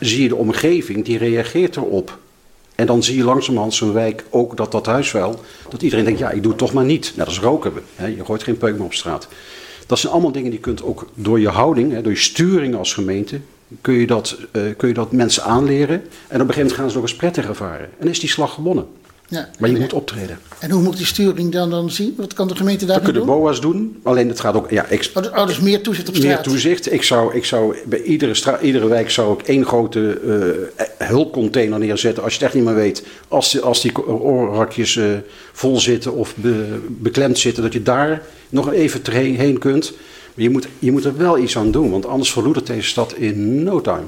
[0.00, 2.18] zie je de omgeving, die reageert erop.
[2.74, 5.40] En dan zie je langzamerhand zo'n wijk ook dat dat huisvuil...
[5.68, 7.12] dat iedereen denkt, ja, ik doe het toch maar niet.
[7.16, 7.72] Net als roken.
[7.94, 8.06] Hè?
[8.06, 9.28] Je gooit geen peuk meer op straat.
[9.86, 12.74] Dat zijn allemaal dingen die je kunt ook door je houding, hè, door je sturing
[12.74, 13.40] als gemeente,
[13.80, 15.96] kun je, dat, eh, kun je dat mensen aanleren.
[15.96, 17.90] En op een gegeven moment gaan ze ook eens prettig ervaren.
[17.98, 18.86] En is die slag gewonnen.
[19.28, 19.48] Ja.
[19.58, 20.38] Maar je moet optreden.
[20.58, 22.14] En hoe moet die sturing dan, dan zien?
[22.16, 23.40] Wat kan de gemeente Dat daarmee kunnen doen?
[23.42, 23.96] BOA's doen.
[24.02, 26.34] Alleen het gaat ook, ja, ik, Oh, dus- oh, dus meer toezicht op straat.
[26.34, 26.92] meer toezicht.
[26.92, 30.20] Ik zou, ik zou bij iedere, stra- iedere wijk zou ik één grote
[30.76, 32.22] eh, hulpcontainer neerzetten.
[32.22, 33.04] Als je het echt niet meer weet.
[33.28, 35.04] Als, die- als die oorrakjes eh,
[35.52, 37.62] vol zitten of be- beklemd zitten.
[37.62, 39.92] Dat je daar nog even heen, heen kunt.
[40.34, 41.90] Maar je moet, je moet er wel iets aan doen.
[41.90, 44.04] Want anders verloedert deze stad in no time.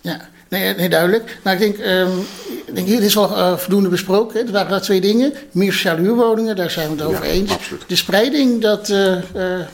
[0.00, 1.38] Ja, nee, nee duidelijk.
[1.44, 2.18] Nou, ik denk, ehm,
[2.66, 4.40] ik denk hier is wel eh, voldoende besproken.
[4.40, 4.46] hè.
[4.46, 5.32] Er waren daar twee dingen.
[5.50, 7.50] Meer sociale huurwoningen, daar zijn we het over Ja, eens.
[7.52, 7.82] absoluut.
[7.86, 9.16] De spreiding, dat eh,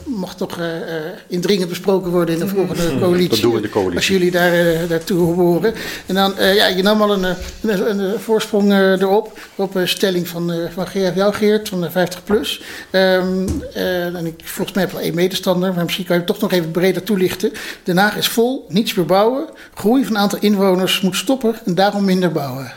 [0.04, 0.58] mag toch
[1.26, 3.28] indringend besproken worden in de volgende coalitie.
[3.28, 3.96] Dat doen we in de coalitie.
[3.96, 5.74] Als jullie daar, daartoe horen.
[6.06, 9.38] En dan, ja, je nam al een, een, een, een voorsprong erop.
[9.54, 12.62] Op een stelling van, van Geert, jou Geert, van de 50 plus.
[12.90, 16.30] Ehm, eh, en ik, volgens mij heb wel één medestander, maar misschien kan je het
[16.32, 17.52] toch nog even breder toelichten.
[17.82, 19.44] Den Haag is vol, niets meer bouwen.
[19.74, 20.66] Groei van aantal inwoners
[21.02, 22.72] moet stoppen en daarom minder bouwen.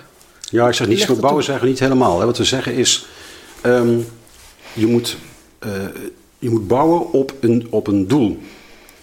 [0.50, 2.20] Ja, ik zeg niets meer dat bouwen, zeggen we niet helemaal.
[2.20, 2.26] Hè.
[2.26, 3.06] Wat we zeggen is,
[3.62, 4.00] ehm,
[4.74, 5.18] je, moet,
[5.60, 5.72] eh,
[6.40, 8.40] je moet bouwen op een, op een doel.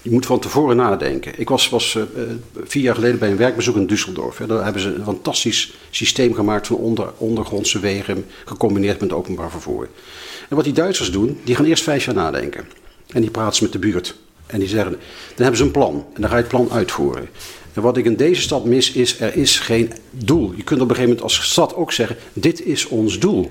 [0.03, 1.33] Je moet van tevoren nadenken.
[1.37, 2.23] Ik was, was eh,
[2.65, 4.37] vier jaar geleden bij een werkbezoek in Düsseldorf.
[4.39, 4.47] Hè.
[4.47, 8.25] Daar hebben ze een fantastisch systeem gemaakt van onder, ondergrondse wegen...
[8.45, 9.89] gecombineerd met openbaar vervoer.
[10.49, 12.65] En wat die Duitsers doen, die gaan eerst vijf jaar nadenken.
[13.09, 14.15] En die praten ze met de buurt.
[14.47, 15.01] En die zeggen, dan
[15.37, 16.07] hebben ze een plan.
[16.15, 17.29] En dan ga je het plan uitvoeren.
[17.81, 20.53] Wat ik in deze stad mis is, er is geen doel.
[20.57, 23.51] Je kunt op een gegeven moment als stad ook zeggen, dit is ons doel.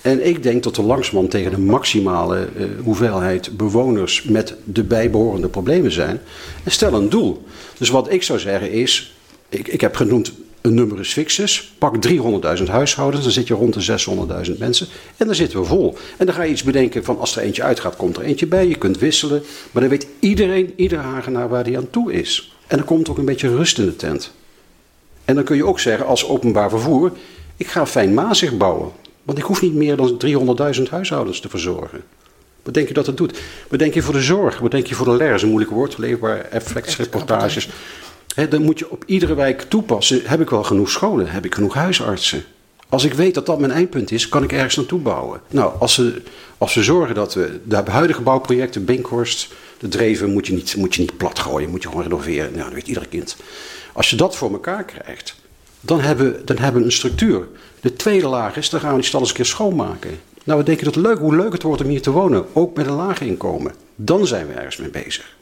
[0.00, 5.48] En ik denk dat we langzamerhand tegen de maximale eh, hoeveelheid bewoners met de bijbehorende
[5.48, 6.20] problemen zijn.
[6.64, 7.42] En stel een doel.
[7.78, 9.14] Dus wat ik zou zeggen is,
[9.48, 11.72] ik, ik heb genoemd een numerus fixus.
[11.78, 12.08] Pak
[12.58, 14.86] 300.000 huishoudens, dan zit je rond de 600.000 mensen.
[15.16, 15.96] En dan zitten we vol.
[16.16, 18.68] En dan ga je iets bedenken van als er eentje uitgaat, komt er eentje bij.
[18.68, 19.42] Je kunt wisselen.
[19.70, 22.51] Maar dan weet iedereen, ieder Hagenaar waar hij aan toe is.
[22.72, 24.32] En dan komt ook een beetje rust in de tent.
[25.24, 27.12] En dan kun je ook zeggen als openbaar vervoer,
[27.56, 28.92] ik ga fijn Mazig bouwen.
[29.22, 30.20] Want ik hoef niet meer dan
[30.76, 32.02] 300.000 huishoudens te verzorgen.
[32.62, 33.40] Wat denk je dat het doet?
[33.68, 34.58] Wat denk je voor de zorg?
[34.58, 35.26] Wat denk je voor de LER?
[35.26, 37.68] Dat is een moeilijk woord, leefbaar effectsreportages.
[38.34, 40.20] Hè, dan moet je op iedere wijk toepassen.
[40.24, 41.30] Heb ik wel genoeg scholen?
[41.30, 42.44] Heb ik genoeg huisartsen?
[42.92, 45.40] Als ik weet dat dat mijn eindpunt is, kan ik ergens naartoe bouwen.
[45.50, 46.22] Nou, als we,
[46.58, 50.94] als we zorgen dat we de huidige bouwprojecten, Binkhorst, de Dreven, moet je niet, moet
[50.94, 52.50] je niet plat gooien, moet je gewoon renoveren.
[52.52, 53.36] Nou, dat weet ieder kind.
[53.92, 55.34] Als je dat voor elkaar krijgt,
[55.80, 57.48] dan hebben, we- dan hebben we een structuur.
[57.80, 60.10] De tweede laag is, dan gaan we die stad eens een keer schoonmaken.
[60.44, 62.86] Nou, we denken dat leuk, hoe leuk het wordt om hier te wonen, ook met
[62.86, 63.72] een laag inkomen.
[63.96, 65.36] Dan zijn we ergens mee bezig.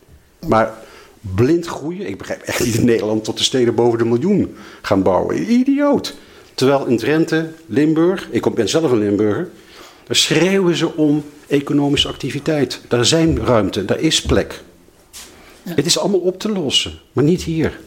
[0.46, 0.74] Maar
[1.20, 5.02] blind groeien, ik begrijp echt niet in Nederland tot de steden boven de miljoen gaan
[5.02, 5.52] bouwen.
[5.52, 6.14] Idioot.
[6.60, 9.48] Terwijl in Drenthe, Limburg, ik ben zelf een Limburger,
[10.06, 12.80] daar schreeuwen ze om economische activiteit.
[12.88, 14.62] Daar zijn ruimte, daar is plek.
[15.62, 17.80] Het is allemaal op te lossen, maar niet hier.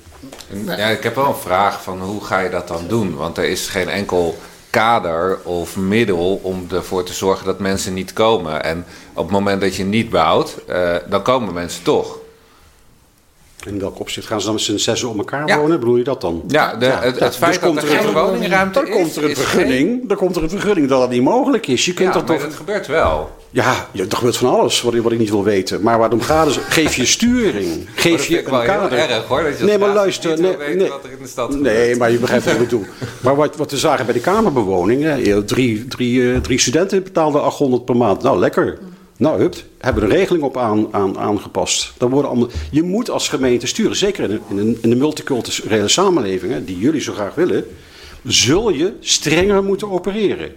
[0.49, 3.15] En, Ja, ik heb wel een vraag van hoe ga je dat dan doen?
[3.15, 4.37] Want er is geen enkel
[4.69, 8.63] kader of middel om ervoor te zorgen dat mensen niet komen.
[8.63, 12.17] En op het moment dat je niet bouwt, eh, dan komen mensen toch.
[13.65, 15.57] In welk opzicht gaan ze dan met z'n zessen om elkaar Ja.
[15.57, 15.79] wonen?
[15.79, 16.43] Bedoel je dat dan?
[16.47, 20.07] Ja, de, het, het feit dat er geen woningruimte dan is, komt er een vergunning.
[20.07, 21.85] Dan komt er een vergunning dat dat niet mogelijk is.
[21.85, 22.45] Je geen- kunt Ja, dat maar toch.
[22.47, 23.29] dat gebeurt wel.
[23.49, 25.81] Ja, ja, er gebeurt van alles wat ik, wat ik niet wil weten.
[25.81, 27.87] Maar waar het om gaat is, geef je sturing.
[27.95, 28.97] Geef dat je ik wel een heel kader.
[28.97, 29.43] erg hoor.
[29.43, 30.41] Dat je nee, maar luister.
[30.41, 31.97] Nee, weten nee, wat er in de stad nee, gebeurt.
[31.97, 32.85] maar je begrijpt wat ik bedoel.
[33.23, 35.03] Maar wat, wat we zagen bij de kamerbewoning.
[35.03, 38.21] Hè, drie, drie, eh, drie studenten betaalden 800 per maand.
[38.23, 38.77] Nou, lekker.
[39.17, 41.93] Nou, hup, hebben we een regeling op aan, aan, aangepast.
[41.97, 45.87] Dan worden allemaal, je moet als gemeente sturen, zeker in, een- in, in de multiculturele
[45.87, 47.65] samenleving, hè, die jullie zo graag willen,
[48.23, 50.51] zul je strenger moeten opereren.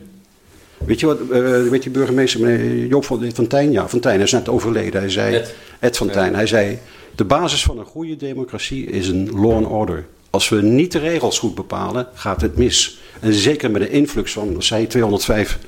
[0.87, 3.73] Weet je wat, eh, weet je burgemeester meneer Joop van Fontijn?
[3.73, 5.01] Ja, hij is net overleden.
[5.01, 5.45] Hij zei,
[5.81, 5.97] Ed.
[5.97, 6.79] Fontijn, hij zei,
[7.15, 10.07] de basis van een goede democratie is een law and order.
[10.31, 12.99] Als we niet de regels goed bepalen, gaat het mis.
[13.21, 15.59] En zeker met de influx van, je, 205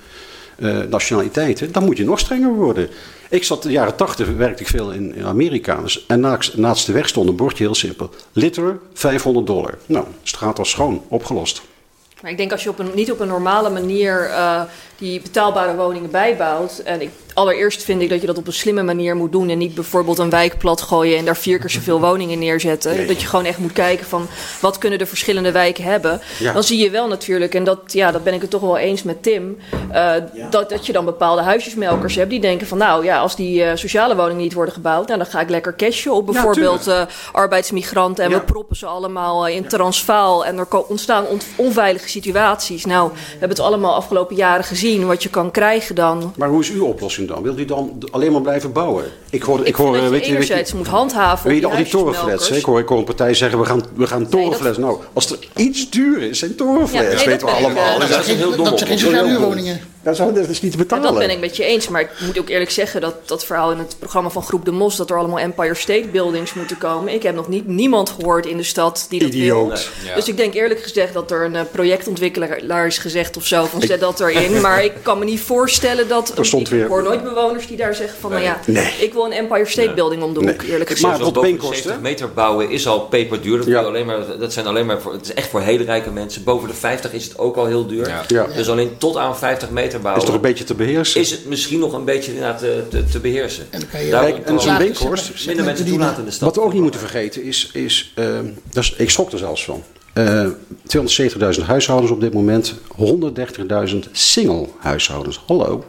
[0.59, 2.89] eh, nationaliteiten, dan moet je nog strenger worden.
[3.29, 5.81] Ik zat in de jaren 80, werkte ik veel in, Amerika.
[5.81, 6.21] Dus, en
[6.55, 8.11] naast, de weg stond een bordje, heel simpel.
[8.33, 9.79] Liter, 500 dollar.
[9.87, 11.63] Nou, straat was schoon, opgelost.
[12.23, 14.63] Maar ik denk als je op een, niet op een normale manier eh,
[14.99, 16.79] die betaalbare woningen bijbouwt.
[16.79, 19.49] En ik, allereerst vind ik dat je dat op een slimme manier moet doen.
[19.49, 22.97] En niet bijvoorbeeld een wijk plat gooien en daar vier keer zoveel woningen neerzetten.
[22.97, 23.07] Nee.
[23.07, 24.27] Dat je gewoon echt moet kijken van
[24.61, 26.21] wat kunnen de verschillende wijken hebben.
[26.39, 26.53] Ja.
[26.53, 29.03] Dan zie je wel natuurlijk, en dat, ja, dat ben ik het toch wel eens
[29.03, 29.59] met Tim.
[29.93, 30.13] eh,
[30.51, 33.77] dat, dat je dan bepaalde huisjesmelkers hebt die denken van nou ja, als die eh,
[33.77, 35.07] sociale woningen niet worden gebouwd.
[35.07, 37.03] Nou, dan ga ik lekker cashen op bijvoorbeeld eh,
[37.33, 38.25] arbeidsmigranten.
[38.25, 38.37] En Ja.
[38.39, 40.45] we proppen ze allemaal in Transvaal.
[40.45, 42.85] En er ontstaan ont- onveilige situaties.
[42.85, 45.07] Nou, we hebben het allemaal afgelopen jaren gezien.
[45.07, 46.33] Wat je kan krijgen dan.
[46.37, 47.43] Maar hoe is uw oplossing dan?
[47.43, 49.05] Wil u dan alleen maar blijven bouwen?
[49.31, 51.61] Ik hoor, ik Ik hoor vind dat je weet je, weet je, moet handhaven weet
[51.61, 52.51] je al die torenflats?
[52.51, 54.79] Ik hoor, ik hoor een partij zeggen, we gaan, we gaan torenflats.
[54.79, 56.93] Nou, als er iets duur is, zijn torenflats.
[56.93, 57.99] Ja, nee, dat weten we allemaal.
[57.99, 58.65] Dat is zijn heel geen, dom.
[58.65, 59.43] dat zijn geen Dat is sociale heel dom.
[59.43, 59.81] huurwoningen.
[60.03, 61.05] Dat is, dat is niet te Ja, betalen.
[61.05, 61.89] dat ben ik met je eens.
[61.89, 64.71] Maar ik moet ook eerlijk zeggen dat dat verhaal in het programma van Groep de
[64.71, 64.97] Mos...
[64.97, 67.13] dat er allemaal Empire State Buildings moeten komen.
[67.15, 69.39] Ik heb nog niet niemand gehoord in de stad die dat wil.
[69.41, 69.91] Idioot.
[70.07, 70.15] Ja.
[70.15, 73.65] Dus ik denk eerlijk gezegd dat er een eh, projectontwikkelaar is gezegd of zo...
[73.65, 74.61] van zet dat erin.
[74.69, 76.39] Maar ik kan me niet voorstellen dat...
[76.39, 78.31] Er stond ik weer- hoor nooit bewoners die daar zeggen van...
[78.31, 78.93] nou ja, Nee.
[79.01, 80.53] ik wil een Empire State Building om de Nee.
[80.53, 81.01] hoek, eerlijk Maar gezegd.
[81.17, 81.77] Zoals wat boven beenkosten?
[81.83, 83.57] 70 meter bouwen is al peperduur.
[83.59, 83.81] Dat, Ja.
[83.83, 86.45] alleen maar, dat, zijn alleen maar voor, het is echt voor hele rijke mensen.
[86.45, 88.09] Boven de 50 is het ook al heel duur.
[88.09, 88.25] Ja.
[88.29, 88.47] Ja.
[88.57, 91.21] Dus alleen tot aan 50 meter Is bouwen toch een beetje te beheersen?
[91.21, 93.67] is het misschien nog een beetje inderdaad te, te, te beheersen.
[93.71, 95.17] En dan kan je Kijk, en zo'n
[95.47, 96.49] minder mensen toelaten in de stad.
[96.49, 98.39] Wat we ook niet moeten vergeten is, is, eh,
[98.73, 99.83] dat is ik schrok er zelfs van.
[100.13, 100.47] Eh
[100.87, 105.43] 270.000 huishoudens op dit moment, 130.000 single huishoudens.
[105.47, 105.85] Hallo.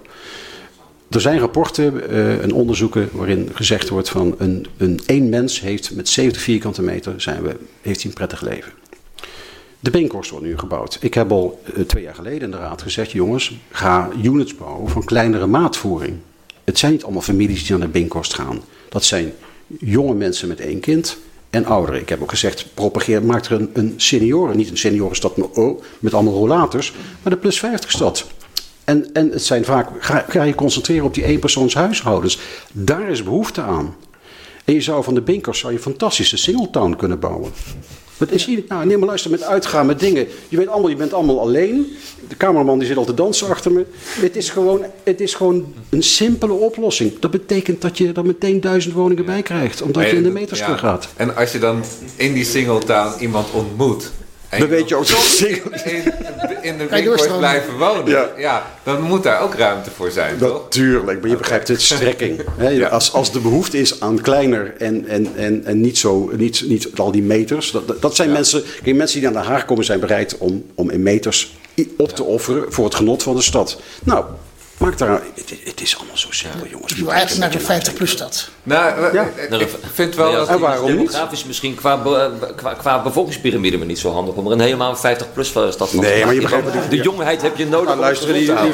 [1.09, 5.95] Er zijn rapporten eh, en onderzoeken waarin gezegd wordt van een, een één mens heeft
[5.95, 8.71] met 70 vierkante meter zijn we, heeft hij een prettig leven.
[9.79, 10.97] De Binkhorst wordt nu gebouwd.
[11.01, 14.89] Ik heb al eh, twee jaar geleden in de raad gezegd, jongens, ga units bouwen
[14.89, 16.17] van kleinere maatvoering.
[16.63, 18.61] Het zijn niet allemaal families die naar de Binkhorst gaan.
[18.89, 19.33] Dat zijn
[19.79, 21.17] jonge mensen met één kind
[21.49, 22.01] en ouderen.
[22.01, 25.37] Ik heb ook gezegd, propageer, maak er een, een senioren, niet een seniorenstad
[25.99, 28.25] met, allemaal rollators, maar de plus 50 stad.
[28.83, 32.39] En, en het zijn vaak, ga, ga je concentreren op die eenpersoons huishoudens.
[32.71, 33.95] Daar is behoefte aan.
[34.65, 37.51] En je zou van de Binkhorst zou je fantastische singletown kunnen bouwen.
[38.19, 38.63] Wat is hier?
[38.67, 40.27] Nou, neem maar luister, met uitgaan, met dingen.
[40.49, 41.97] Je, weet allemaal, je bent allemaal alleen.
[42.27, 43.85] De cameraman die zit al te dansen achter me.
[44.03, 47.19] Het is gewoon, het is gewoon een simpele oplossing.
[47.19, 49.81] Dat betekent dat je er meteen duizend woningen bij krijgt.
[49.81, 51.07] Omdat je in de meters terug gaat.
[51.15, 51.83] En als je dan
[52.15, 54.11] in die singletown iemand ontmoet.
[54.49, 55.39] En Dan weet je ook dat
[55.83, 56.13] in,
[56.61, 58.05] in de winkel blijven wonen.
[58.11, 58.29] Ja.
[58.37, 58.65] Ja.
[58.83, 60.63] dan moet daar ook ruimte voor zijn, toch?
[60.63, 62.41] Natuurlijk, maar je begrijpt het strekking.
[62.59, 62.87] Ja.
[62.87, 66.89] als, als de behoefte is aan kleiner en, en, en, en niet, zo, niet, niet
[66.95, 67.71] al die meters.
[67.71, 70.89] Dat, dat- zijn mensen, kijk, mensen die naar Den Haag komen zijn bereid om, om
[70.89, 71.57] in meters
[71.97, 73.79] op te offeren voor het genot van de stad.
[74.03, 74.25] Nou,
[74.79, 76.91] maak daar, het, het is allemaal zo simpel jongens.
[76.93, 78.49] Ik wil eigenlijk naar een 50-plus stad.
[78.63, 79.29] Nou, eh, Ja.
[79.49, 80.47] eh, ik vind wel dat...
[80.47, 81.21] En waarom niet?
[81.47, 85.47] Misschien qua, be- qua, qua bevolkingspyramide maar niet zo handig om er een helemaal 50-plus
[85.49, 88.59] stad van te Nee, maar je begrijpt De jongheid heb je nodig Nou, die, gezond
[88.59, 88.65] te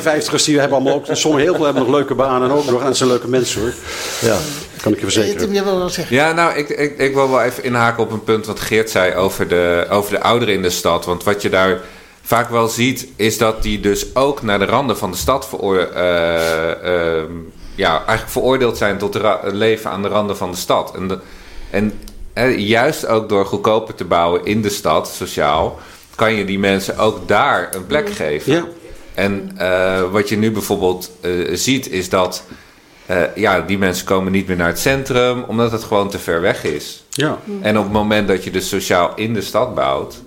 [0.46, 2.84] die hebben allemaal ook, sommigen heel veel hebben nog leuke banen ook nog.
[2.84, 3.74] En zijn leuke mensen hoor.
[4.22, 4.38] Ja,
[4.82, 5.64] kan ik je Eh, verzekeren.
[5.64, 6.16] Wil wel zeggen.
[6.16, 9.16] Ja, nou, ik, ik, ik wil wel even inhaken op een punt wat Geert zei
[9.16, 11.06] over de, over de ouderen in de stad.
[11.06, 11.80] Want wat je daar
[12.26, 15.78] vaak wel ziet, is dat die dus ook naar de randen van de stad veroor,
[15.78, 16.72] eh,
[17.18, 17.32] ehm,
[17.76, 20.96] ja, eigenlijk veroordeeld zijn tot leven aan de randen van de stad.
[20.96, 21.20] En, de-
[21.70, 21.94] en
[22.62, 25.80] juist ook door goedkoper te bouwen in de stad, sociaal,
[26.16, 28.54] kan je die mensen ook daar een plek geven.
[28.54, 28.66] Ja.
[29.14, 32.44] En eh, wat je nu bijvoorbeeld eh, ziet, is dat
[33.06, 36.42] eh, ja, die mensen komen niet meer naar het centrum, omdat het gewoon te ver
[36.42, 37.04] weg is.
[37.10, 37.38] Ja.
[37.62, 40.22] En op het moment dat je dus sociaal in de stad bouwt,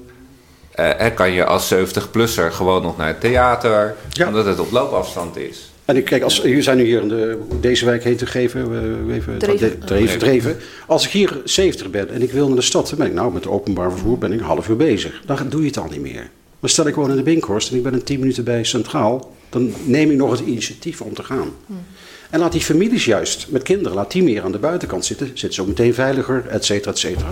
[0.79, 4.27] eh, kan je als 70-plusser gewoon nog naar het theater, Ja.
[4.27, 5.73] omdat het op loopafstand is.
[5.85, 8.61] En ik kijk, als, jullie zijn nu hier in de, deze wijk heet te geven,
[9.09, 9.79] eh, even, Dreven.
[9.85, 10.57] Dreven, Dreven.
[10.87, 13.33] Als ik hier 70 ben en ik wil naar de stad, dan ben ik nou
[13.33, 15.23] met openbaar vervoer ben ik een half uur bezig.
[15.27, 16.31] Dan doe je het al niet meer.
[16.61, 19.35] Maar stel ik woon in de Binkhorst en ik ben een 10 minuten bij Centraal,
[19.49, 21.51] dan neem ik nog het initiatief om te gaan.
[22.31, 25.27] En laat die families juist met kinderen, laat die meer aan de buitenkant zitten.
[25.27, 27.31] Zitten ze ook meteen veiliger, et cetera, et cetera.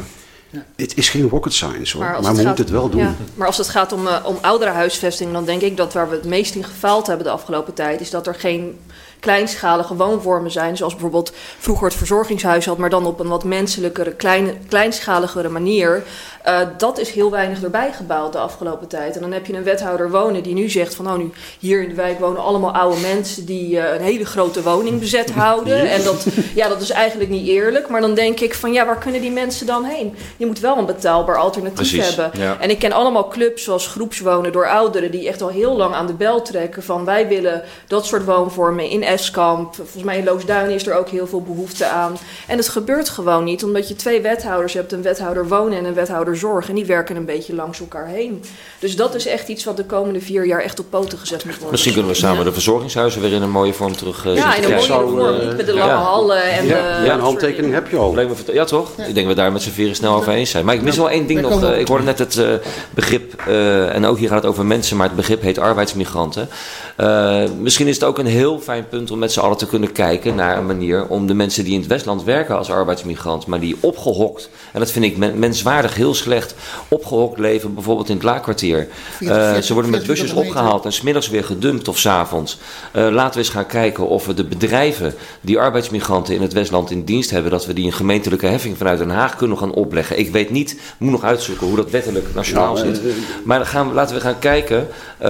[0.77, 3.01] Het is geen rocket science hoor, maar, we moeten het wel doen.
[3.01, 6.15] ja, maar als het gaat om, uh, om ouderenhuisvesting, dan denk ik dat waar we
[6.15, 8.79] het meest in gefaald hebben de afgelopen tijd, is dat er geen
[9.21, 14.13] kleinschalige woonvormen zijn, zoals bijvoorbeeld vroeger het verzorgingshuis had, maar dan op een wat menselijkere,
[14.13, 16.03] kleine, kleinschaligere manier.
[16.49, 19.15] Uh, dat is heel weinig erbij gebouwd de afgelopen tijd.
[19.15, 21.89] En dan heb je een wethouder wonen die nu zegt van, oh nu hier in
[21.89, 25.91] de wijk wonen allemaal oude mensen die uh, een hele grote woning bezet houden.
[25.91, 27.89] En dat, ja, dat is eigenlijk niet eerlijk.
[27.89, 30.15] Maar dan denk ik van, ja, waar kunnen die mensen dan heen?
[30.37, 32.41] Je moet wel een betaalbaar alternatief Precies, hebben.
[32.41, 32.57] ja.
[32.61, 36.07] En ik ken allemaal clubs zoals groepswonen door ouderen die echt al heel lang aan
[36.07, 39.75] de bel trekken van wij willen dat soort woonvormen in Eskamp.
[39.75, 42.19] Volgens mij in Loosduin is er ook heel veel behoefte aan.
[42.47, 45.95] En het gebeurt gewoon niet, omdat je twee wethouders hebt, een wethouder wonen en een
[45.95, 46.69] wethouder zorg.
[46.69, 48.43] En die werken een beetje langs elkaar heen.
[48.79, 51.53] Dus dat is echt iets wat de komende vier jaar echt op poten gezet moet
[51.53, 51.71] worden.
[51.71, 54.63] Misschien kunnen we samen de verzorgingshuizen weer in een mooie vorm terug uh, Ja, in
[54.65, 55.97] een mooie vorm, eh, niet met de lange ja.
[56.03, 57.05] hallen en Ja, de...
[57.07, 58.15] ja, een handtekening heb je al.
[58.53, 58.91] Ja, toch?
[58.91, 60.65] Ik denk dat we daar met z'n vieren snel over eens zijn.
[60.65, 61.63] Maar ik mis wel één ding nog.
[61.63, 62.49] eh, op Ik hoorde net het eh,
[62.91, 66.49] begrip, eh, en ook hier gaat het over mensen, maar het begrip heet arbeidsmigranten.
[66.97, 69.93] Eh, misschien is het ook een heel fijn punt om met z'n allen te kunnen
[69.93, 73.61] kijken naar een manier om de mensen die in het Westland werken als arbeidsmigrant, maar
[73.61, 76.55] die opgehokt, en dat vind ik men- menswaardig heel slecht,
[76.89, 78.89] opgehokt leven, bijvoorbeeld in het laakkwartier.
[79.17, 82.59] 40, Eh, 40, ze worden met 40 busjes opgehaald en smiddags weer gedumpt of s'avonds.
[82.97, 86.91] Uh, laten we eens gaan kijken of we de bedrijven die arbeidsmigranten in het Westland
[86.91, 90.19] in dienst hebben, dat we die een gemeentelijke heffing vanuit Den Haag kunnen gaan opleggen.
[90.19, 93.01] Ik weet niet, moet nog uitzoeken hoe dat wettelijk nationaal zit.
[93.45, 94.89] Maar dan gaan we, laten we gaan kijken
[95.23, 95.29] uh,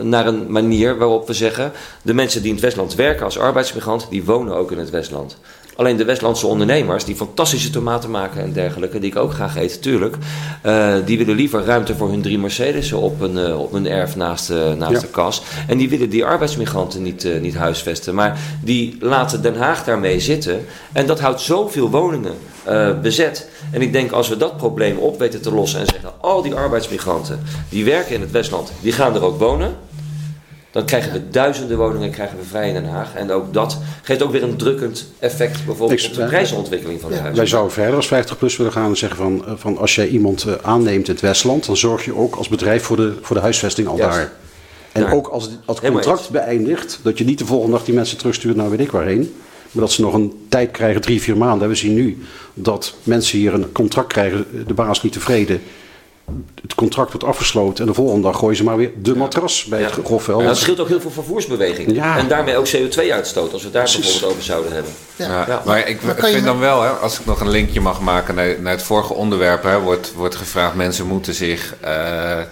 [0.00, 1.72] naar een manier waarop we zeggen:
[2.02, 5.36] de mensen die in het Westland werken als arbeidsmigrant, die wonen ook in het Westland.
[5.76, 9.82] Alleen de Westlandse ondernemers, die fantastische tomaten maken en dergelijke, die ik ook graag eet,
[9.82, 10.16] tuurlijk,
[10.66, 14.16] uh, die willen liever ruimte voor hun drie Mercedes'en op een, uh, op een erf
[14.16, 15.00] naast, uh, naast ja.
[15.00, 15.42] de kas.
[15.66, 18.14] En die willen die arbeidsmigranten niet, niet huisvesten.
[18.14, 20.64] Maar die laten Den Haag daarmee zitten.
[20.92, 22.34] En dat houdt zoveel woningen
[23.02, 23.48] bezet.
[23.70, 26.54] En ik denk als we dat probleem op weten te lossen en zeggen: al die
[26.54, 29.74] arbeidsmigranten die werken in het Westland, die gaan er ook wonen.
[30.74, 33.14] Dan krijgen we duizenden woningen krijgen we vrij in Den Haag.
[33.14, 37.10] En ook dat geeft ook weer een drukkend effect bijvoorbeeld Ik- op de prijsontwikkeling van
[37.10, 37.36] de huizen.
[37.36, 40.44] Wij zouden verder als 50PLUS willen gaan en zeggen van, eh, van als jij iemand
[40.44, 43.42] eh, aanneemt in het Westland, dan zorg je ook als bedrijf voor de, voor de
[43.42, 44.16] huisvesting al Juist.
[44.16, 44.32] daar.
[44.92, 45.12] En Daar.
[45.14, 47.94] ook als het als het Helemaal contract beëindigt, dat je niet de volgende dag die
[47.94, 49.34] mensen terugstuurt naar weet ik waarheen.
[49.70, 51.68] Maar dat ze nog een tijd krijgen, drie, vier maanden.
[51.68, 52.22] We zien nu
[52.54, 55.60] dat mensen hier een contract krijgen, de baas niet tevreden.
[56.62, 59.82] Het contract wordt afgesloten en de volgende dag gooien ze maar weer de matras bij
[59.82, 60.36] het grofvel.
[60.36, 61.94] Maar dat scheelt ook heel veel vervoersbeweging.
[61.94, 62.18] Ja.
[62.18, 64.92] En daarmee ook CO2-uitstoot, als we het daar bijvoorbeeld over zouden hebben.
[65.16, 65.62] Ja, Ja.
[65.64, 68.34] Maar ik, Maar je vind dan wel, hè, als ik nog een linkje mag maken
[68.34, 72.46] naar, naar het vorige onderwerp, hè, wordt, wordt gevraagd: mensen moeten zich eh, eh,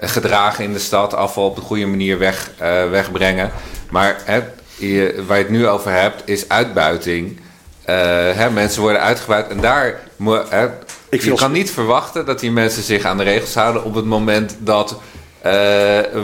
[0.00, 3.50] gedragen in de stad, afval op de goede manier weg, eh, wegbrengen.
[3.90, 4.42] Maar hè,
[4.76, 7.40] je, waar je het nu over hebt, is uitbuiting.
[7.84, 7.94] Eh,
[8.32, 10.00] hè, mensen worden uitgebuit en daar
[10.48, 10.68] hè,
[11.10, 14.04] Ik je kan niet verwachten dat die mensen zich aan de regels houden op het
[14.04, 15.00] moment dat
[15.42, 15.52] eh,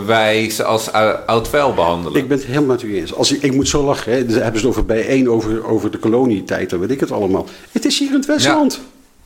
[0.07, 2.21] wij ze als ou- oud vuil behandelen.
[2.21, 3.15] Ik ben het helemaal met u eens.
[3.15, 4.13] Als ik, ik moet zo lachen.
[4.13, 4.27] Hè.
[4.27, 6.71] Dan hebben ze het over bijeen over, over de kolonietijd.
[6.71, 7.47] Dan weet ik het allemaal.
[7.73, 8.81] Het is hier in het Westland.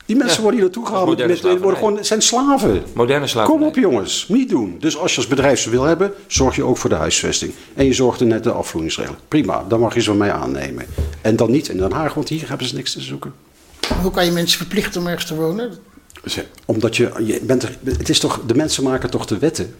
[0.05, 0.41] Die mensen Ja.
[0.43, 1.27] worden hier naartoe gehaald.
[1.27, 2.83] Met, worden gewoon, het zijn slaven.
[2.93, 3.57] Moderne slavernij.
[3.59, 4.75] Kom op jongens, niet doen.
[4.79, 7.51] Dus als je als bedrijf ze wil hebben, zorg je ook voor de huisvesting.
[7.75, 9.19] En je zorgt er net de afvloeingsregelen.
[9.27, 10.85] Prima, dan mag je ze van mij aannemen.
[11.21, 13.33] En dan niet in Den Haag, want hier hebben ze niks te zoeken.
[14.01, 15.73] Hoe kan je mensen verplichten om ergens te wonen?
[16.65, 19.75] Omdat je, je bent er, het is toch, de mensen maken toch de wetten?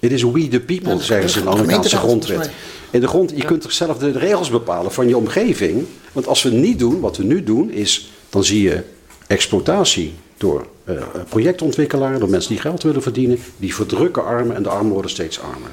[0.00, 2.50] Het is we the people, Ja, dat zeggen ze in de Amerikaanse grondwet.
[2.90, 5.86] In de grond, je kunt toch zelf de regels bepalen van je omgeving.
[6.12, 8.82] Want als we niet doen, wat we nu doen, is, dan zie je
[9.26, 10.94] exploitatie door eh,
[11.28, 13.38] projectontwikkelaars, door mensen die geld willen verdienen.
[13.56, 15.70] Die verdrukken armen en de armen worden steeds armer.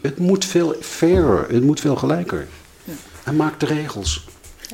[0.00, 2.46] Het moet veel fairer, het moet veel gelijker.
[3.24, 4.26] En maak de regels.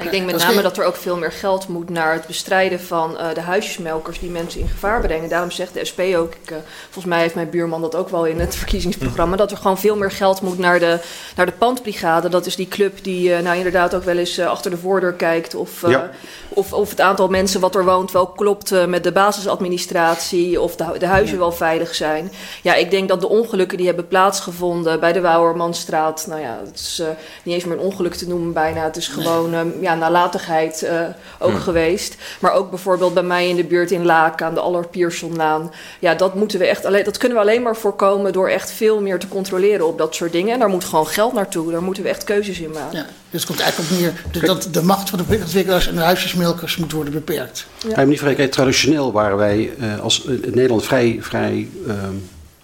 [0.05, 3.19] Ik denk met name dat er ook veel meer geld moet naar het bestrijden van
[3.19, 5.29] eh, de huisjesmelkers die mensen in gevaar brengen.
[5.29, 8.25] Daarom zegt de SP ook, ik, eh, volgens mij heeft mijn buurman dat ook wel
[8.27, 10.99] in het verkiezingsprogramma, dat er gewoon veel meer geld moet naar de,
[11.37, 12.29] naar de pandbrigade.
[12.29, 15.55] Dat is die club die eh, nou inderdaad ook wel eens achter de voordeur kijkt
[15.55, 16.11] of, Ja.
[16.49, 20.85] of, of het aantal mensen wat er woont wel klopt met de basisadministratie of de,
[20.99, 22.33] de huizen wel veilig zijn.
[22.63, 26.79] Ja, ik denk dat de ongelukken die hebben plaatsgevonden bij de Wouwermanstraat, nou ja, het
[26.79, 27.03] is
[27.43, 28.85] niet eens meer een ongeluk te noemen bijna.
[28.85, 29.55] Het is gewoon
[29.87, 31.01] ja, nalatigheid eh,
[31.39, 32.17] ook geweest.
[32.41, 35.73] Maar ook bijvoorbeeld bij mij in de buurt in Laak aan de Aller Piersonlaan.
[35.99, 39.01] Ja, dat moeten we echt alleen, dat kunnen we alleen maar voorkomen door echt veel
[39.01, 40.53] meer te controleren op dat soort dingen.
[40.53, 41.73] En daar moet gewoon geld naartoe.
[41.73, 42.99] Daar moeten we echt keuzes in maken.
[42.99, 46.01] Ja, dus het komt eigenlijk op neer dat de macht van de projectontwikkelaars en de
[46.01, 47.67] huisjesmelkers moet worden beperkt.
[47.89, 48.03] Ja.
[48.03, 52.15] niet vergeten, traditioneel waren wij eh, als eh, Nederland vrij, vrij ehm,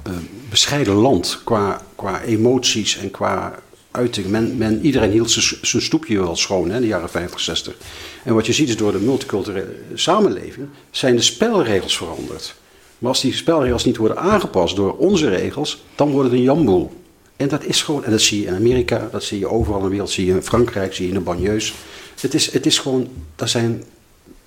[0.02, 0.12] eh,
[0.50, 3.54] bescheiden land qua, qua emoties en qua
[4.26, 7.76] Men, iedereen hield zijn- stoepje wel schoon hè, in de jaren 50, 60.
[8.24, 12.54] En wat je ziet is door de multiculturele samenleving zijn de spelregels veranderd.
[12.98, 16.92] Maar als die spelregels niet worden aangepast door onze regels, dan wordt het een jamboel.
[17.36, 19.84] En dat is gewoon, en dat zie je in Amerika, dat zie je overal in
[19.84, 21.74] de wereld, zie je in Frankrijk, zie je in de banlieues.
[22.20, 23.84] Het is, het is gewoon, dat zijn,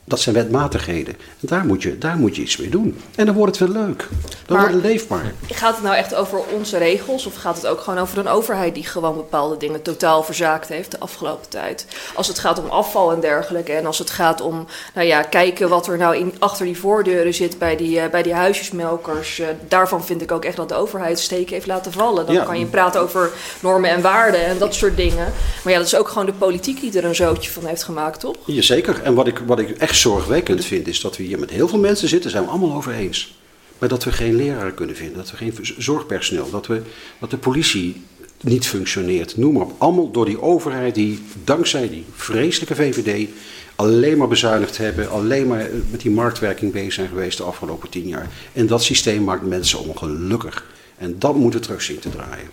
[0.08, 1.14] dat zijn wetmatigheden.
[1.14, 3.00] En daar moet, je, daar moet je iets mee doen.
[3.16, 3.98] En dan wordt het weer leuk.
[4.46, 5.34] Dan Maar- wordt het leefbaar.
[5.50, 8.74] Gaat het nou echt over onze regels of gaat het ook gewoon over een overheid
[8.76, 11.86] die gewoon bepaalde dingen totaal verzaakt heeft de afgelopen tijd?
[12.16, 15.70] Als het gaat om afval en dergelijke en als het gaat om nou ja, kijken
[15.70, 19.48] wat er nou in, achter die voordeuren zit bij die, eh, bij die huisjesmelkers, eh,
[19.68, 22.26] daarvan vind ik ook echt dat de overheid steken heeft laten vallen.
[22.26, 22.44] Dan Ja.
[22.44, 25.34] kan je praten over normen en waarden en dat soort dingen.
[25.64, 28.20] Maar ja, dat is ook gewoon de politiek die er een zootje van heeft gemaakt,
[28.20, 28.36] toch?
[28.46, 29.02] Jazeker.
[29.04, 31.80] En wat ik, wat ik echt zorgwekkend vind, is dat we hier met heel veel
[31.80, 33.38] mensen zitten, zijn we allemaal over eens.
[33.80, 36.82] Maar dat we geen leraren kunnen vinden, dat we geen zorgpersoneel, dat, we,
[37.20, 38.02] dat de politie
[38.42, 39.38] niet functioneert.
[39.38, 39.76] Noem maar op.
[39.78, 43.30] Allemaal door die overheid die dankzij die vreselijke VVD
[43.76, 47.90] alleen maar bezuinigd hebben, alleen maar eh, met die marktwerking bezig zijn geweest de afgelopen
[47.90, 48.30] tien jaar.
[48.54, 50.66] En dat systeem maakt mensen ongelukkig.
[50.98, 52.50] En dat moeten we terug zien te draaien.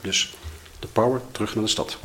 [0.00, 0.34] Dus
[0.78, 1.98] de power terug naar de stad.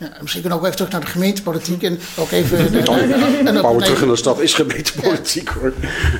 [0.00, 2.58] Ja, en misschien kunnen we ook even terug naar de gemeentepolitiek en ook even...
[2.58, 2.84] en ook-
[3.60, 5.72] Power nee, terug naar de stad is gemeentepolitiek hoor.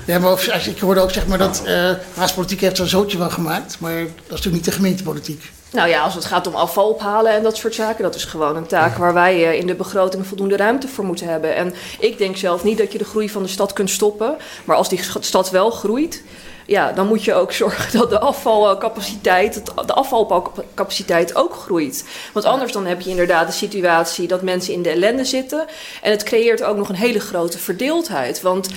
[0.06, 2.88] Ja, maar of- als- ik hoorde ook zeg maar dat eh raadspolitiek heeft er een
[2.88, 5.50] zootje van gemaakt, maar dat is natuurlijk niet de gemeentepolitiek.
[5.72, 8.56] Nou ja, als het gaat om afval ophalen en dat soort zaken, dat is gewoon
[8.56, 11.54] een taak waar wij eh, in de begroting voldoende ruimte voor moeten hebben.
[11.56, 14.76] En ik denk zelf niet dat je de groei van de stad kunt stoppen, maar
[14.76, 16.22] als die stad wel groeit,
[16.70, 22.04] ja, dan moet je ook zorgen dat de afvalcapaciteit, de afvalcapaciteit ook groeit.
[22.32, 25.66] Want anders dan heb je inderdaad de situatie dat mensen in de ellende zitten
[26.02, 28.40] en het creëert ook nog een hele grote verdeeldheid.
[28.42, 28.68] Want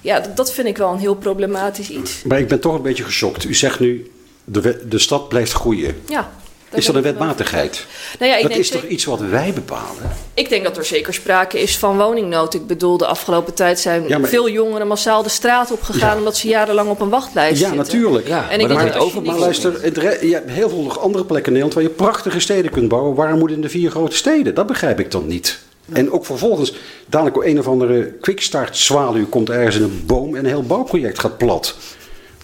[0.00, 2.22] ja, dat- vind ik wel een heel problematisch iets.
[2.22, 3.44] Maar ik ben toch een beetje geschokt.
[3.44, 4.10] U zegt nu,
[4.44, 6.02] de, de stad blijft groeien.
[6.08, 6.30] Ja.
[6.74, 7.86] Is dat een wetmatigheid?
[8.18, 10.12] Nou ja, ik dat denk is toch iets wat wij bepalen?
[10.34, 12.54] Ik denk dat er zeker sprake is van woningnood.
[12.54, 16.18] Ik bedoel, de afgelopen tijd zijn Ja, maar- veel jongeren massaal de straat op gegaan
[16.18, 17.76] omdat ze jarenlang op een wachtlijst Ja, zitten.
[17.76, 18.28] natuurlijk.
[18.28, 19.94] Ja, En ik maar denk dat je Maar luister,
[20.26, 23.14] je hebt heel veel nog andere plekken in Nederland waar je prachtige steden kunt bouwen.
[23.14, 24.54] Waarom moet in de vier grote steden?
[24.54, 25.58] Dat begrijp ik dan niet.
[25.92, 26.74] En ook vervolgens,
[27.06, 31.18] dadelijk een of andere quickstart zwaluw komt ergens in een boom en een heel bouwproject
[31.18, 31.74] gaat plat.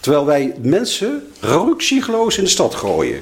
[0.00, 3.20] Terwijl wij mensen ruksigloos in de stad gooien.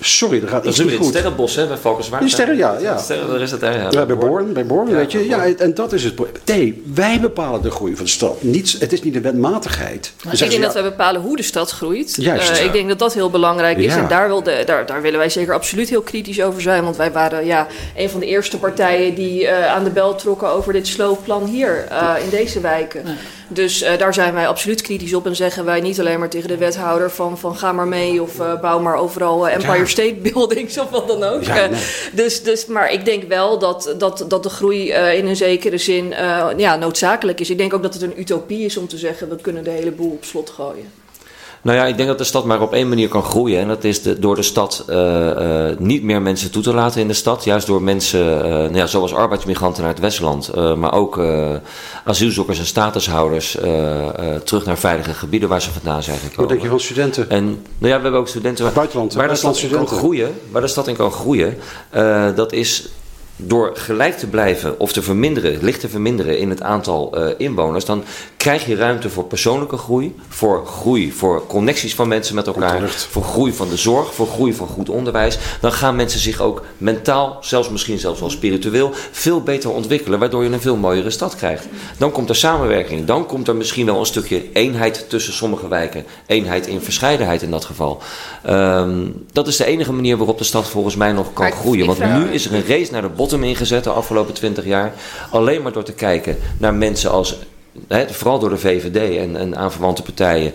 [0.00, 1.12] Sorry, dat gaat Dat is niet in het goed.
[1.14, 2.22] Sterrenbos, hè, bij Valkenswaard.
[2.22, 2.98] Die sterren, ja, ja.
[2.98, 3.88] Sterren, daar is het, hè, ja.
[3.90, 5.28] Ja, bij Born, bij Born, Ja, weet je.
[5.28, 6.36] Ja, en dat is het probleem.
[6.44, 8.42] Nee, wij bepalen de groei van de stad.
[8.42, 10.12] Niet, het is niet de wetmatigheid.
[10.16, 12.16] Ik denk ze, dat ja, wij bepalen hoe de stad groeit.
[12.16, 12.50] Juist.
[12.50, 13.94] Eh, ik denk dat dat heel belangrijk is.
[13.94, 14.02] Ja.
[14.02, 16.84] En daar, wilde, daar, daar willen wij zeker absoluut heel kritisch over zijn.
[16.84, 17.66] Want wij waren ja,
[17.96, 21.86] een van de eerste partijen die eh, aan de bel trokken over dit sloopplan hier
[21.88, 23.04] eh, in deze wijken.
[23.48, 25.26] Dus eh, daar zijn wij absoluut kritisch op.
[25.26, 28.40] En zeggen wij niet alleen maar tegen de wethouder van, van ga maar mee of
[28.40, 29.84] eh, bouw maar overal eh, Empire Ja.
[29.84, 31.42] State Buildings of wat dan ook.
[31.42, 31.80] Ja, nee.
[32.12, 36.14] dus, dus, maar ik denk wel dat, dat, dat de groei in een zekere zin
[36.56, 37.50] ja, noodzakelijk is.
[37.50, 39.90] Ik denk ook dat het een utopie is om te zeggen, we kunnen de hele
[39.90, 40.92] boel op slot gooien.
[41.66, 43.60] Nou ja, ik denk dat de stad maar op één manier kan groeien.
[43.60, 47.00] En dat is de, door de stad eh, eh, niet meer mensen toe te laten
[47.00, 47.44] in de stad.
[47.44, 50.54] Juist door mensen, eh, nou ja, zoals arbeidsmigranten naar het Westland.
[50.76, 51.20] maar ook
[52.04, 53.56] asielzoekers en statushouders
[54.44, 56.40] terug naar veilige gebieden waar ze vandaan zijn gekomen.
[56.40, 57.30] Wat denk je van studenten?
[57.30, 60.34] En nou ja, we hebben ook studenten waar, Buitenland, waar, de, stad in kan groeien,
[60.50, 61.56] waar de stad in kan groeien.
[62.34, 62.88] dat is
[63.36, 68.04] door gelijk te blijven of te verminderen, licht te verminderen in het aantal inwoners, dan
[68.46, 73.22] krijg je ruimte voor persoonlijke groei, voor groei, voor connecties van mensen met elkaar, voor
[73.22, 75.38] groei van de zorg, voor groei van goed onderwijs.
[75.60, 80.44] Dan gaan mensen zich ook mentaal, zelfs misschien zelfs wel spiritueel, veel beter ontwikkelen, waardoor
[80.44, 81.66] je een veel mooiere stad krijgt.
[81.98, 86.04] Dan komt er samenwerking, dan komt er misschien wel een stukje eenheid tussen sommige wijken,
[86.26, 88.02] eenheid in verscheidenheid in dat geval.
[88.42, 91.86] Ehm, dat is de enige manier waarop de stad volgens mij nog kan groeien.
[91.86, 94.92] Want nu is er een race naar de bottom ingezet de afgelopen twintig jaar.
[95.30, 97.36] Alleen maar door te kijken naar mensen als,
[98.10, 100.52] vooral door de VVD en, en aanverwante partijen.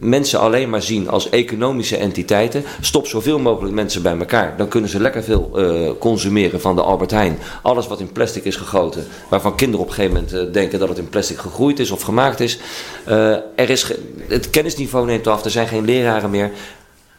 [0.00, 2.64] Mensen alleen maar zien als economische entiteiten.
[2.80, 4.56] Stop zoveel mogelijk mensen bij elkaar.
[4.56, 7.38] Dan kunnen ze lekker veel eh, consumeren van de Albert Heijn.
[7.62, 9.06] Alles wat in plastic is gegoten.
[9.28, 12.02] Waarvan kinderen op een gegeven moment eh, denken dat het in plastic gegroeid is of
[12.02, 12.58] gemaakt is.
[13.04, 13.92] Eh, er is
[14.28, 15.44] het kennisniveau neemt af.
[15.44, 16.50] Er zijn geen leraren meer.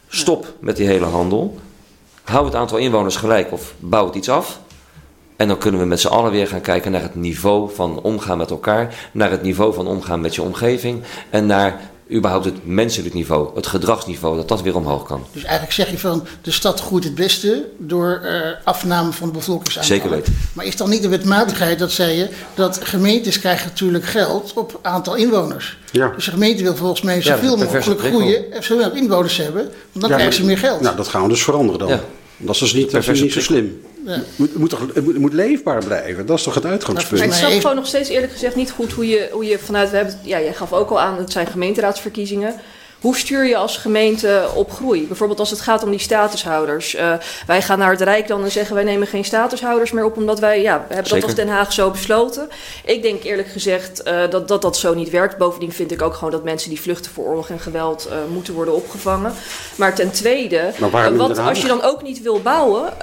[0.08, 1.60] Stop met die hele handel.
[2.24, 4.60] Hou het aantal inwoners gelijk of bouw het iets af.
[5.40, 8.38] En dan kunnen we met z'n allen weer gaan kijken naar het niveau van omgaan
[8.38, 8.96] met elkaar.
[9.12, 11.04] Naar het niveau van omgaan met je omgeving.
[11.30, 11.80] En naar
[12.12, 15.26] überhaupt het menselijk niveau, het gedragsniveau, dat dat weer omhoog kan.
[15.32, 19.34] Dus eigenlijk zeg je van de stad groeit het beste door eh, afname van de
[19.34, 20.02] bevolkingsaantallen.
[20.02, 20.38] Zeker weten.
[20.54, 24.80] Maar is dan niet de wetmatigheid, dat zei je, dat gemeentes krijgen natuurlijk geld op
[24.82, 25.78] aantal inwoners.
[25.92, 26.12] Ja.
[26.16, 29.64] Dus de gemeente wil volgens mij Ja, zoveel perverse mogelijk groeien en zoveel inwoners hebben,
[29.64, 30.82] want dan Ja, krijgen ze meer geld.
[30.82, 31.88] Nou, dat gaan we dus veranderen dan.
[31.88, 32.00] Ja.
[32.40, 33.82] Dat is dus niet, dat is perverse niet zo slim.
[34.06, 34.12] Ja.
[34.12, 36.26] Het moet, moet toch, het moet, het moet leefbaar blijven.
[36.26, 37.24] Dat is toch het uitgangspunt?
[37.24, 39.90] Ik snap gewoon nog steeds eerlijk gezegd niet goed hoe je, hoe je vanuit...
[39.90, 42.56] We hebben, ja, jij gaf ook al aan, het zijn gemeenteraadsverkiezingen.
[43.02, 45.08] Hoe stuur je als gemeente op groei?
[45.08, 46.96] Bijvoorbeeld als het gaat om die statushouders.
[46.96, 47.14] Eh,
[47.48, 50.18] wij gaan naar het Rijk dan en zeggen wij nemen geen statushouders meer op...
[50.18, 51.28] omdat wij, ja, we hebben Zeker.
[51.28, 52.50] dat als Den Haag zo besloten.
[52.86, 55.38] Ik denk eerlijk gezegd eh, dat, dat dat zo niet werkt.
[55.38, 58.06] Bovendien vind ik ook gewoon dat mensen die vluchten voor oorlog en geweld...
[58.06, 59.34] eh, moeten worden opgevangen.
[59.76, 62.94] Maar ten tweede, Maar wat, als je dan ook niet wil bouwen...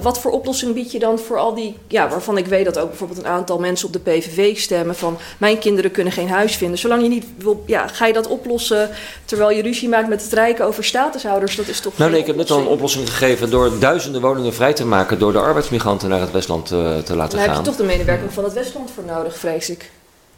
[0.00, 1.76] wat voor oplossing bied je dan voor al die...
[1.88, 4.96] Ja, waarvan ik weet dat ook bijvoorbeeld een aantal mensen op de PVV stemmen...
[4.96, 6.78] van mijn kinderen kunnen geen huis vinden.
[6.78, 7.62] Zolang je niet wil...
[7.66, 8.90] Ja, ga je dat oplossen
[9.24, 11.56] terwijl je ruzie maakt met het Rijk over statushouders?
[11.56, 13.10] Dat is toch Nou nee, ik heb net al een oplossing?
[13.10, 17.16] gegeven door duizenden woningen vrij te maken door de arbeidsmigranten naar het Westland eh, te
[17.16, 17.62] laten Daar heb je gaan.
[17.62, 19.90] toch de medewerking van het Westland voor nodig, vrees ik.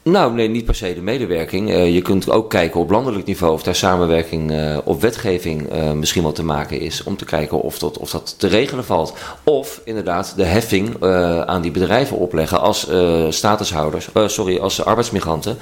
[0.03, 1.71] Nou, nee, niet per se de medewerking.
[1.71, 6.23] Eh, je kunt ook kijken op landelijk niveau of daar samenwerking eh, op wetgeving misschien
[6.23, 7.03] wel te maken is.
[7.03, 9.15] Om te kijken of dat, of dat te regelen valt.
[9.45, 11.05] Of inderdaad de heffing
[11.47, 12.89] aan die bedrijven opleggen als
[13.29, 15.59] statushouders, sorry, als arbeidsmigranten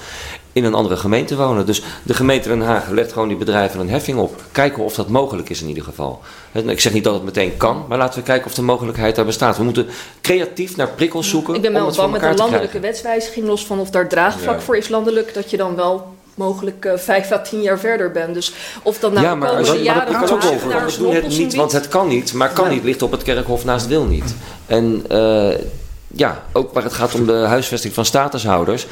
[0.53, 1.67] in een andere gemeente wonen.
[1.67, 4.43] Dus de gemeente Den Haag legt gewoon die bedrijven een heffing op.
[4.53, 6.21] Kijken of dat mogelijk is in ieder geval.
[6.53, 9.17] En Ik zeg niet dat het meteen kan, maar laten we kijken of de mogelijkheid
[9.17, 9.57] daar bestaat.
[9.57, 9.87] We moeten
[10.21, 11.55] creatief naar prikkels zoeken.
[11.55, 14.61] Ik ben wel bang met een landelijke wetswijziging, los van of daar draagvlak Ja.
[14.61, 18.35] voor is landelijk, dat je dan wel mogelijk eh, vijf à tien jaar verder bent.
[18.35, 18.53] Dus
[18.83, 20.69] of dat nou ja, maar komende jaren maar daar ook over.
[20.87, 22.33] We doen het niet, want het kan niet.
[22.33, 24.35] Maar kan niet ligt op het kerkhof naast wil niet.
[24.67, 25.59] En eh,
[26.07, 28.87] ja, ook waar het gaat om de huisvesting van statushouders.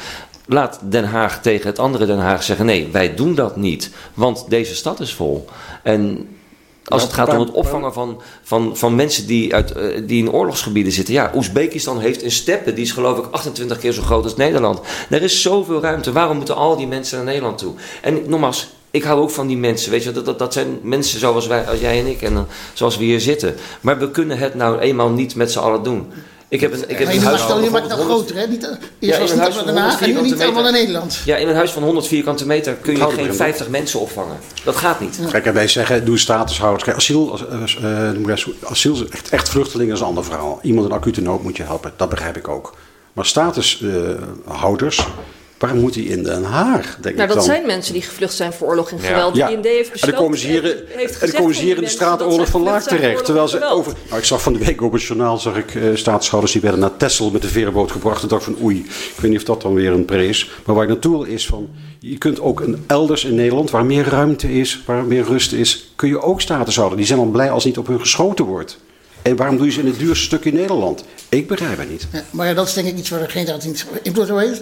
[0.53, 3.91] Laat Den Haag tegen het andere Den Haag zeggen: nee, wij doen dat niet.
[4.13, 5.45] Want deze stad is vol.
[5.83, 6.27] En
[6.85, 10.31] als het gaat om het opvangen van, van, van mensen die, uit, eh, die in
[10.31, 11.13] oorlogsgebieden zitten.
[11.13, 14.79] Ja, Oezbekistan heeft een steppe, die is geloof ik 28 keer zo groot als Nederland.
[15.09, 16.11] Er is zoveel ruimte.
[16.11, 17.73] Waarom moeten al die mensen naar Nederland toe?
[18.01, 19.91] En nogmaals, ik hou ook van die mensen.
[19.91, 22.41] Weet je, dat, dat, dat zijn mensen zoals wij, als jij en ik, en eh,
[22.73, 23.55] zoals we hier zitten.
[23.81, 26.11] Maar we kunnen het nou eenmaal niet met z'n allen doen.
[26.51, 28.09] Ik heb een, ik heb Maar een je huis maakt, van je maakt het nou
[28.09, 28.47] groter, hè?
[28.47, 28.61] Niet,
[28.99, 30.33] Ja, eerst was in het een niet huis allemaal van Den Haag en nu 100
[30.33, 30.71] niet allemaal naar.
[30.71, 31.21] Nederland.
[31.25, 33.33] Ja, in een huis van 100 vierkante meter kun je geen hem.
[33.33, 34.37] 50 mensen opvangen.
[34.63, 35.19] Dat gaat niet.
[35.31, 36.83] Kijk, en wij zeggen, doe statushouders.
[36.83, 40.59] Kijk, asiel, eh, eh, asiel echt, echt vluchtelingen is een ander verhaal.
[40.61, 42.75] Iemand in acute nood moet je helpen, dat begrijp ik ook.
[43.13, 45.07] Maar statushouders,
[45.61, 47.43] waarom moet die in Den Haag, denk Nou, ik dat dan?
[47.43, 49.07] zijn mensen die gevlucht zijn voor oorlog en Ja.
[49.07, 49.35] geweld.
[49.35, 50.15] Ja, De IND heeft en besloten...
[50.15, 52.27] dan komen ze hier, en dan komen ze hier die in de mensen straat dat
[52.27, 53.25] oorlog zij van Laag terecht.
[53.25, 53.93] Terwijl ze en over.
[54.07, 56.79] Nou, ik zag van de week op het journaal zag ik eh staatshouders die werden
[56.79, 58.21] naar Texel met de veerboot gebracht.
[58.21, 58.77] En dacht van oei,
[59.15, 60.51] ik weet niet of dat dan weer een pre is.
[60.65, 61.69] Maar waar ik naartoe wil is van.
[61.99, 65.91] Je kunt ook een, elders in Nederland, waar meer ruimte is, waar meer rust is,
[65.95, 66.97] kun je ook status houden.
[66.97, 68.77] Die zijn al blij als niet op hun geschoten wordt.
[69.21, 71.03] En waarom doe je ze in het duurste stuk in Nederland?
[71.29, 72.07] Ik begrijp het niet.
[72.13, 73.85] Ja, maar ja, dat is denk ik iets waar de geen raad niet.
[74.03, 74.61] Ik bedoel, het.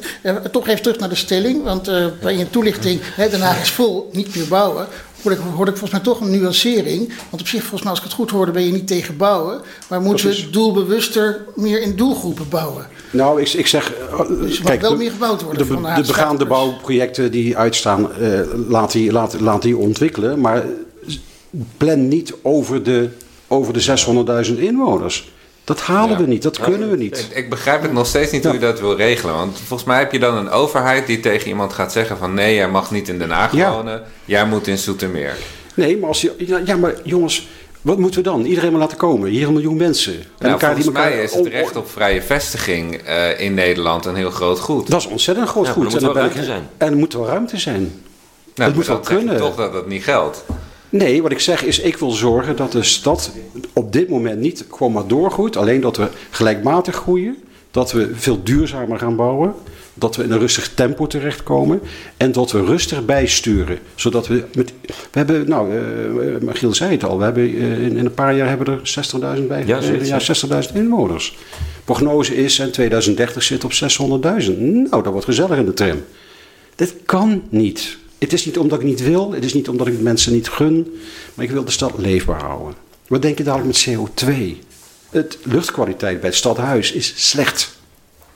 [0.51, 1.63] Toch even terug naar de stelling.
[1.63, 4.87] Want eh, bij je toelichting, hè, Den Haag is vol, niet meer bouwen.
[5.21, 7.13] hoorde ik, hoorde ik volgens mij toch een nuancering.
[7.29, 9.61] Want op zich, volgens mij, als ik het goed hoorde, ben je niet tegen bouwen.
[9.89, 12.87] Maar moeten we is- doelbewuster meer in doelgroepen bouwen?
[13.11, 13.93] Nou, ik, ik zeg...
[14.41, 16.47] Dus er mag wel meer gebouwd worden De, van de de begaande starters.
[16.49, 20.39] bouwprojecten die uitstaan, eh, laat, die, laat, laat die ontwikkelen.
[20.41, 20.65] Maar
[21.77, 23.09] plan niet over de,
[23.49, 25.31] over de 600.000 inwoners.
[25.63, 26.23] Dat halen Ja.
[26.23, 27.27] we niet, dat kunnen we niet.
[27.31, 29.35] Ik, ik begrijp het nog steeds niet hoe je dat wil regelen.
[29.35, 32.33] Want volgens mij heb je dan een overheid die tegen iemand gaat zeggen van...
[32.33, 33.71] nee, jij mag niet in Den Haag Ja.
[33.71, 35.35] wonen, jij moet in Zoetermeer.
[35.73, 36.33] Nee, maar als je...
[36.37, 37.47] Ja, ja, maar jongens,
[37.81, 38.45] wat moeten we dan?
[38.45, 39.29] Iedereen maar laten komen.
[39.29, 40.13] Hier een miljoen mensen.
[40.13, 44.05] En Nou, volgens die elkaar- mij is het recht op vrije vestiging eh, in Nederland
[44.05, 44.89] een heel groot goed.
[44.89, 45.81] Dat is ontzettend groot Ja, goed.
[45.83, 46.67] er moet En dan wel ruimte zijn.
[46.77, 47.81] En er moet wel ruimte zijn.
[47.81, 47.91] Nou,
[48.55, 49.37] dat moet wel dan zeg je kunnen.
[49.41, 50.43] toch dat dat niet geldt.
[50.89, 53.31] Nee, wat ik zeg is, ik wil zorgen dat de stad
[53.73, 55.57] op dit moment niet gewoon maar doorgroeit.
[55.57, 57.37] Alleen dat we gelijkmatig groeien.
[57.71, 59.53] Dat we veel duurzamer gaan bouwen.
[59.93, 61.81] Dat we in een rustig tempo terechtkomen.
[62.17, 63.79] En dat we rustig bijsturen.
[63.95, 64.73] Zodat we met...
[64.85, 67.17] We hebben, nou, eh Giel zei het al.
[67.17, 69.03] We hebben, eh, in, in een paar jaar hebben er
[69.39, 69.63] 60.000 bij.
[69.65, 70.19] Ja, ja,
[70.69, 71.37] 60.000 inwoners.
[71.85, 74.57] Prognose is, in 2030 zit op 600.000.
[74.57, 76.03] Nou, dat wordt gezellig in de tram.
[76.75, 77.97] Dit kan niet.
[78.19, 80.49] Het is niet omdat ik niet wil, het is niet omdat ik het mensen niet
[80.49, 80.99] gun,
[81.33, 82.75] maar ik wil de stad leefbaar houden.
[83.07, 84.33] Wat denk je dadelijk met CO2?
[85.09, 87.77] Het luchtkwaliteit bij het stadhuis is slecht.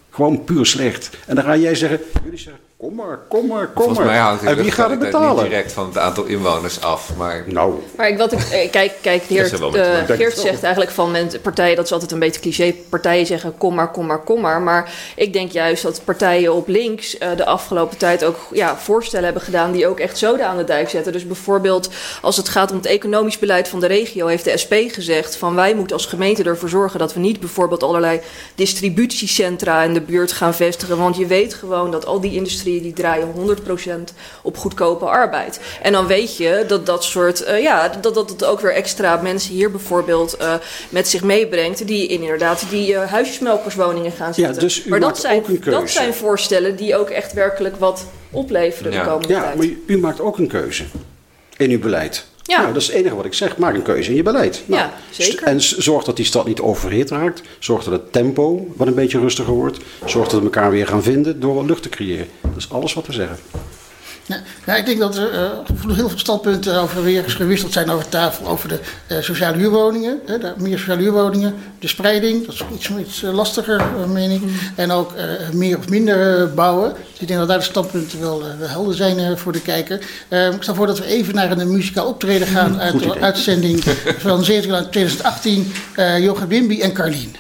[0.10, 1.10] Gewoon puur slecht.
[1.28, 4.08] En dan ga jij zeggen, jullie zeggen, kom maar, kom maar, kom Volgens maar.
[4.08, 5.50] mij hangt die en wie gaat het luchtkwaliteit niet betalen?
[5.50, 7.16] direct van het aantal inwoners af.
[7.18, 11.12] Maar Nou, Maar ik, wat ik, eh, kijk, kijk Geert, eh, Geert zegt eigenlijk van
[11.12, 14.42] men, partijen, dat is altijd een beetje cliché, partijen zeggen kom maar, kom maar, kom
[14.42, 14.62] maar.
[14.62, 19.26] Maar ik denk juist dat partijen op links eh, de afgelopen tijd ook ja, voorstellen
[19.26, 21.12] hebben gedaan die ook echt zoden aan de dijk zetten.
[21.12, 21.90] Dus bijvoorbeeld
[22.22, 25.56] als het gaat om het economisch beleid van de regio, heeft de SP gezegd van
[25.56, 28.22] wij moeten als gemeente ervoor zorgen dat we niet bijvoorbeeld allerlei
[28.56, 30.98] distributiecentra in de buurt gaan vestigen.
[30.98, 32.32] Want je weet gewoon dat al die
[32.74, 35.60] industrieën die draaien 100% op goedkope arbeid.
[35.82, 39.22] En dan weet je dat dat soort, eh, ja, dat, dat het ook weer extra
[39.22, 40.54] mensen hier bijvoorbeeld eh,
[40.90, 41.88] met zich meebrengt.
[41.88, 44.60] Die in inderdaad die eh, huisjesmelkerswoningen gaan zitten.
[44.60, 45.80] dus u maar dat maakt zijn, ook een keuze.
[45.80, 49.56] dat zijn voorstellen die ook echt werkelijk wat opleveren de komende ja tijd.
[49.56, 50.84] maar u maakt ook een keuze
[51.58, 52.26] in uw beleid.
[52.44, 52.62] Ja.
[52.62, 53.58] Nou, dat is het enige wat ik zeg.
[53.58, 54.64] Maak een keuze in je beleid.
[54.66, 55.44] Nou, Ja, zeker.
[55.48, 57.42] En zorg dat die stad niet overhit raakt.
[57.60, 59.78] Zorg dat het tempo wat een beetje rustiger wordt.
[60.06, 62.28] Zorg dat we elkaar weer gaan vinden door wat lucht te creëren.
[62.42, 63.38] Dat is alles wat we zeggen.
[64.66, 65.50] Ja, ik denk dat er eh,
[65.96, 68.48] heel veel standpunten over weer gewisseld zijn over tafel.
[68.48, 71.54] Over de eh, sociale huurwoningen, hè, de, meer sociale huurwoningen.
[71.80, 74.42] De spreiding, dat is iets, iets eh, lastiger, eh, mening.
[74.76, 75.12] En ook
[75.54, 76.94] meer of minder bouwen.
[77.12, 80.00] Dus ik denk dat daar de standpunten wel, helder zijn voor de kijker.
[80.28, 83.20] Eh, ik stel voor dat we even naar een muzikaal optreden gaan uit Goed de
[83.20, 83.84] uitzending
[84.18, 85.72] van 17 uit 2018.
[85.96, 87.36] eh Johan Wimby en Carlien.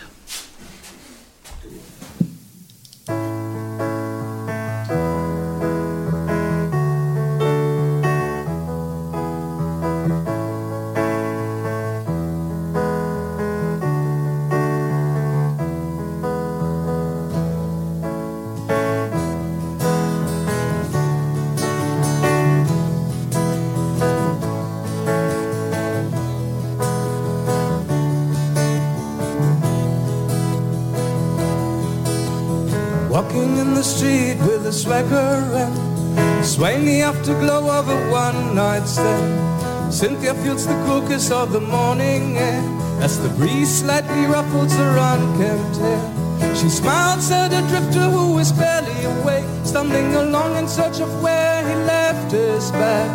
[37.13, 39.93] Afterglow of a one night stand.
[39.93, 41.03] Cynthia feels the cool
[41.37, 42.63] of the morning air
[43.01, 46.55] as the breeze slightly ruffles her unkempt hair.
[46.55, 51.61] She smiles at a drifter who is barely awake, stumbling along in search of where
[51.67, 53.09] he left his bag.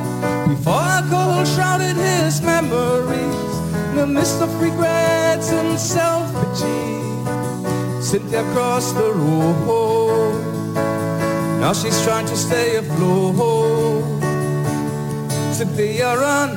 [0.48, 3.52] Before alcohol shrouded his memories,
[3.90, 6.82] in the mist of regrets and self-pity.
[8.00, 10.57] Cynthia crossed the road.
[11.60, 14.04] Now she's trying to stay afloat.
[15.52, 16.50] Cynthia run,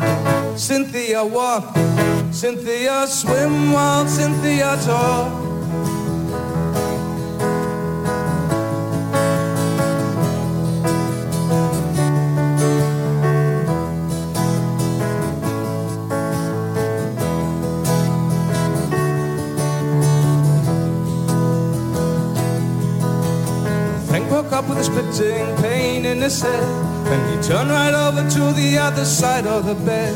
[0.57, 1.75] Cynthia walk,
[2.31, 5.40] Cynthia swim while Cynthia talk.
[24.61, 26.63] Up with a splitting pain in his head.
[27.11, 30.13] And he turned right over to the other side of the bed.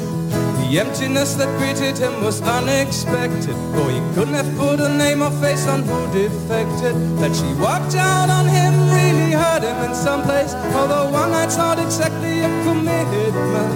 [0.60, 3.56] The emptiness that greeted him was unexpected.
[3.74, 6.96] Though he couldn't have put a name or face on who defected.
[7.22, 10.54] That she walked out on him really hurt him in some place.
[10.78, 13.74] Although one night's not exactly a commitment.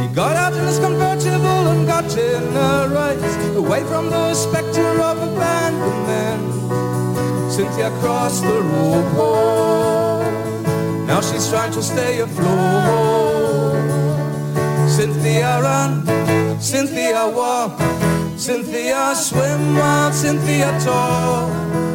[0.00, 3.56] He got out in his convertible and got in a race.
[3.56, 6.53] Away from the specter of abandonment.
[7.54, 10.24] Cynthia crossed the road.
[11.06, 13.78] Now she's trying to stay afloat.
[14.88, 16.04] Cynthia run,
[16.60, 17.78] Cynthia walk,
[18.36, 21.93] Cynthia swim while Cynthia talk.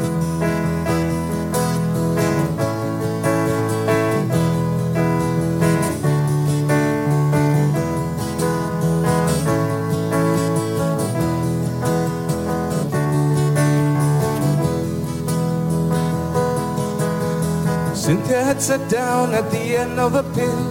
[18.10, 20.62] Cynthia had sat down at the end of a pier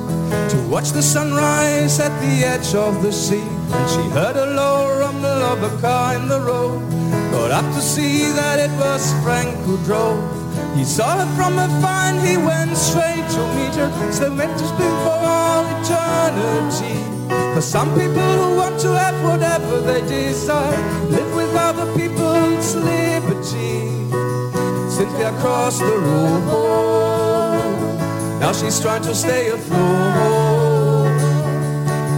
[0.50, 3.46] to watch the sunrise at the edge of the sea.
[3.76, 6.82] And she heard a low rumble of a car in the road.
[7.30, 10.18] Got up to see that it was Frank who drove.
[10.76, 13.90] He saw her from afar and he went straight to meet her.
[14.10, 14.66] So meant to
[15.04, 16.98] for all eternity.
[17.54, 23.94] For some people who want to have whatever they desire, live with other people's liberty.
[24.90, 27.27] Cynthia crossed the road.
[28.40, 31.20] Now she's trying to stay afloat.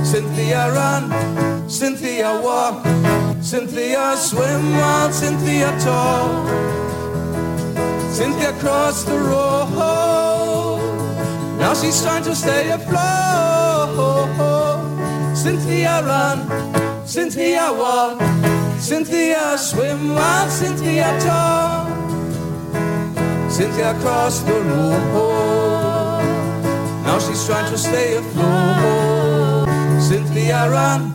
[0.05, 2.85] Cynthia run, Cynthia walk,
[3.41, 6.49] Cynthia swim while Cynthia talk.
[8.13, 10.81] Cynthia crossed the road.
[11.59, 14.41] Now she's trying to stay afloat.
[15.35, 18.21] Cynthia run, Cynthia walk,
[18.79, 21.89] Cynthia swim while Cynthia talk.
[23.51, 25.60] Cynthia crossed the road.
[27.11, 29.69] Now she's trying to stay afloat.
[30.01, 31.13] Cynthia run,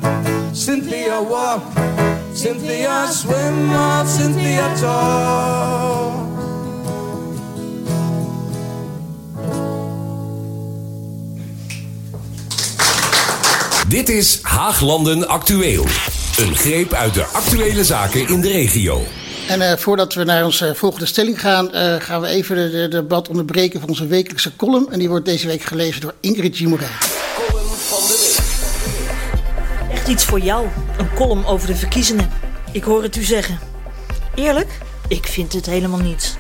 [0.54, 1.64] Cynthia walk,
[2.34, 6.28] Cynthia swim while Cynthia talk.
[13.88, 15.86] Dit is Haaglanden Actueel.
[16.38, 19.02] Een greep uit de actuele zaken in de regio.
[19.48, 22.88] En eh, voordat we naar onze volgende stelling gaan, eh, gaan we even de, de
[22.88, 24.92] debat onderbreken van onze wekelijkse column.
[24.92, 26.92] En die wordt deze week gelezen door Ingrid Gimorijn.
[29.92, 30.68] Echt iets voor jou.
[30.98, 32.30] Een column over de verkiezingen.
[32.72, 33.60] Ik hoor het u zeggen.
[34.36, 34.78] Eerlijk?
[35.08, 36.36] Ik vind het helemaal niets.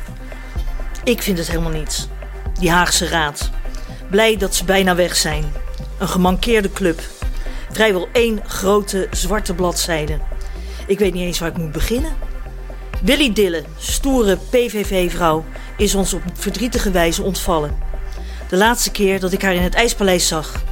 [1.03, 2.07] Ik vind het helemaal niets.
[2.59, 3.49] Die Haagse Raad.
[4.09, 5.43] Blij dat ze bijna weg zijn.
[5.99, 7.01] Een gemankeerde club.
[7.71, 10.17] Vrijwel één grote zwarte bladzijde.
[10.87, 12.11] Ik weet niet eens waar ik moet beginnen.
[13.03, 15.45] Willy Dille, stoere PVV-vrouw,
[15.77, 17.77] is ons op verdrietige wijze ontvallen.
[18.49, 20.63] De laatste keer dat ik haar in het IJspaleis zag.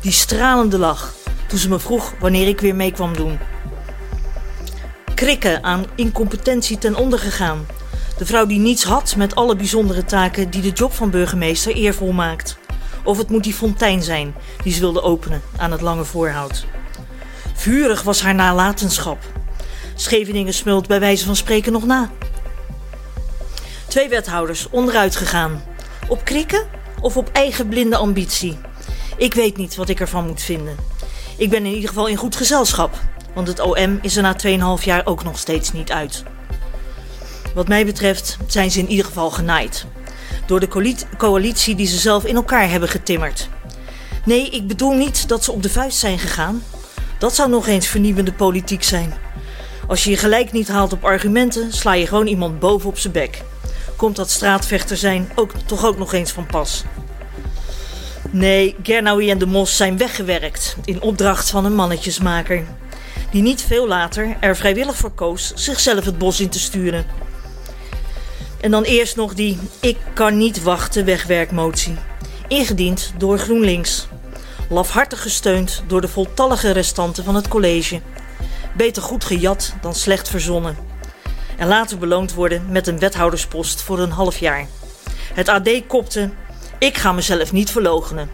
[0.00, 1.14] Die stralende lach
[1.48, 3.38] toen ze me vroeg wanneer ik weer mee kwam doen.
[5.14, 7.66] Krikken aan incompetentie ten onder gegaan.
[8.18, 12.12] De vrouw die niets had met alle bijzondere taken die de job van burgemeester eervol
[12.12, 12.58] maakt.
[13.04, 16.64] Of het moet die fontein zijn die ze wilde openen aan het lange voorhout.
[17.54, 19.18] Vurig was haar nalatenschap.
[19.98, 22.10] Scheveningen smult bij wijze van spreken nog na.
[23.88, 25.62] Twee wethouders onderuit gegaan.
[26.08, 26.66] Op krikken
[27.00, 28.58] of op eigen blinde ambitie?
[29.16, 30.76] Ik weet niet wat ik ervan moet vinden.
[31.36, 32.94] Ik ben in ieder geval in goed gezelschap,
[33.34, 34.36] want het OM is er na
[34.78, 36.22] 2,5 jaar ook nog steeds niet uit.
[37.54, 39.86] Wat mij betreft zijn ze in ieder geval genaaid.
[40.46, 43.48] Door de coalitie die ze zelf in elkaar hebben getimmerd.
[44.24, 46.62] Nee, ik bedoel niet dat ze op de vuist zijn gegaan.
[47.18, 49.25] Dat zou nog eens vernieuwende politiek zijn.
[49.86, 53.12] Als je je gelijk niet haalt op argumenten, sla je gewoon iemand boven op zijn
[53.12, 53.42] bek.
[53.96, 56.84] Komt dat straatvechter zijn ook, toch ook nog eens van pas.
[58.30, 62.64] Nee, Gernaui en de Mos zijn weggewerkt in opdracht van een mannetjesmaker.
[63.30, 67.06] Die niet veel later er vrijwillig voor koos zichzelf het bos in te sturen.
[68.60, 71.94] En dan eerst nog die ik kan niet wachten wegwerkmotie.
[72.48, 74.06] Ingediend door GroenLinks.
[74.68, 78.00] Lafhartig gesteund door de voltallige restanten van het college.
[78.76, 80.76] Beter goed gejat dan slecht verzonnen.
[81.56, 84.66] En later beloond worden met een wethouderspost voor een half jaar.
[85.34, 86.30] Het AD kopte:
[86.78, 88.30] Ik ga mezelf niet verloochenen.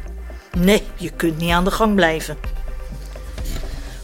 [0.59, 2.36] Nee, je kunt niet aan de gang blijven.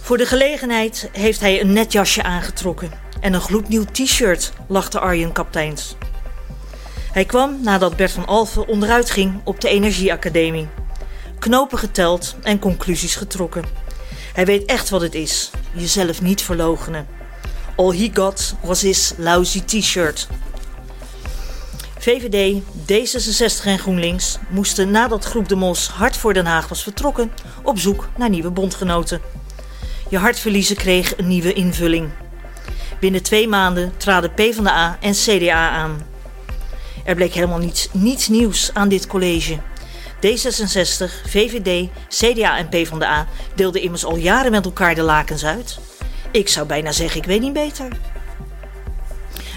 [0.01, 2.91] Voor de gelegenheid heeft hij een net jasje aangetrokken
[3.21, 5.97] en een gloednieuw t-shirt, lachte Arjen Kapteins.
[7.13, 10.69] Hij kwam nadat Bert van Alphen onderuit ging op de Energieacademie.
[11.39, 13.65] Knopen geteld en conclusies getrokken.
[14.33, 17.07] Hij weet echt wat het is: jezelf niet verloochenen.
[17.77, 20.29] All he got was his lousy t-shirt.
[21.99, 27.33] VVD, D66 en GroenLinks moesten nadat Groep de Mos hard voor Den Haag was vertrokken
[27.63, 29.21] op zoek naar nieuwe bondgenoten.
[30.09, 32.11] Je hartverliezen kreeg een nieuwe invulling.
[33.01, 36.07] Binnen twee maanden traden PvdA en CDA aan.
[37.05, 39.59] Er bleek helemaal niets, niets nieuws aan dit college.
[40.27, 45.79] D66, VVD, CDA en PvdA deelden immers al jaren met elkaar de lakens uit.
[46.31, 47.89] Ik zou bijna zeggen, ik weet niet beter.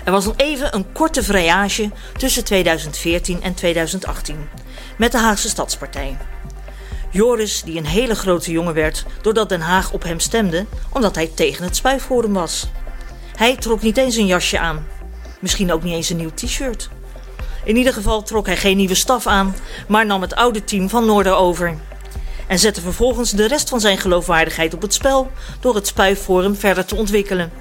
[0.04, 4.50] Er was nog even een korte vrijage tussen 2014 en 2018
[4.98, 6.18] met de Haagse Stadspartij.
[7.10, 11.32] Joris, die een hele grote jongen werd doordat Den Haag op hem stemde, omdat hij
[11.36, 12.68] tegen het spuiforum was.
[13.36, 14.88] Hij trok niet eens een jasje aan.
[15.40, 16.90] Misschien ook niet eens een nieuw t-shirt.
[17.64, 19.56] In ieder geval trok hij geen nieuwe staf aan,
[19.88, 21.78] maar nam het oude team van Noorder over.
[22.48, 26.86] En zette vervolgens de rest van zijn geloofwaardigheid op het spel door het spuiforum verder
[26.86, 27.52] te ontwikkelen.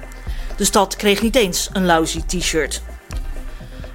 [0.57, 2.81] De stad kreeg niet eens een lousy t-shirt.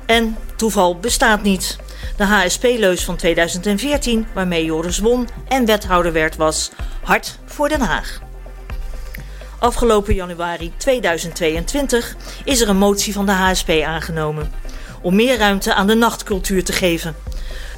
[0.07, 1.77] En toeval bestaat niet.
[2.16, 6.70] De HSP-leus van 2014, waarmee Joris won en wethouder werd, was
[7.03, 8.20] Hart voor Den Haag.
[9.59, 14.53] Afgelopen januari 2022 is er een motie van de HSP aangenomen
[15.02, 17.16] om meer ruimte aan de nachtcultuur te geven.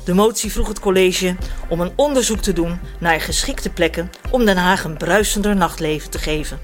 [0.05, 1.37] De motie vroeg het college
[1.69, 6.19] om een onderzoek te doen naar geschikte plekken om Den Haag een bruisender nachtleven te
[6.19, 6.59] geven.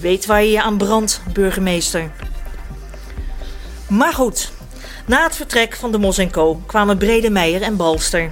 [0.00, 2.10] Weet waar je je aan brandt, burgemeester.
[3.88, 4.52] Maar goed,
[5.06, 8.30] na het vertrek van de Mos Co kwamen Brede Meijer en Balster.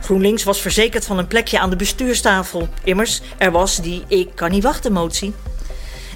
[0.00, 2.68] GroenLinks was verzekerd van een plekje aan de bestuurstafel.
[2.84, 5.34] Immers, er was die ik kan niet wachten motie.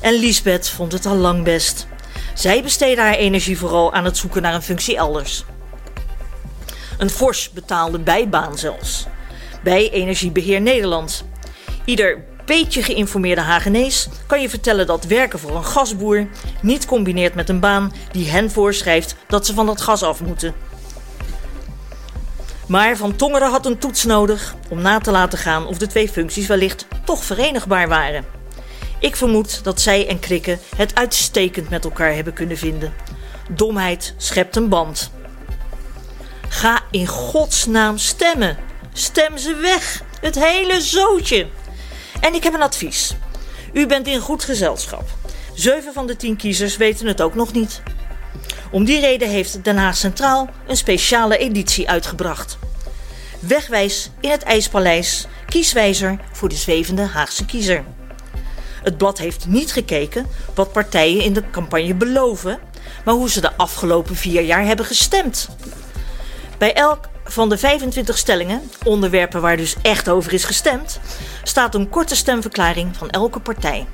[0.00, 1.86] En Liesbeth vond het al lang best.
[2.34, 5.44] Zij besteedde haar energie vooral aan het zoeken naar een functie elders.
[6.98, 9.06] Een fors betaalde bijbaan zelfs.
[9.62, 11.24] Bij Energiebeheer Nederland.
[11.84, 16.26] Ieder beetje geïnformeerde Hagenees kan je vertellen dat werken voor een gasboer
[16.62, 20.54] niet combineert met een baan die hen voorschrijft dat ze van dat gas af moeten.
[22.68, 26.08] Maar Van Tongeren had een toets nodig om na te laten gaan of de twee
[26.08, 28.33] functies wellicht toch verenigbaar waren.
[29.04, 32.92] Ik vermoed dat zij en Krikke het uitstekend met elkaar hebben kunnen vinden.
[33.50, 35.10] Domheid schept een band.
[36.48, 38.56] Ga in godsnaam stemmen.
[38.92, 40.02] Stem ze weg.
[40.20, 41.46] Het hele zootje.
[42.20, 43.14] En ik heb een advies.
[43.72, 45.04] U bent in goed gezelschap.
[45.54, 47.82] Zeven van de tien kiezers weten het ook nog niet.
[48.70, 52.58] Om die reden heeft Den Haag Centraal een speciale editie uitgebracht.
[53.40, 57.84] Wegwijs in het IJspaleis, kieswijzer voor de zwevende Haagse kiezer.
[58.84, 62.58] Het blad heeft niet gekeken wat partijen in de campagne beloven,
[63.04, 65.48] maar hoe ze de afgelopen vier jaar hebben gestemd.
[66.58, 71.00] Bij elk van de 25 stellingen, onderwerpen waar dus echt over is gestemd,
[71.42, 73.86] staat een korte stemverklaring van elke partij.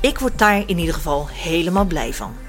[0.00, 2.47] Ik word daar in ieder geval helemaal blij van.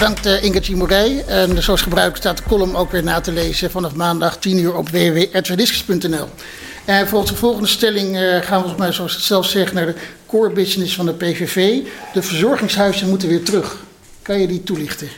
[0.00, 1.24] Bedankt uh, Ingertje Morey.
[1.26, 4.76] En zoals gebruikelijk staat de column ook weer na te lezen vanaf maandag 10 uur
[4.76, 6.28] op www.rtdiscus.nl.
[6.84, 9.86] En volgens de volgende stelling uh, gaan we volgens mij, zoals het zelf zegt, naar
[9.86, 9.94] de
[10.26, 11.78] core business van de PVV.
[12.12, 13.76] De verzorgingshuizen moeten weer terug.
[14.22, 15.08] Kan je die toelichten?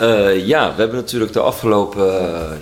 [0.00, 2.06] Uh, ja, we hebben natuurlijk de afgelopen,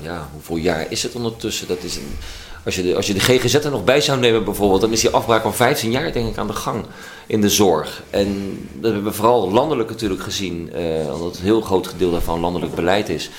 [0.03, 1.69] ja, hoeveel jaar is het ondertussen?
[1.69, 2.17] Dat is een,
[2.65, 5.01] als, je de, als je de GGZ er nog bij zou nemen bijvoorbeeld, dan is
[5.01, 6.85] die afbraak van 15 jaar denk ik aan de gang
[7.27, 8.03] in de zorg.
[8.11, 12.41] En dat hebben we vooral landelijk natuurlijk gezien, uh, omdat een heel groot gedeelte daarvan
[12.41, 13.31] landelijk beleid is,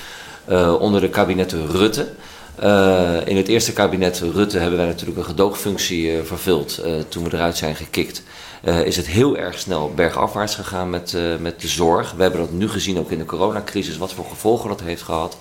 [0.48, 2.08] uh, onder de kabinetten Rutte.
[2.62, 7.56] Uh, in het eerste kabinet Rutte hebben wij natuurlijk een gedoogfunctie vervuld toen we eruit
[7.56, 8.22] zijn gekikt.
[8.84, 12.12] is het heel erg snel bergafwaarts gegaan met, met de zorg.
[12.12, 15.36] We hebben dat nu gezien ook in de coronacrisis, wat voor gevolgen dat heeft gehad.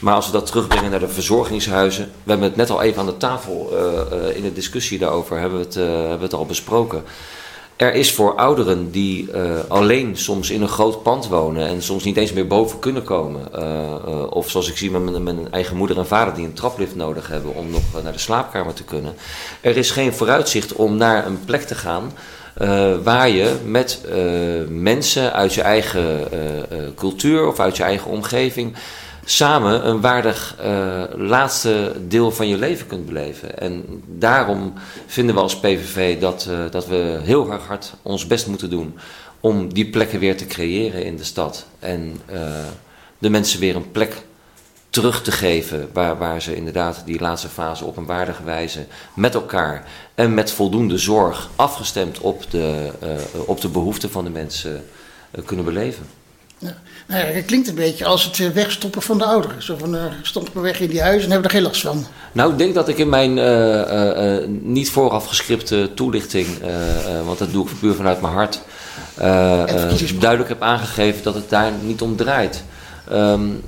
[0.00, 2.04] Maar als we dat terugbrengen naar de verzorgingshuizen.
[2.04, 3.70] We hebben het net al even aan de tafel
[4.34, 7.02] in de discussie daarover hebben we het, hebben we het al besproken.
[7.76, 9.28] Er is voor ouderen die
[9.68, 13.40] alleen soms in een groot pand wonen en soms niet eens meer boven kunnen komen.
[14.32, 17.54] Of zoals ik zie met mijn, eigen moeder en vader die een traplift nodig hebben
[17.54, 19.14] om nog naar de slaapkamer te kunnen.
[19.60, 22.12] Er is geen vooruitzicht om naar een plek te gaan
[23.02, 24.00] waar je met
[24.68, 26.28] mensen uit je eigen
[26.94, 28.76] cultuur of uit je eigen omgeving
[29.28, 33.58] samen een waardig uh, laatste deel van je leven kunt beleven.
[33.58, 34.72] En daarom
[35.06, 38.98] vinden we als PVV dat, uh, dat we heel erg hard ons best moeten doen
[39.40, 41.66] om die plekken weer te creëren in de stad.
[41.78, 42.40] En uh,
[43.18, 44.22] de mensen weer een plek
[44.90, 49.34] terug te geven waar, waar ze inderdaad die laatste fase op een waardige wijze met
[49.34, 49.84] elkaar
[50.14, 52.90] en met voldoende zorg afgestemd op de,
[53.46, 54.84] op de behoeften van de mensen
[55.44, 56.06] kunnen beleven.
[56.58, 56.76] Ja.
[57.06, 59.62] Nou ja, het klinkt een beetje als het wegstoppen van de ouderen.
[59.62, 62.06] Zo van, uh, stop maar weg in die huizen en hebben er geen last van.
[62.32, 66.46] Nou, ik denk dat ik in mijn uh, uh, niet vooraf gescripte toelichting,
[67.24, 68.60] want dat doe ik puur vanuit mijn hart,
[70.20, 72.64] duidelijk heb aangegeven dat het daar niet om draait.
[73.12, 73.62] Um,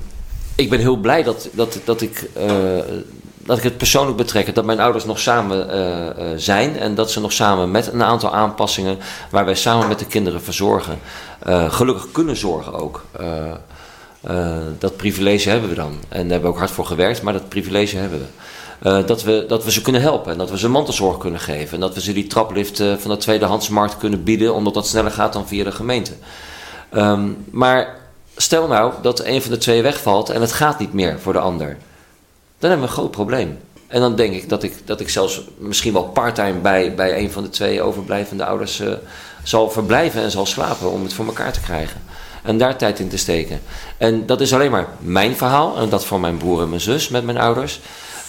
[0.55, 2.29] ik ben heel blij dat, dat, dat ik
[3.49, 7.11] dat ik het persoonlijk betrek, dat mijn ouders nog samen uh, uh, zijn en dat
[7.11, 8.97] ze nog samen met een aantal aanpassingen
[9.31, 10.99] waar wij samen met de kinderen verzorgen,
[11.47, 13.05] uh, gelukkig kunnen zorgen ook.
[14.79, 15.91] dat privilege hebben we dan.
[16.09, 18.27] En daar hebben we ook hard voor gewerkt, maar dat privilege hebben
[18.79, 19.03] we.
[19.05, 21.73] dat, we, dat we ze kunnen helpen en dat we ze mantelzorg kunnen geven.
[21.73, 25.33] En dat we ze die traplift van de tweedehandsmarkt kunnen bieden, omdat dat sneller gaat
[25.33, 26.11] dan via de gemeente.
[26.93, 27.97] Um, maar
[28.41, 31.39] Stel nou dat een van de twee wegvalt en het gaat niet meer voor de
[31.39, 31.77] ander.
[32.59, 33.57] Dan hebben we een groot probleem.
[33.87, 37.31] En dan denk ik dat ik, dat ik zelfs misschien wel parttime bij, bij een
[37.31, 38.93] van de twee overblijvende ouders eh,
[39.43, 42.01] zal verblijven en zal slapen om het voor elkaar te krijgen.
[42.43, 43.61] En daar tijd in te steken.
[43.97, 47.09] En dat is alleen maar mijn verhaal en dat van mijn broer en mijn zus
[47.09, 47.79] met mijn ouders.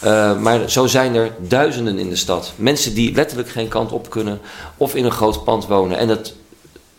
[0.05, 2.53] Uh, maar zo zijn er duizenden in de stad.
[2.57, 4.41] Mensen die letterlijk geen kant op kunnen
[4.77, 6.33] of in een groot pand wonen en dat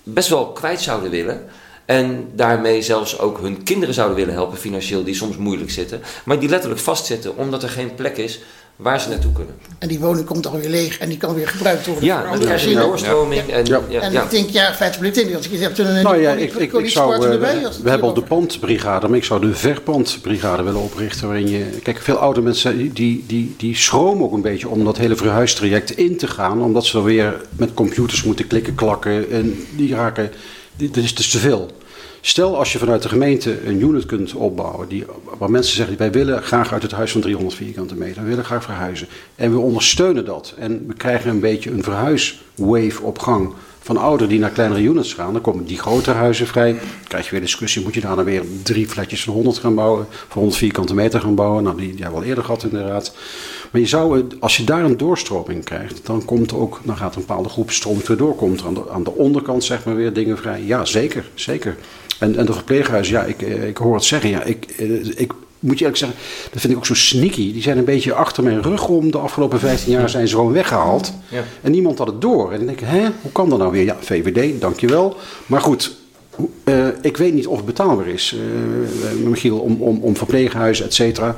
[0.04, 1.46] best wel kwijt zouden willen.
[1.86, 6.02] En daarmee zelfs ook hun kinderen zouden willen helpen financieel, die soms moeilijk zitten.
[6.24, 8.40] Maar die letterlijk vastzitten omdat er geen plek is
[8.82, 9.56] waar ze naartoe kunnen.
[9.80, 12.06] En die woning komt dan weer leeg en die kan weer gebruikt worden.
[12.06, 13.44] Ja, dan krijg je een doorstroming.
[13.48, 13.54] Ja.
[13.54, 13.82] En, Ja.
[13.90, 16.54] ja, en ik denk, ja, feitelijk, ik denk dat je hebt een Nou ja, ik,
[16.54, 17.60] ik, ik zou, eh, erbij.
[17.60, 21.28] we, als hebben al de pandbrigade, maar ik zou de verpandbrigade willen oprichten.
[21.28, 24.98] Waarin je, kijk, veel oude mensen die, die, die schromen ook een beetje om dat
[24.98, 26.62] hele verhuistraject in te gaan.
[26.62, 29.32] Omdat ze dan weer met computers moeten klikken, klakken.
[29.32, 30.32] En die raken,
[30.76, 31.72] dat is dus te veel.
[32.24, 35.06] Stel als je vanuit de gemeente een unit kunt opbouwen, die,
[35.38, 38.46] waar mensen zeggen, wij willen graag uit het huis van 300 vierkante meter, we willen
[38.46, 39.08] graag verhuizen.
[39.36, 40.54] En we ondersteunen dat.
[40.58, 45.14] En we krijgen een beetje een verhuiswave op gang van ouderen die naar kleinere units
[45.14, 45.34] gaan.
[45.34, 46.72] Dan komen die grotere huizen vrij.
[46.72, 49.76] Dan krijg je weer discussie, moet je daar dan weer drie flatjes van 100 gaan
[49.76, 51.64] bouwen, van 100 vierkante meter gaan bouwen.
[51.64, 53.14] Nou, die, die hebben we al eerder gehad inderdaad.
[53.72, 57.16] Maar je zou, als je daar een doorstroming krijgt, dan komt er ook, dan gaat
[57.16, 58.36] een bepaalde groep stroomt weer door.
[58.36, 60.64] Komt er aan de, aan de onderkant zeg maar weer dingen vrij.
[60.66, 61.78] Ja, zeker, zeker.
[62.20, 64.30] En, en de verpleeghuizen, ja, ik, eh, ik hoor het zeggen.
[64.30, 66.20] Ja, ik, eh, ik moet je eerlijk zeggen,
[66.52, 67.54] dat vind ik ook zo sneaky.
[67.54, 69.12] Die zijn een beetje achter mijn rug om.
[69.12, 71.14] De afgelopen 15 jaar zijn ze gewoon weggehaald.
[71.30, 71.44] Ja.
[71.62, 72.52] En niemand had het door.
[72.52, 73.84] En dan denk ik, hè, hoe kan dat nou weer?
[73.84, 75.18] Ja, VVD, dankjewel.
[75.46, 75.96] Maar goed,
[76.64, 80.94] eh, ik weet niet of het betaalbaar is, eh, Michiel, om, om, om verpleeghuizen, et
[80.94, 81.36] cetera,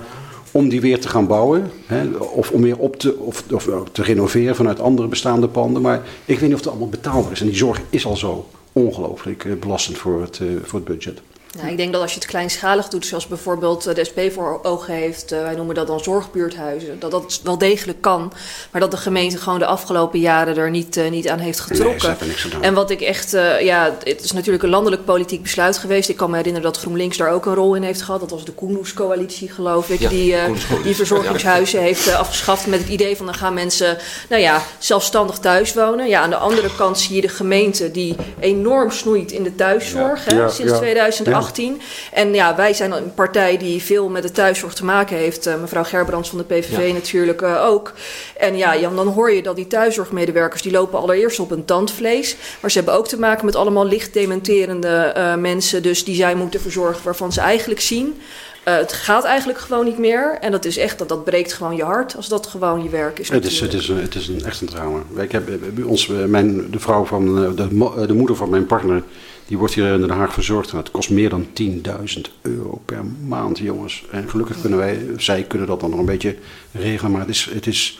[0.53, 1.71] om die weer te gaan bouwen.
[1.85, 5.81] Hè, of om weer op te, of, of te renoveren vanuit andere bestaande panden.
[5.81, 7.41] Maar ik weet niet of het allemaal betaalbaar is.
[7.41, 11.21] En die zorg is al zo ongelooflijk eh, belastend voor het, eh, voor het budget.
[11.57, 14.59] Nou, ik denk dat als je het kleinschalig doet, zoals bijvoorbeeld eh, de SP voor
[14.63, 18.33] ogen heeft, eh, wij noemen dat dan zorgbuurthuizen, dat dat wel degelijk kan,
[18.71, 22.17] maar dat de gemeente gewoon de afgelopen jaren er niet, eh, niet aan heeft getrokken.
[22.25, 26.09] niks en wat ik echt, ja, het is natuurlijk een landelijk politiek besluit geweest.
[26.09, 28.19] Ik kan me herinneren dat GroenLinks daar ook een rol in heeft gehad.
[28.19, 30.35] Dat was de Koenhoes-coalitie, geloof ik, Ja, die,
[30.83, 33.97] die verzorgingshuizen heeft afgeschaft met het idee van dan gaan mensen,
[34.29, 36.07] nou ja, zelfstandig thuis wonen.
[36.07, 40.25] Ja, aan de andere kant zie je de gemeente die enorm snoeit in de thuiszorg,
[40.25, 40.79] hè, sinds
[41.25, 41.42] ja.
[41.51, 41.81] 2018.
[42.11, 45.45] En ja, wij zijn een partij die veel met de thuiszorg te maken heeft.
[45.45, 46.93] Eh, mevrouw Gerbrands van de PVV Ja.
[46.93, 47.93] natuurlijk eh, ook.
[48.37, 50.61] En ja, Jan, dan hoor je dat die thuiszorgmedewerkers...
[50.61, 52.35] die lopen allereerst op een tandvlees.
[52.61, 55.83] Maar ze hebben ook te maken met allemaal licht dementerende eh, mensen...
[55.83, 58.21] dus die zij moeten verzorgen waarvan ze eigenlijk zien...
[58.63, 60.37] het gaat eigenlijk gewoon niet meer.
[60.41, 63.19] En dat is echt, dat, dat breekt gewoon je hart als dat gewoon je werk
[63.19, 63.29] is.
[63.29, 64.99] Het is, het is, het is een, echt een drama.
[65.15, 65.49] Ik heb
[65.85, 67.67] ons, mijn, de vrouw van de,
[68.07, 69.03] de moeder van mijn partner,
[69.47, 70.71] die wordt hier in Den Haag verzorgd.
[70.71, 74.05] En het kost meer dan 10.000 euro per maand, jongens.
[74.11, 76.35] En gelukkig kunnen wij, zij kunnen dat dan nog een beetje
[76.71, 77.11] regelen.
[77.11, 77.99] Maar het is, het is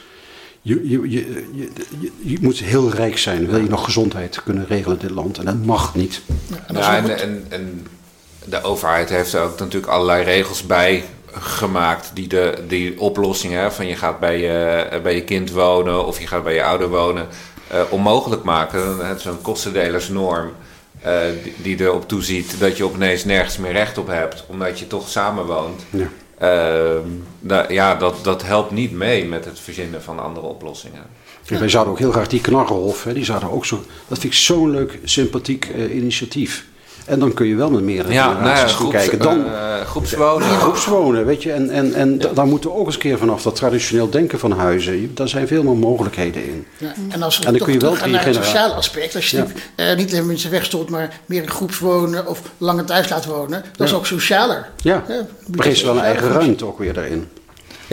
[0.61, 1.43] je, je, je,
[2.21, 5.37] je, moet heel rijk zijn, wil je nog gezondheid kunnen regelen in dit land.
[5.37, 6.21] En dat mag niet.
[6.73, 7.87] Ja, en, en, en
[8.45, 13.71] de overheid heeft er ook natuurlijk allerlei regels bij gemaakt die de die oplossingen hè,
[13.71, 16.89] van je gaat bij je, bij je kind wonen of je gaat bij je ouder
[16.89, 17.27] wonen
[17.67, 19.07] eh, onmogelijk maken.
[19.07, 20.51] Het is een kostendelersnorm
[21.03, 24.87] eh, die, die erop toeziet dat je opeens nergens meer recht op hebt omdat je
[24.87, 25.81] toch samenwoont.
[25.89, 26.07] Ja.
[26.37, 27.07] Ehm,
[27.39, 31.03] da- ja, dat, dat helpt niet mee met het verzinnen van andere oplossingen.
[31.45, 33.83] Kijk, wij zouden ook heel graag die knarrenhof, hè, die zouden ook zo.
[34.07, 36.65] Dat vind ik zo'n leuk, sympathiek eh, initiatief.
[37.05, 39.19] En dan kun je wel met meerdere Ja, nou ja, groeps, kijken.
[39.19, 40.47] Dan, eh, groepswonen.
[40.47, 41.51] groepswonen, weet je.
[41.51, 44.39] En, en, en da- daar moeten we ook eens een keer vanaf dat traditioneel denken
[44.39, 45.11] van huizen.
[45.15, 46.65] Daar zijn veel meer mogelijkheden in.
[46.77, 49.15] Ja, en als we En dan toch kun je wel drie naar het sociale aspect,
[49.15, 49.43] als je Ja.
[49.43, 53.63] niet, eh, niet alleen mensen wegstoot, maar meer in groepswonen of langer thuis laat wonen,
[53.77, 54.69] dat is ook socialer.
[54.77, 55.25] Ja, Ja,
[55.55, 57.27] maar geeft ze wel een eigen ruimte ook weer daarin.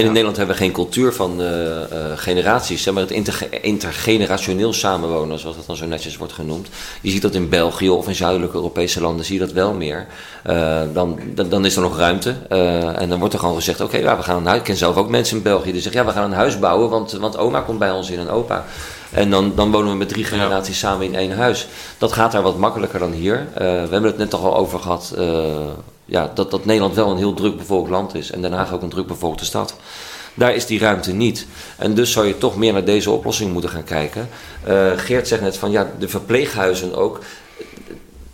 [0.01, 4.73] In Nederland hebben we geen cultuur van eh, eh, generaties, zeg maar het interge- intergenerationeel
[4.73, 6.69] samenwonen, zoals dat dan zo netjes wordt genoemd.
[7.01, 10.07] Je ziet dat in België of in zuidelijke Europese landen zie je dat wel meer.
[10.43, 11.19] Eh, dan,
[11.49, 12.35] dan, is er nog ruimte
[12.97, 14.59] en dan wordt er gewoon gezegd, oké, ja, we gaan een huis.
[14.59, 16.91] Ik ken zelf ook mensen in België die zeggen, ja, we gaan een huis bouwen,
[16.91, 18.65] want, want oma komt bij ons in en opa.
[19.11, 21.67] En dan, dan wonen we met drie generaties samen in één huis.
[21.99, 23.47] Dat gaat daar wat makkelijker dan hier.
[23.55, 25.13] We hebben het net toch al over gehad.
[25.17, 25.25] eh,
[26.11, 28.31] ja, dat, dat Nederland wel een heel druk bevolkt land is.
[28.31, 29.75] En Den Haag ook een druk bevolkte stad.
[30.35, 31.47] Daar is die ruimte niet.
[31.77, 34.29] En dus zou je toch meer naar deze oplossing moeten gaan kijken.
[34.65, 37.21] Eh, Geert zegt net van ja, de verpleeghuizen ook.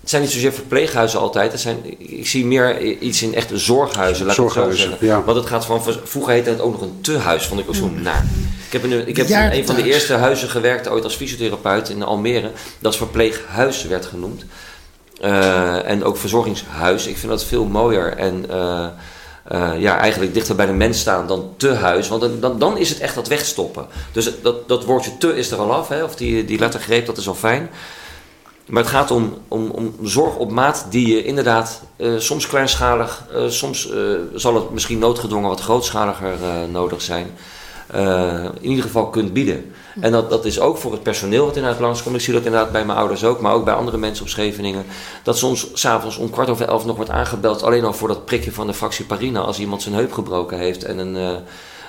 [0.01, 1.53] Het zijn niet zozeer verpleeghuizen altijd.
[1.53, 4.27] Het zijn, ik zie meer iets in echte zorghuizen.
[4.27, 5.07] Laat ik het zo Zorghuizen, zeggen.
[5.07, 5.23] ja.
[5.25, 5.83] Want het gaat van.
[6.05, 7.47] Vroeger heette het ook nog een tehuis.
[7.47, 8.27] Vond ik ook zo naar.
[8.67, 11.15] Ik heb, in, een- ik heb in een van de eerste huizen gewerkt ooit als
[11.17, 12.51] fysiotherapeut in Almere.
[12.79, 14.45] Dat is verpleeghuis werd genoemd.
[15.21, 17.07] Eh, en ook verzorgingshuis.
[17.07, 18.87] Ik vind dat veel mooier en eh,
[19.45, 22.09] eh, ja, eigenlijk dichter bij de mens staan dan te huis.
[22.09, 23.87] Want dan- dan, is het echt dat wegstoppen.
[24.13, 26.05] Dus dat, dat woordje te is er al af, hè?
[26.05, 27.71] of die, die lettergreep, dat is al fijn.
[28.67, 31.83] Maar het gaat om, om, om zorg op maat die je inderdaad
[32.19, 33.89] soms kleinschalig, soms
[34.35, 36.37] zal het misschien noodgedwongen wat grootschaliger
[36.71, 37.31] nodig zijn.
[37.87, 39.73] Eh, in ieder geval kunt bieden.
[40.01, 42.15] En dat, dat is ook voor het personeel wat inderdaad langskomt.
[42.15, 44.85] Ik zie dat inderdaad bij mijn ouders ook, maar ook bij andere mensen op Scheveningen.
[45.23, 47.63] Dat soms s'avonds om kwart over elf nog wordt aangebeld.
[47.63, 49.41] Alleen al voor dat prikje van de fractie Parina.
[49.41, 51.37] Als iemand zijn heup gebroken heeft en een, eh,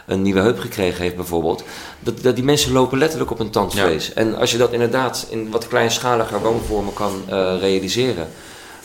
[0.05, 1.63] een nieuwe heup gekregen heeft bijvoorbeeld.
[1.99, 4.13] Dat, dat die mensen lopen letterlijk op een tandvlees.
[4.13, 8.27] En als je dat inderdaad in wat kleinschaliger woonvormen kan eh, realiseren.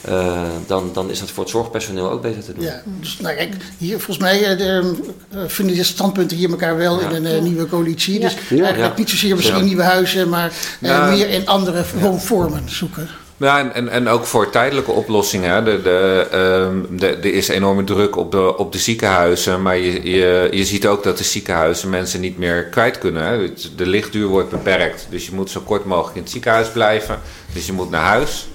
[0.05, 2.65] Eh, dan, dan is dat voor het zorgpersoneel ook beter te doen.
[2.65, 4.95] Ja, dus nou kijk, hier volgens mij eh, de,
[5.31, 8.21] eh, vinden de standpunten hier elkaar wel in een eh, nieuwe coalitie.
[8.21, 8.65] Dus Ja.
[8.65, 8.99] eigenlijk Ja.
[8.99, 9.65] niet zozeer misschien Ja.
[9.65, 11.11] nieuwe huizen, maar Ja.
[11.11, 13.09] meer in andere woonvormen zoeken.
[13.37, 15.51] Ja, en, en, en ook voor tijdelijke oplossingen.
[15.51, 15.63] hè.
[15.63, 19.63] De, de, ehm, de, er is enorme druk op de, op de ziekenhuizen.
[19.63, 23.23] Maar je, je, je ziet ook dat de ziekenhuizen mensen niet meer kwijt kunnen.
[23.25, 23.53] Hè.
[23.77, 25.07] De lichtduur wordt beperkt.
[25.11, 27.21] Dus je moet zo kort mogelijk in het ziekenhuis blijven.
[27.53, 28.47] Dus je moet naar huis.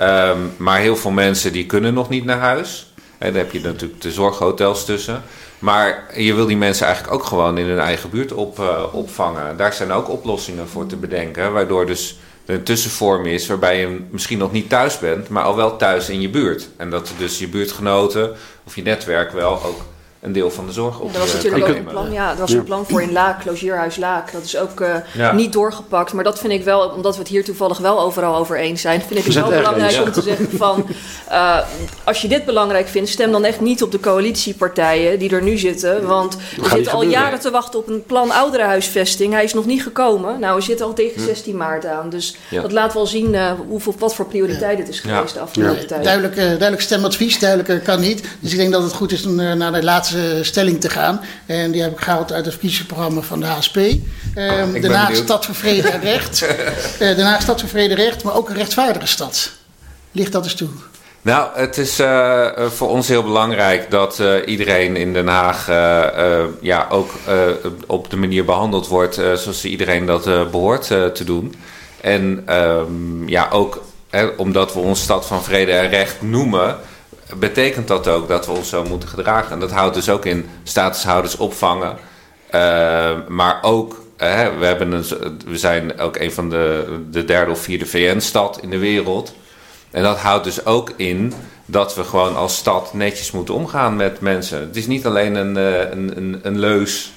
[0.00, 2.92] Ehm, maar heel veel mensen die kunnen nog niet naar huis.
[3.18, 5.22] En daar heb je natuurlijk de zorghotels tussen.
[5.58, 9.56] Maar je wil die mensen eigenlijk ook gewoon in hun eigen buurt op, eh, opvangen.
[9.56, 11.52] Daar zijn ook oplossingen voor te bedenken.
[11.52, 15.76] Waardoor dus een tussenvorm is waarbij je misschien nog niet thuis bent, maar al wel
[15.76, 16.68] thuis in je buurt.
[16.76, 18.32] En dat dus je buurtgenoten
[18.64, 19.80] of je netwerk wel ook
[20.20, 22.50] een deel van de zorg op Er was natuurlijk ook een plan, ja, er was
[22.50, 22.56] Ja.
[22.58, 24.32] een plan voor in Laak, logeerhuis Laak.
[24.32, 25.32] Dat is ook eh, Ja.
[25.32, 26.12] niet doorgepakt.
[26.12, 29.00] Maar dat vind ik wel, omdat we het hier toevallig wel overal over eens zijn,
[29.00, 30.00] vind ik het wel belangrijk eens.
[30.02, 30.86] om te zeggen van,
[31.28, 31.58] eh,
[32.04, 35.58] als je dit belangrijk vindt, stem dan echt niet op de coalitiepartijen die er nu
[35.58, 36.06] zitten.
[36.06, 37.08] Want we zitten al gebeuren.
[37.10, 39.32] jaren te wachten op een plan ouderenhuisvesting.
[39.32, 40.40] Hij is nog niet gekomen.
[40.40, 41.26] Nou, we zitten al tegen Hm.
[41.26, 42.10] 16 maart aan.
[42.10, 42.62] Dus Ja.
[42.62, 45.14] dat laat wel zien eh, hoeveel, wat voor prioriteit het is Ja.
[45.16, 46.04] geweest de afgelopen tijd.
[46.04, 48.22] Duidelijk, eh, duidelijk stemadvies, duidelijker kan niet.
[48.40, 50.09] Dus ik denk dat het goed is om eh, naar de laatste
[50.42, 51.20] stelling te gaan.
[51.46, 53.74] En die heb ik gehaald uit het verkiezingsprogramma van de HSP.
[54.34, 55.14] Ben daarna.
[55.14, 56.46] Stad voor Vrede en Recht.
[56.98, 59.50] Eh, daarna Stad voor Vrede en Recht, maar ook een rechtvaardige stad.
[60.12, 60.68] Ligt dat eens toe?
[61.22, 65.68] Nou, het is eh, eh, voor ons heel belangrijk dat eh, iedereen in Den Haag
[65.68, 67.36] eh, eh, ja, ook eh,
[67.86, 71.54] op de manier behandeld wordt eh, zoals iedereen dat eh, behoort eh, te doen.
[72.00, 76.76] En ehm, ja, ook hè, omdat we ons stad van vrede en recht noemen,
[77.36, 79.52] betekent dat ook dat we ons zo moeten gedragen.
[79.52, 81.96] En dat houdt dus ook in statushouders opvangen,
[82.50, 85.04] eh, maar ook we, hebben een,
[85.46, 89.34] we zijn ook een van de, de derde of vierde VN-stad in de wereld.
[89.90, 91.32] En dat houdt dus ook in
[91.66, 94.60] dat we gewoon als stad netjes moeten omgaan met mensen.
[94.60, 97.12] Het is niet alleen een, eh, een, een, een leus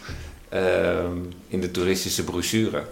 [0.50, 1.18] ehm,
[1.48, 2.84] in de toeristische brochure.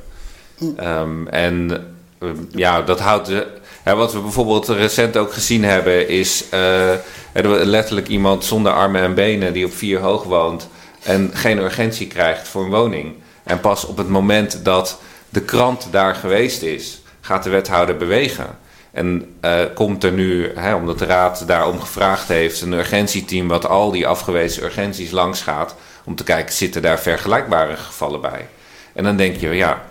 [0.78, 1.72] Ehm, en
[2.20, 3.28] ehm, ja, dat houdt.
[3.28, 3.48] De,
[3.84, 6.92] wat we bijvoorbeeld recent ook gezien hebben, is eh,
[7.32, 10.68] er letterlijk iemand zonder armen en benen die op vier hoog woont
[11.04, 13.14] en geen urgentie krijgt voor een woning.
[13.44, 15.00] En pas op het moment dat
[15.30, 18.60] de krant daar geweest is, gaat de wethouder bewegen.
[18.92, 23.68] En eh, komt er nu, hè, omdat de raad daarom gevraagd heeft, een urgentieteam wat
[23.68, 28.48] al die afgewezen urgenties langs gaat, om te kijken, zitten daar vergelijkbare gevallen bij?
[28.94, 29.82] En dan denk je, ja,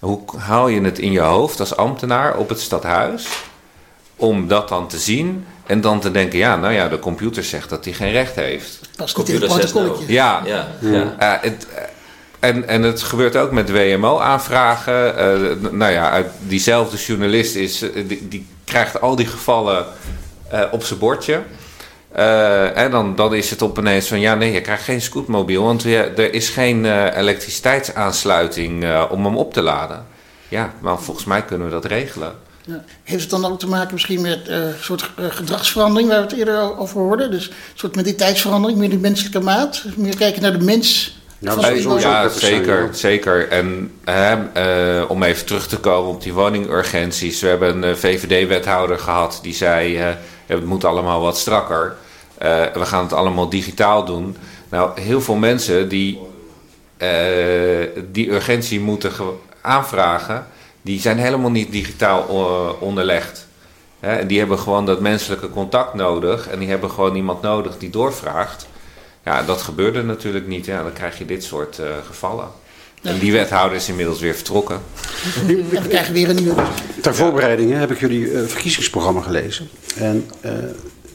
[0.00, 3.26] hoe haal je het in je hoofd als ambtenaar op het stadhuis
[4.16, 7.70] om dat dan te zien en dan te denken, ja, nou ja, de computer zegt
[7.70, 8.80] dat hij geen recht heeft.
[8.96, 10.12] Pas Computer zegt protocolletje.
[10.12, 11.14] Ja, Ja, ja.
[11.18, 11.82] eh, het, eh,
[12.40, 15.16] en, en het gebeurt ook met WMO-aanvragen.
[15.16, 19.86] Eh, nou ja, diezelfde journalist is, die, die krijgt al die gevallen
[20.50, 21.42] eh, op zijn bordje.
[22.12, 25.82] Eh, en dan, dan is het opeens van ja, nee, je krijgt geen scootmobiel, want
[25.82, 30.06] je- er is geen eh, elektriciteitsaansluiting eh, om hem op te laden.
[30.48, 32.32] Ja, maar volgens mij kunnen we dat regelen.
[32.64, 32.84] Ja.
[33.02, 36.36] Heeft het dan ook te maken misschien met eh, een soort gedragsverandering waar we het
[36.38, 37.30] eerder over hoorden?
[37.30, 39.84] Dus een soort mentaliteitsverandering, meer die menselijke maat?
[39.96, 42.00] Meer kijken naar de mens dat de is inwoner?
[42.02, 42.92] sowieso Ja, zeker, ja.
[42.92, 43.48] zeker.
[43.48, 47.40] En hè, eh, om even terug te komen op die woningurgenties.
[47.40, 49.96] We hebben een VVD-wethouder gehad die zei...
[49.98, 50.06] eh,
[50.56, 51.96] het moet allemaal wat strakker.
[52.38, 54.36] Eh, we gaan het allemaal digitaal doen.
[54.68, 56.18] Nou, heel veel mensen die
[56.96, 60.46] eh, die urgentie moeten ge- aanvragen...
[60.82, 63.46] die zijn helemaal niet digitaal eh, onderlegd.
[64.00, 66.48] En die hebben gewoon dat menselijke contact nodig.
[66.48, 68.66] En die hebben gewoon iemand nodig die doorvraagt.
[69.24, 70.64] Ja, dat gebeurde natuurlijk niet.
[70.66, 72.48] Ja, dan krijg je dit soort gevallen.
[73.02, 74.80] En die wethouder is inmiddels weer vertrokken.
[75.46, 76.62] En we krijgen weer een nieuwe.
[77.00, 79.68] Ter voorbereiding hè, heb ik jullie eh, verkiezingsprogramma gelezen.
[79.96, 80.52] En eh,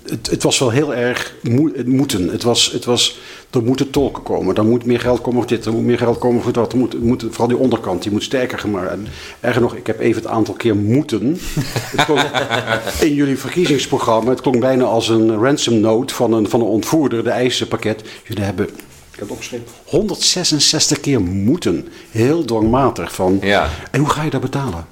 [0.06, 1.34] het, het was wel heel erg
[1.74, 2.28] het moeten.
[2.28, 3.20] Het was, het was,
[3.50, 6.18] er moeten tolken komen, er moet meer geld komen voor dit, er moet meer geld
[6.18, 6.72] komen voor dat.
[6.72, 9.08] Er moet, moet, vooral die onderkant, die moet sterker gemaakt En
[9.40, 11.40] erger nog, ik heb even het aantal keer moeten.
[11.74, 12.30] Het klonk,
[13.10, 17.24] in jullie verkiezingsprogramma, het klonk bijna als een ransom note van een, van een ontvoerder,
[17.24, 18.04] de eisenpakket.
[18.24, 18.70] Jullie hebben,
[19.14, 21.88] ik heb het opgeschreven, 166 keer moeten.
[22.11, 23.69] Heel dwangmatig van, Ja.
[23.91, 24.88] en hoe ga je dat betalen?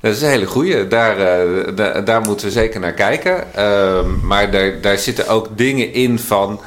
[0.00, 0.88] Dat is een hele goeie.
[0.88, 3.54] Daar, eh, da- daar moeten we zeker naar kijken.
[3.54, 6.60] Ehm, maar daar, daar zitten ook dingen in van.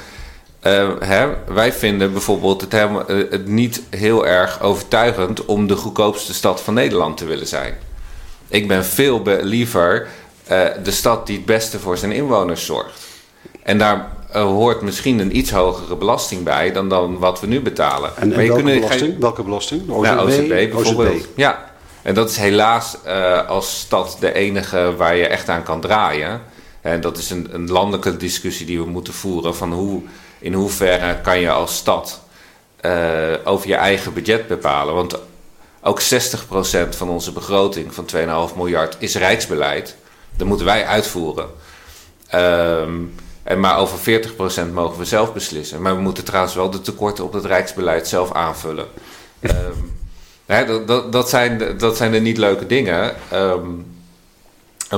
[0.60, 5.76] eh, hè, wij vinden bijvoorbeeld het, helemaal- eh, het niet heel erg overtuigend om de
[5.76, 7.74] goedkoopste stad van Nederland te willen zijn.
[8.48, 10.08] Ik ben veel liever
[10.48, 13.06] eh, de stad die het beste voor zijn inwoners zorgt.
[13.64, 17.62] En daar eh, hoort misschien een iets hogere belasting bij dan, dan wat we nu
[17.62, 18.18] betalen.
[18.18, 19.20] En, en welke, ga je- belasting?
[19.20, 19.86] welke belasting?
[19.86, 20.04] De OZB?
[20.06, 21.16] nou, OZB bijvoorbeeld.
[21.16, 21.26] OZB.
[21.36, 25.82] Ja, en dat is helaas eh, als stad de enige waar je echt aan kan
[25.82, 26.42] draaien.
[26.82, 29.56] En dat is een, een landelijke discussie die we moeten voeren.
[29.56, 30.02] Van hoe,
[30.40, 32.22] in hoeverre kan je als stad
[32.82, 32.92] eh,
[33.44, 34.94] over je eigen budget bepalen.
[34.94, 35.20] Want
[35.82, 36.06] ook 60%
[36.90, 38.06] van onze begroting van
[38.50, 39.96] 2,5 miljard is rijksbeleid.
[40.38, 41.48] Dat moeten wij uitvoeren.
[42.28, 42.94] Ehm,
[43.50, 44.22] en maar over
[44.70, 45.82] 40% mogen we zelf beslissen.
[45.82, 48.88] Maar we moeten trouwens wel de tekorten op het rijksbeleid zelf aanvullen.
[49.40, 49.74] Ehm,
[50.46, 53.16] hè, dat, dat, dat, zijn, de- dat zijn de niet leuke dingen.
[53.32, 53.68] Ehm,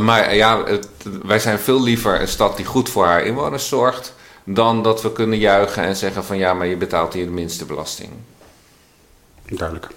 [0.04, 0.88] maar ja, het-
[1.24, 4.14] wij zijn veel liever een stad die goed voor haar inwoners zorgt.
[4.44, 7.66] Dan dat we kunnen juichen en zeggen van ja, maar je betaalt hier de minste
[7.66, 8.10] belasting.
[9.46, 9.88] Duidelijk.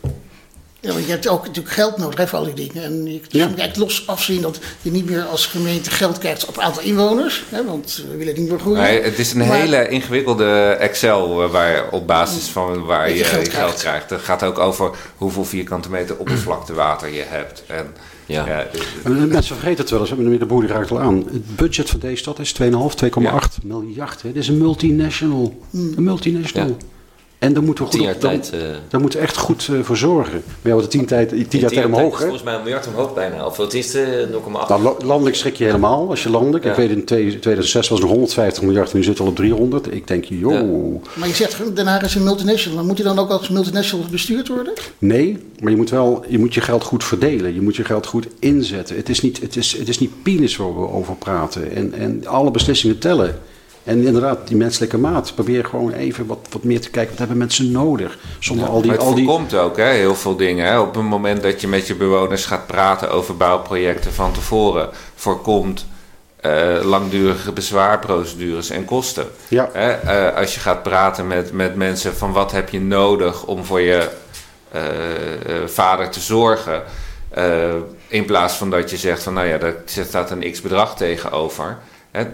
[0.85, 2.85] Ja, want je hebt ook natuurlijk geld nodig hè, voor al die dingen.
[2.85, 3.45] En je kunt Ja.
[3.45, 7.45] eigenlijk los afzien dat je niet meer als gemeente geld krijgt op aantal inwoners.
[7.49, 8.83] Hè, want we willen niet meer groeien.
[8.83, 13.25] Nee, het is een Maar- hele ingewikkelde Excel eh, waar, op basis van waar je
[13.25, 13.79] geld geld, krijgt.
[13.81, 14.11] krijgt.
[14.11, 17.63] Het gaat ook over hoeveel vierkante meter oppervlaktewater je hebt.
[17.67, 17.87] En,
[18.27, 18.67] Ja.
[19.05, 21.17] En Mensen vergeten het wel eens, meneer de Boer raakt al aan.
[21.33, 24.23] Het budget van deze stad is 2,5, 2,8 miljard.
[24.23, 24.33] Hè.
[24.33, 25.59] Dit is een multinational.
[25.73, 26.77] Een multinational.
[27.45, 28.51] En daar moeten we goed Tien jaar op, tijd.
[28.53, 30.43] eh, daar moeten we echt goed eh, voor zorgen.
[30.63, 32.21] Maar ja, wat de tien, tijd, tien jaar tien tijd jaar omhoog, is hè?
[32.21, 33.47] volgens mij een miljard omhoog bijna.
[33.47, 34.69] Of het is eh, 0,8.
[34.69, 36.65] Nou, landelijk schrik je helemaal, als je landelijk.
[36.65, 36.71] Ja.
[36.71, 39.37] Ik weet in 2006 was het nog 150 miljard en nu zit het al op
[39.37, 39.93] 300.
[39.93, 41.03] Ik denk, joh.
[41.15, 42.77] Maar je zegt, Den Haag is een multinational.
[42.79, 44.73] Maar moet hij dan ook als multinational bestuurd worden?
[44.99, 47.55] Nee, maar je moet wel je, moet je geld goed verdelen.
[47.55, 48.97] Je moet je geld goed inzetten.
[48.97, 51.77] Het is niet, het is, het is niet penis waar we over praten.
[51.77, 53.39] En, en alle beslissingen tellen.
[53.85, 55.35] En inderdaad, die menselijke maat.
[55.35, 57.11] Probeer gewoon even wat, wat meer te kijken.
[57.11, 58.19] Wat hebben mensen nodig?
[58.39, 58.91] Zonder al die...
[58.91, 60.67] maar het al die voorkomt ook hè, heel veel dingen.
[60.67, 60.81] Hè.
[60.81, 65.87] Op het moment dat je met je bewoners gaat praten over bouwprojecten van tevoren, voorkomt
[66.45, 69.27] eh, langdurige bezwaarprocedures en kosten.
[69.49, 69.69] Ja.
[69.73, 73.65] Hè, eh, als je gaat praten met, met mensen van wat heb je nodig om
[73.65, 74.11] voor je
[74.71, 74.81] eh,
[75.67, 76.83] vader te zorgen.
[78.09, 81.79] in plaats van dat je zegt van nou ja, daar staat een x bedrag tegenover.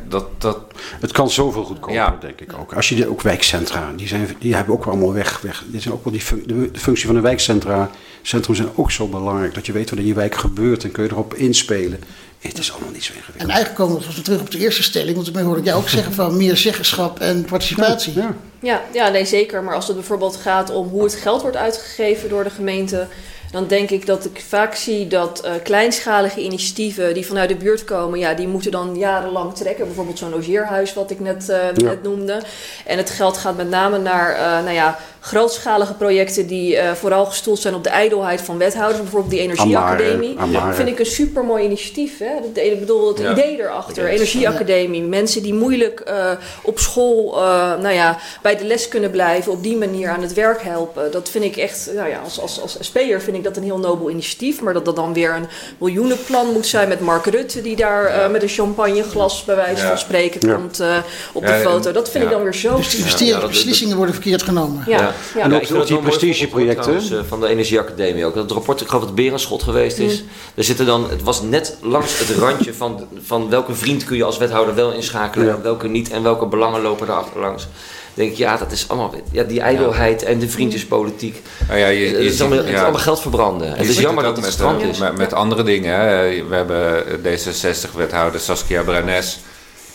[0.08, 0.58] Dat, dat,
[1.00, 2.16] Het kan zoveel goedkoper, Ja.
[2.20, 2.72] denk ik ook.
[2.74, 5.40] Als je de, ook wijkcentra, die, zijn, die hebben ook allemaal weg.
[5.40, 5.64] weg.
[5.66, 7.90] Die zijn ook wel die fun- de, de functie van de wijkcentra.
[8.22, 9.54] Centrum zijn ook zo belangrijk.
[9.54, 12.00] Dat je weet wat in je wijk gebeurt en kun je erop inspelen.
[12.38, 13.42] Het is allemaal niet zo ingewikkeld.
[13.48, 15.14] En eigenlijk komen we terug op de eerste stelling.
[15.14, 18.14] Want daarmee hoor ik jou ook zeggen van meer zeggenschap en participatie.
[18.14, 18.34] Ja.
[18.62, 19.62] Ja, ja, nee zeker.
[19.62, 23.06] Maar als het bijvoorbeeld gaat om hoe het geld wordt uitgegeven door de gemeente,
[23.50, 27.84] dan denk ik dat ik vaak zie dat eh, kleinschalige initiatieven die vanuit de buurt
[27.84, 29.84] komen, ja, die moeten dan jarenlang trekken.
[29.84, 32.42] Bijvoorbeeld zo'n logeerhuis wat ik net, eh, net noemde.
[32.86, 37.26] En het geld gaat met name naar eh, nou ja, grootschalige projecten die eh, vooral
[37.26, 39.00] gestoeld zijn op de ijdelheid van wethouders.
[39.02, 40.38] Bijvoorbeeld die Energieacademie.
[40.38, 40.74] Amare, Amare.
[40.74, 42.18] Vind ik een supermooi initiatief.
[42.18, 42.30] Hè?
[42.54, 43.30] Dat- Ik bedoel, het Ja.
[43.32, 44.06] idee erachter.
[44.06, 45.02] Energieacademie.
[45.02, 46.30] Mensen die moeilijk eh,
[46.62, 47.42] op school eh,
[47.80, 49.52] nou ja, bij de les kunnen blijven.
[49.52, 51.10] Op die manier aan het werk helpen.
[51.12, 53.78] Dat vind ik echt, nou ja, als, als, als SP'er vind ik dat een heel
[53.78, 54.60] nobel initiatief.
[54.60, 55.46] Maar dat dat dan weer een
[55.78, 57.62] miljoenenplan moet zijn met Mark Rutte.
[57.62, 59.88] Die daar eh, met een champagneglas bij wijze Ja.
[59.88, 60.54] van spreken Ja.
[60.54, 60.96] komt eh,
[61.32, 61.92] op de foto.
[61.92, 62.76] Dat vind ik dan weer zo...
[62.76, 64.84] Dus investeringen, dat- beslissingen worden verkeerd genomen.
[64.86, 65.40] Ja, ja.
[65.42, 66.96] En Ja, ook- het die prestigeprojecten.
[66.96, 68.34] eh, van de Energieacademie ook.
[68.34, 70.24] Dat rapport, ik geloof dat Berenschot geweest is.
[70.54, 74.24] Er zitten dan, het was net langs het randje van, van welke vriend kun je
[74.24, 75.54] als wethouder wel inschakelen Ja.
[75.54, 76.10] en welke niet.
[76.10, 77.62] En welke belangen lopen daar achterlangs.
[77.62, 81.42] Dan denk ik, ja, dat is allemaal, ja, die ijdelheid en de vriendjespolitiek.
[81.68, 82.82] nou ja, je, je het, is allemaal, het ja.
[82.82, 83.66] allemaal geld verbranden.
[83.72, 84.98] En het is jammer ook dat het met, strand eh, is.
[84.98, 85.94] Met, met andere dingen.
[86.00, 86.44] Hè.
[86.48, 89.38] We hebben D66-wethouder Saskia Branes.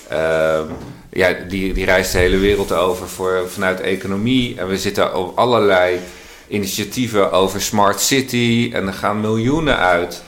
[0.08, 0.64] Ehm,
[1.16, 4.60] ja, die, die reist de hele wereld over voor, vanuit economie.
[4.60, 6.00] En we zitten op allerlei
[6.48, 8.70] initiatieven over Smart City.
[8.74, 10.24] En er gaan miljoenen uit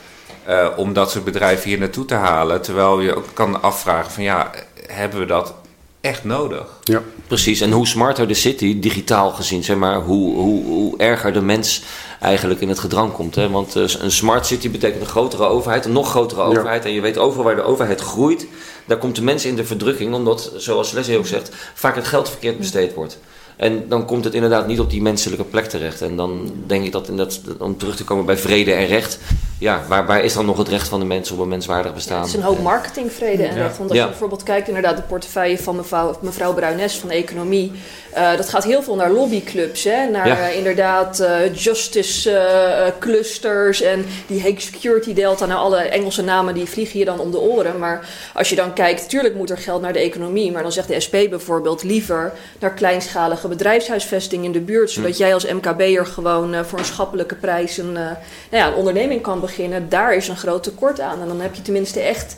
[0.46, 2.62] eh, om dat soort bedrijven hier naartoe te halen.
[2.62, 4.52] Terwijl je ook kan afvragen van ja,
[4.88, 5.54] hebben we dat
[6.02, 6.68] echt nodig?
[6.84, 7.02] Ja.
[7.28, 11.42] Precies, en hoe smarter de city, digitaal gezien, zeg maar, hoe, hoe, hoe erger de
[11.42, 11.84] mens
[12.22, 13.36] eigenlijk in het gedrang komt.
[13.36, 13.50] Hè?
[13.50, 16.86] Want eh, een smart city betekent een grotere overheid, een nog grotere overheid.
[16.86, 18.48] En je weet overal waar de overheid groeit,
[18.86, 20.14] daar komt de mens in de verdrukking.
[20.14, 23.20] Omdat, zoals Leslie ook zegt, vaak het geld verkeerd besteed wordt.
[23.58, 26.02] En dan komt het inderdaad niet op die menselijke plek terecht.
[26.02, 29.20] En dan denk ik dat, in dat om terug te komen bij vrede en recht.
[29.60, 32.20] Ja, waar, waar is dan nog het recht van de mens op een menswaardig bestaan?
[32.20, 33.62] Het is een hoop marketing, vrede en Ja.
[33.62, 33.78] recht.
[33.78, 34.04] Want als Ja.
[34.04, 37.72] je bijvoorbeeld kijkt inderdaad de portefeuille van mevrouw, mevrouw Bruines van Economie.
[38.12, 39.84] eh, dat gaat heel veel naar lobbyclubs.
[39.84, 40.10] Hè?
[40.10, 40.50] Naar Ja.
[40.50, 45.46] eh, inderdaad eh, justice clusters en die Hague Security Delta.
[45.46, 47.80] Nou, alle Engelse namen die vliegen je dan om de oren.
[47.80, 50.52] Maar als je dan kijkt, tuurlijk moet er geld naar de economie.
[50.52, 54.92] Maar dan zegt de SP bijvoorbeeld liever naar kleinschalige bedrijfshuisvesting in de buurt.
[54.92, 55.18] Zodat Hm.
[55.18, 58.16] jij als MKB'er gewoon eh, voor een schappelijke prijs een, eh, nou
[58.50, 59.90] ja, een onderneming kan beginnen.
[59.90, 61.22] Daar is een groot tekort aan.
[61.22, 62.36] En dan heb je tenminste echt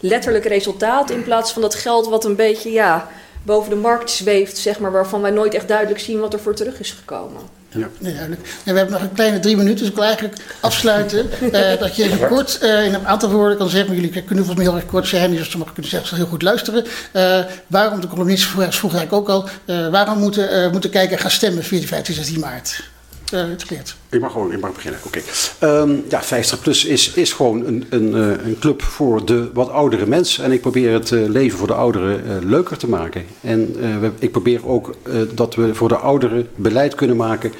[0.00, 3.08] letterlijk resultaat in plaats van dat geld wat een beetje ja,
[3.42, 6.54] boven de markt zweeft, zeg maar, waarvan wij nooit echt duidelijk zien wat er voor
[6.54, 7.61] terug is gekomen.
[7.74, 7.88] Ja.
[7.98, 8.42] Nee, duidelijk.
[8.64, 11.30] En we hebben nog een kleine drie minuten, dus ik wil eigenlijk afsluiten.
[11.52, 14.44] eh, dat je even kort eh, in een aantal woorden kan zeggen, maar jullie kunnen
[14.44, 16.84] volgens mij heel erg kort zijn, dus sommigen kunnen zeggen heel goed luisteren.
[17.12, 19.48] Eh, waarom, de columnist vroeg vroeg eigenlijk ook al,
[19.90, 22.91] waarom moeten, moeten kijkers gaan stemmen 14, 15, 16 maart?
[23.32, 23.94] Eh, het.
[24.08, 25.00] Ik mag gewoon, ik mag beginnen.
[25.04, 25.20] Oké.
[25.58, 29.70] Ehm, ja, 50 plus is, is gewoon een, een, eh, een club voor de wat
[29.70, 30.44] oudere mensen.
[30.44, 33.24] En ik probeer het eh, leven voor de ouderen leuker te maken.
[33.40, 34.94] En we, ik probeer ook
[35.34, 37.52] dat we voor de ouderen beleid kunnen maken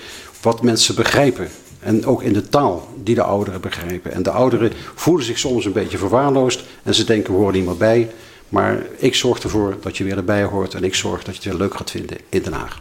[0.43, 1.49] wat mensen begrijpen.
[1.81, 4.12] En ook in de taal die de ouderen begrijpen.
[4.12, 6.62] En de ouderen voelen zich soms een beetje verwaarloosd.
[6.82, 8.11] En ze denken, we horen niet meer bij.
[8.49, 10.74] Maar ik zorg ervoor dat je weer erbij hoort.
[10.74, 12.78] En ik zorg dat je het weer leuk gaat vinden in Den Haag.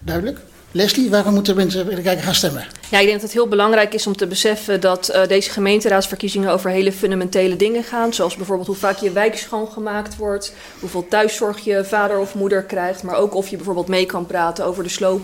[0.00, 0.38] Duidelijk.
[0.72, 2.66] Leslie, waarom moeten mensen willen kijken gaan stemmen?
[2.90, 6.50] Ja, ik denk dat het heel belangrijk is om te beseffen dat eh, deze gemeenteraadsverkiezingen
[6.50, 8.14] over hele fundamentele dingen gaan.
[8.14, 13.02] Zoals bijvoorbeeld hoe vaak je wijk schoongemaakt wordt, hoeveel thuiszorg je vader of moeder krijgt,
[13.02, 15.20] maar ook of je bijvoorbeeld mee kan praten over de sloop.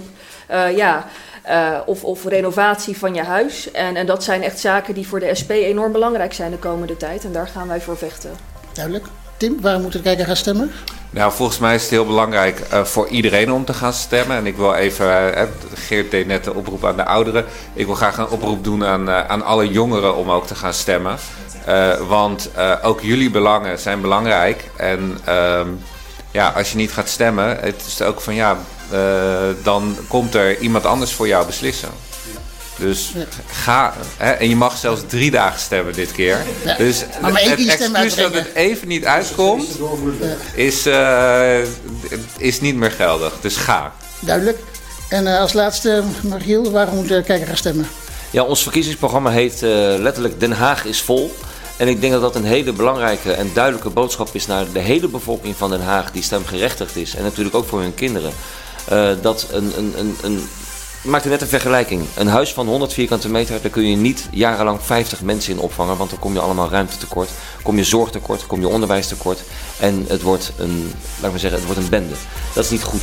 [0.46, 1.08] eh, ja,
[1.42, 3.70] eh, of, of renovatie van je huis.
[3.70, 6.96] En, en dat zijn echt zaken die voor de SP enorm belangrijk zijn de komende
[6.96, 7.24] tijd.
[7.24, 8.30] En daar gaan wij voor vechten.
[8.72, 9.06] Duidelijk.
[9.38, 10.70] Tim, waarom moeten de kijker gaan stemmen?
[11.10, 14.36] Nou, volgens mij is het heel belangrijk eh, voor iedereen om te gaan stemmen.
[14.36, 17.44] En ik wil even, eh, Geert deed net de oproep aan de ouderen.
[17.72, 20.74] Ik wil graag een oproep doen aan, eh, aan alle jongeren om ook te gaan
[20.74, 21.16] stemmen.
[22.08, 22.50] Want
[22.82, 24.70] ook jullie belangen zijn belangrijk.
[24.76, 25.68] En ehm,
[26.30, 28.56] ja, als je niet gaat stemmen, het is ook van ja,
[29.62, 31.88] dan komt er iemand anders voor jou beslissen.
[32.78, 33.12] Dus
[33.46, 36.38] ga, hè, en je mag zelfs drie dagen stemmen dit keer.
[36.64, 39.68] Ja, Dus maar maar één het excuus dat het even niet uitkomt,
[40.54, 41.58] is, eh,
[42.36, 43.32] is niet meer geldig.
[43.40, 43.92] Dus ga.
[44.20, 44.58] Duidelijk.
[45.08, 47.86] En eh, als laatste, Margiel, waarom moet de kijker gaan stemmen?
[48.30, 51.34] Ja, ons verkiezingsprogramma heet eh, letterlijk Den Haag is vol.
[51.76, 55.08] En ik denk dat dat een hele belangrijke en duidelijke boodschap is naar de hele
[55.08, 57.14] bevolking van Den Haag die stemgerechtigd is.
[57.14, 58.32] En natuurlijk ook voor hun kinderen.
[58.88, 60.48] Eh, dat een, een, een, een,
[61.08, 62.04] maak er net een vergelijking.
[62.14, 65.96] Een huis van 100 vierkante meter, daar kun je niet jarenlang 50 mensen in opvangen.
[65.96, 67.30] Want dan kom je allemaal ruimtetekort,
[67.62, 69.40] kom je zorgtekort, kom je onderwijstekort.
[69.78, 72.14] En het wordt een, laat maar zeggen, het wordt een bende.
[72.54, 73.02] Dat is niet goed.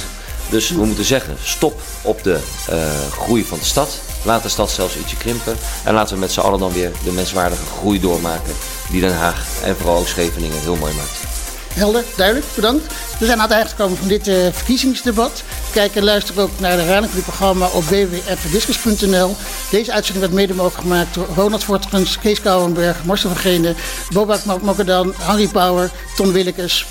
[0.49, 2.77] Dus we moeten zeggen, stop op de eh,
[3.11, 3.99] groei van de stad.
[4.23, 5.55] Laat de stad zelfs ietsje krimpen.
[5.83, 8.53] En laten we met z'n allen dan weer de menswaardige groei doormaken.
[8.89, 11.34] Die Den Haag en vooral ook Scheveningen heel mooi maakt.
[11.75, 12.93] Helder, duidelijk, bedankt.
[13.19, 15.43] We zijn aan het eind gekomen van dit eh, verkiezingsdebat.
[15.71, 19.35] Kijk en luister ook naar de herhaling van dit programma op www.discus.nl.
[19.71, 23.75] Deze uitzending werd mede mogelijk gemaakt door Ronald Voortgens, Kees Kouwenberg, Marcel van Genen,
[24.09, 26.85] Bobak Mokkedan, Harry Power, Ton Willekes.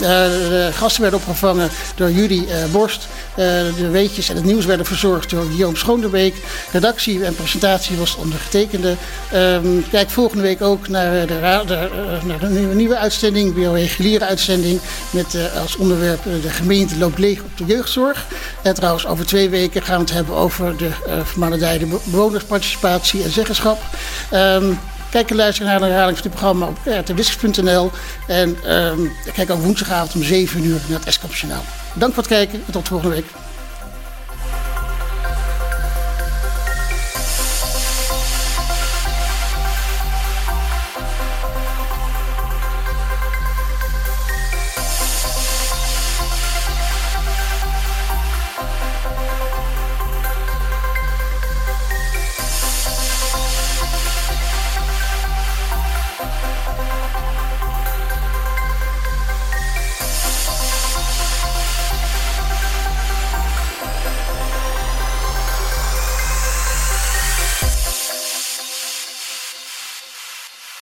[0.00, 0.08] Eh,
[0.48, 3.06] de gasten werden opgevangen door Judy eh, Borst.
[3.34, 3.46] Eh,
[3.76, 6.34] de weetjes en het nieuws werden verzorgd door Guillaume Schoonderbeek.
[6.72, 8.94] Redactie en presentatie was ondergetekende.
[9.32, 11.88] Ehm, kijk volgende week ook naar de, de,
[12.24, 14.80] naar de nieuwe, uitzending, weer een reguliere uitzending.
[15.10, 18.26] Met als onderwerp de gemeente loopt leeg op de jeugdzorg.
[18.62, 20.90] En trouwens, over twee weken gaan we het hebben over de
[21.38, 23.78] uh, bewonersparticipatie en zeggenschap.
[24.30, 24.72] Ehm,
[25.14, 27.90] Kijk en luister naar de herhaling van dit programma op rtwissers.nl.
[28.26, 29.00] En ehm,
[29.34, 31.62] kijk ook woensdagavond om 7 uur naar het Journaal.
[31.94, 33.43] Dank voor het kijken en tot volgende week.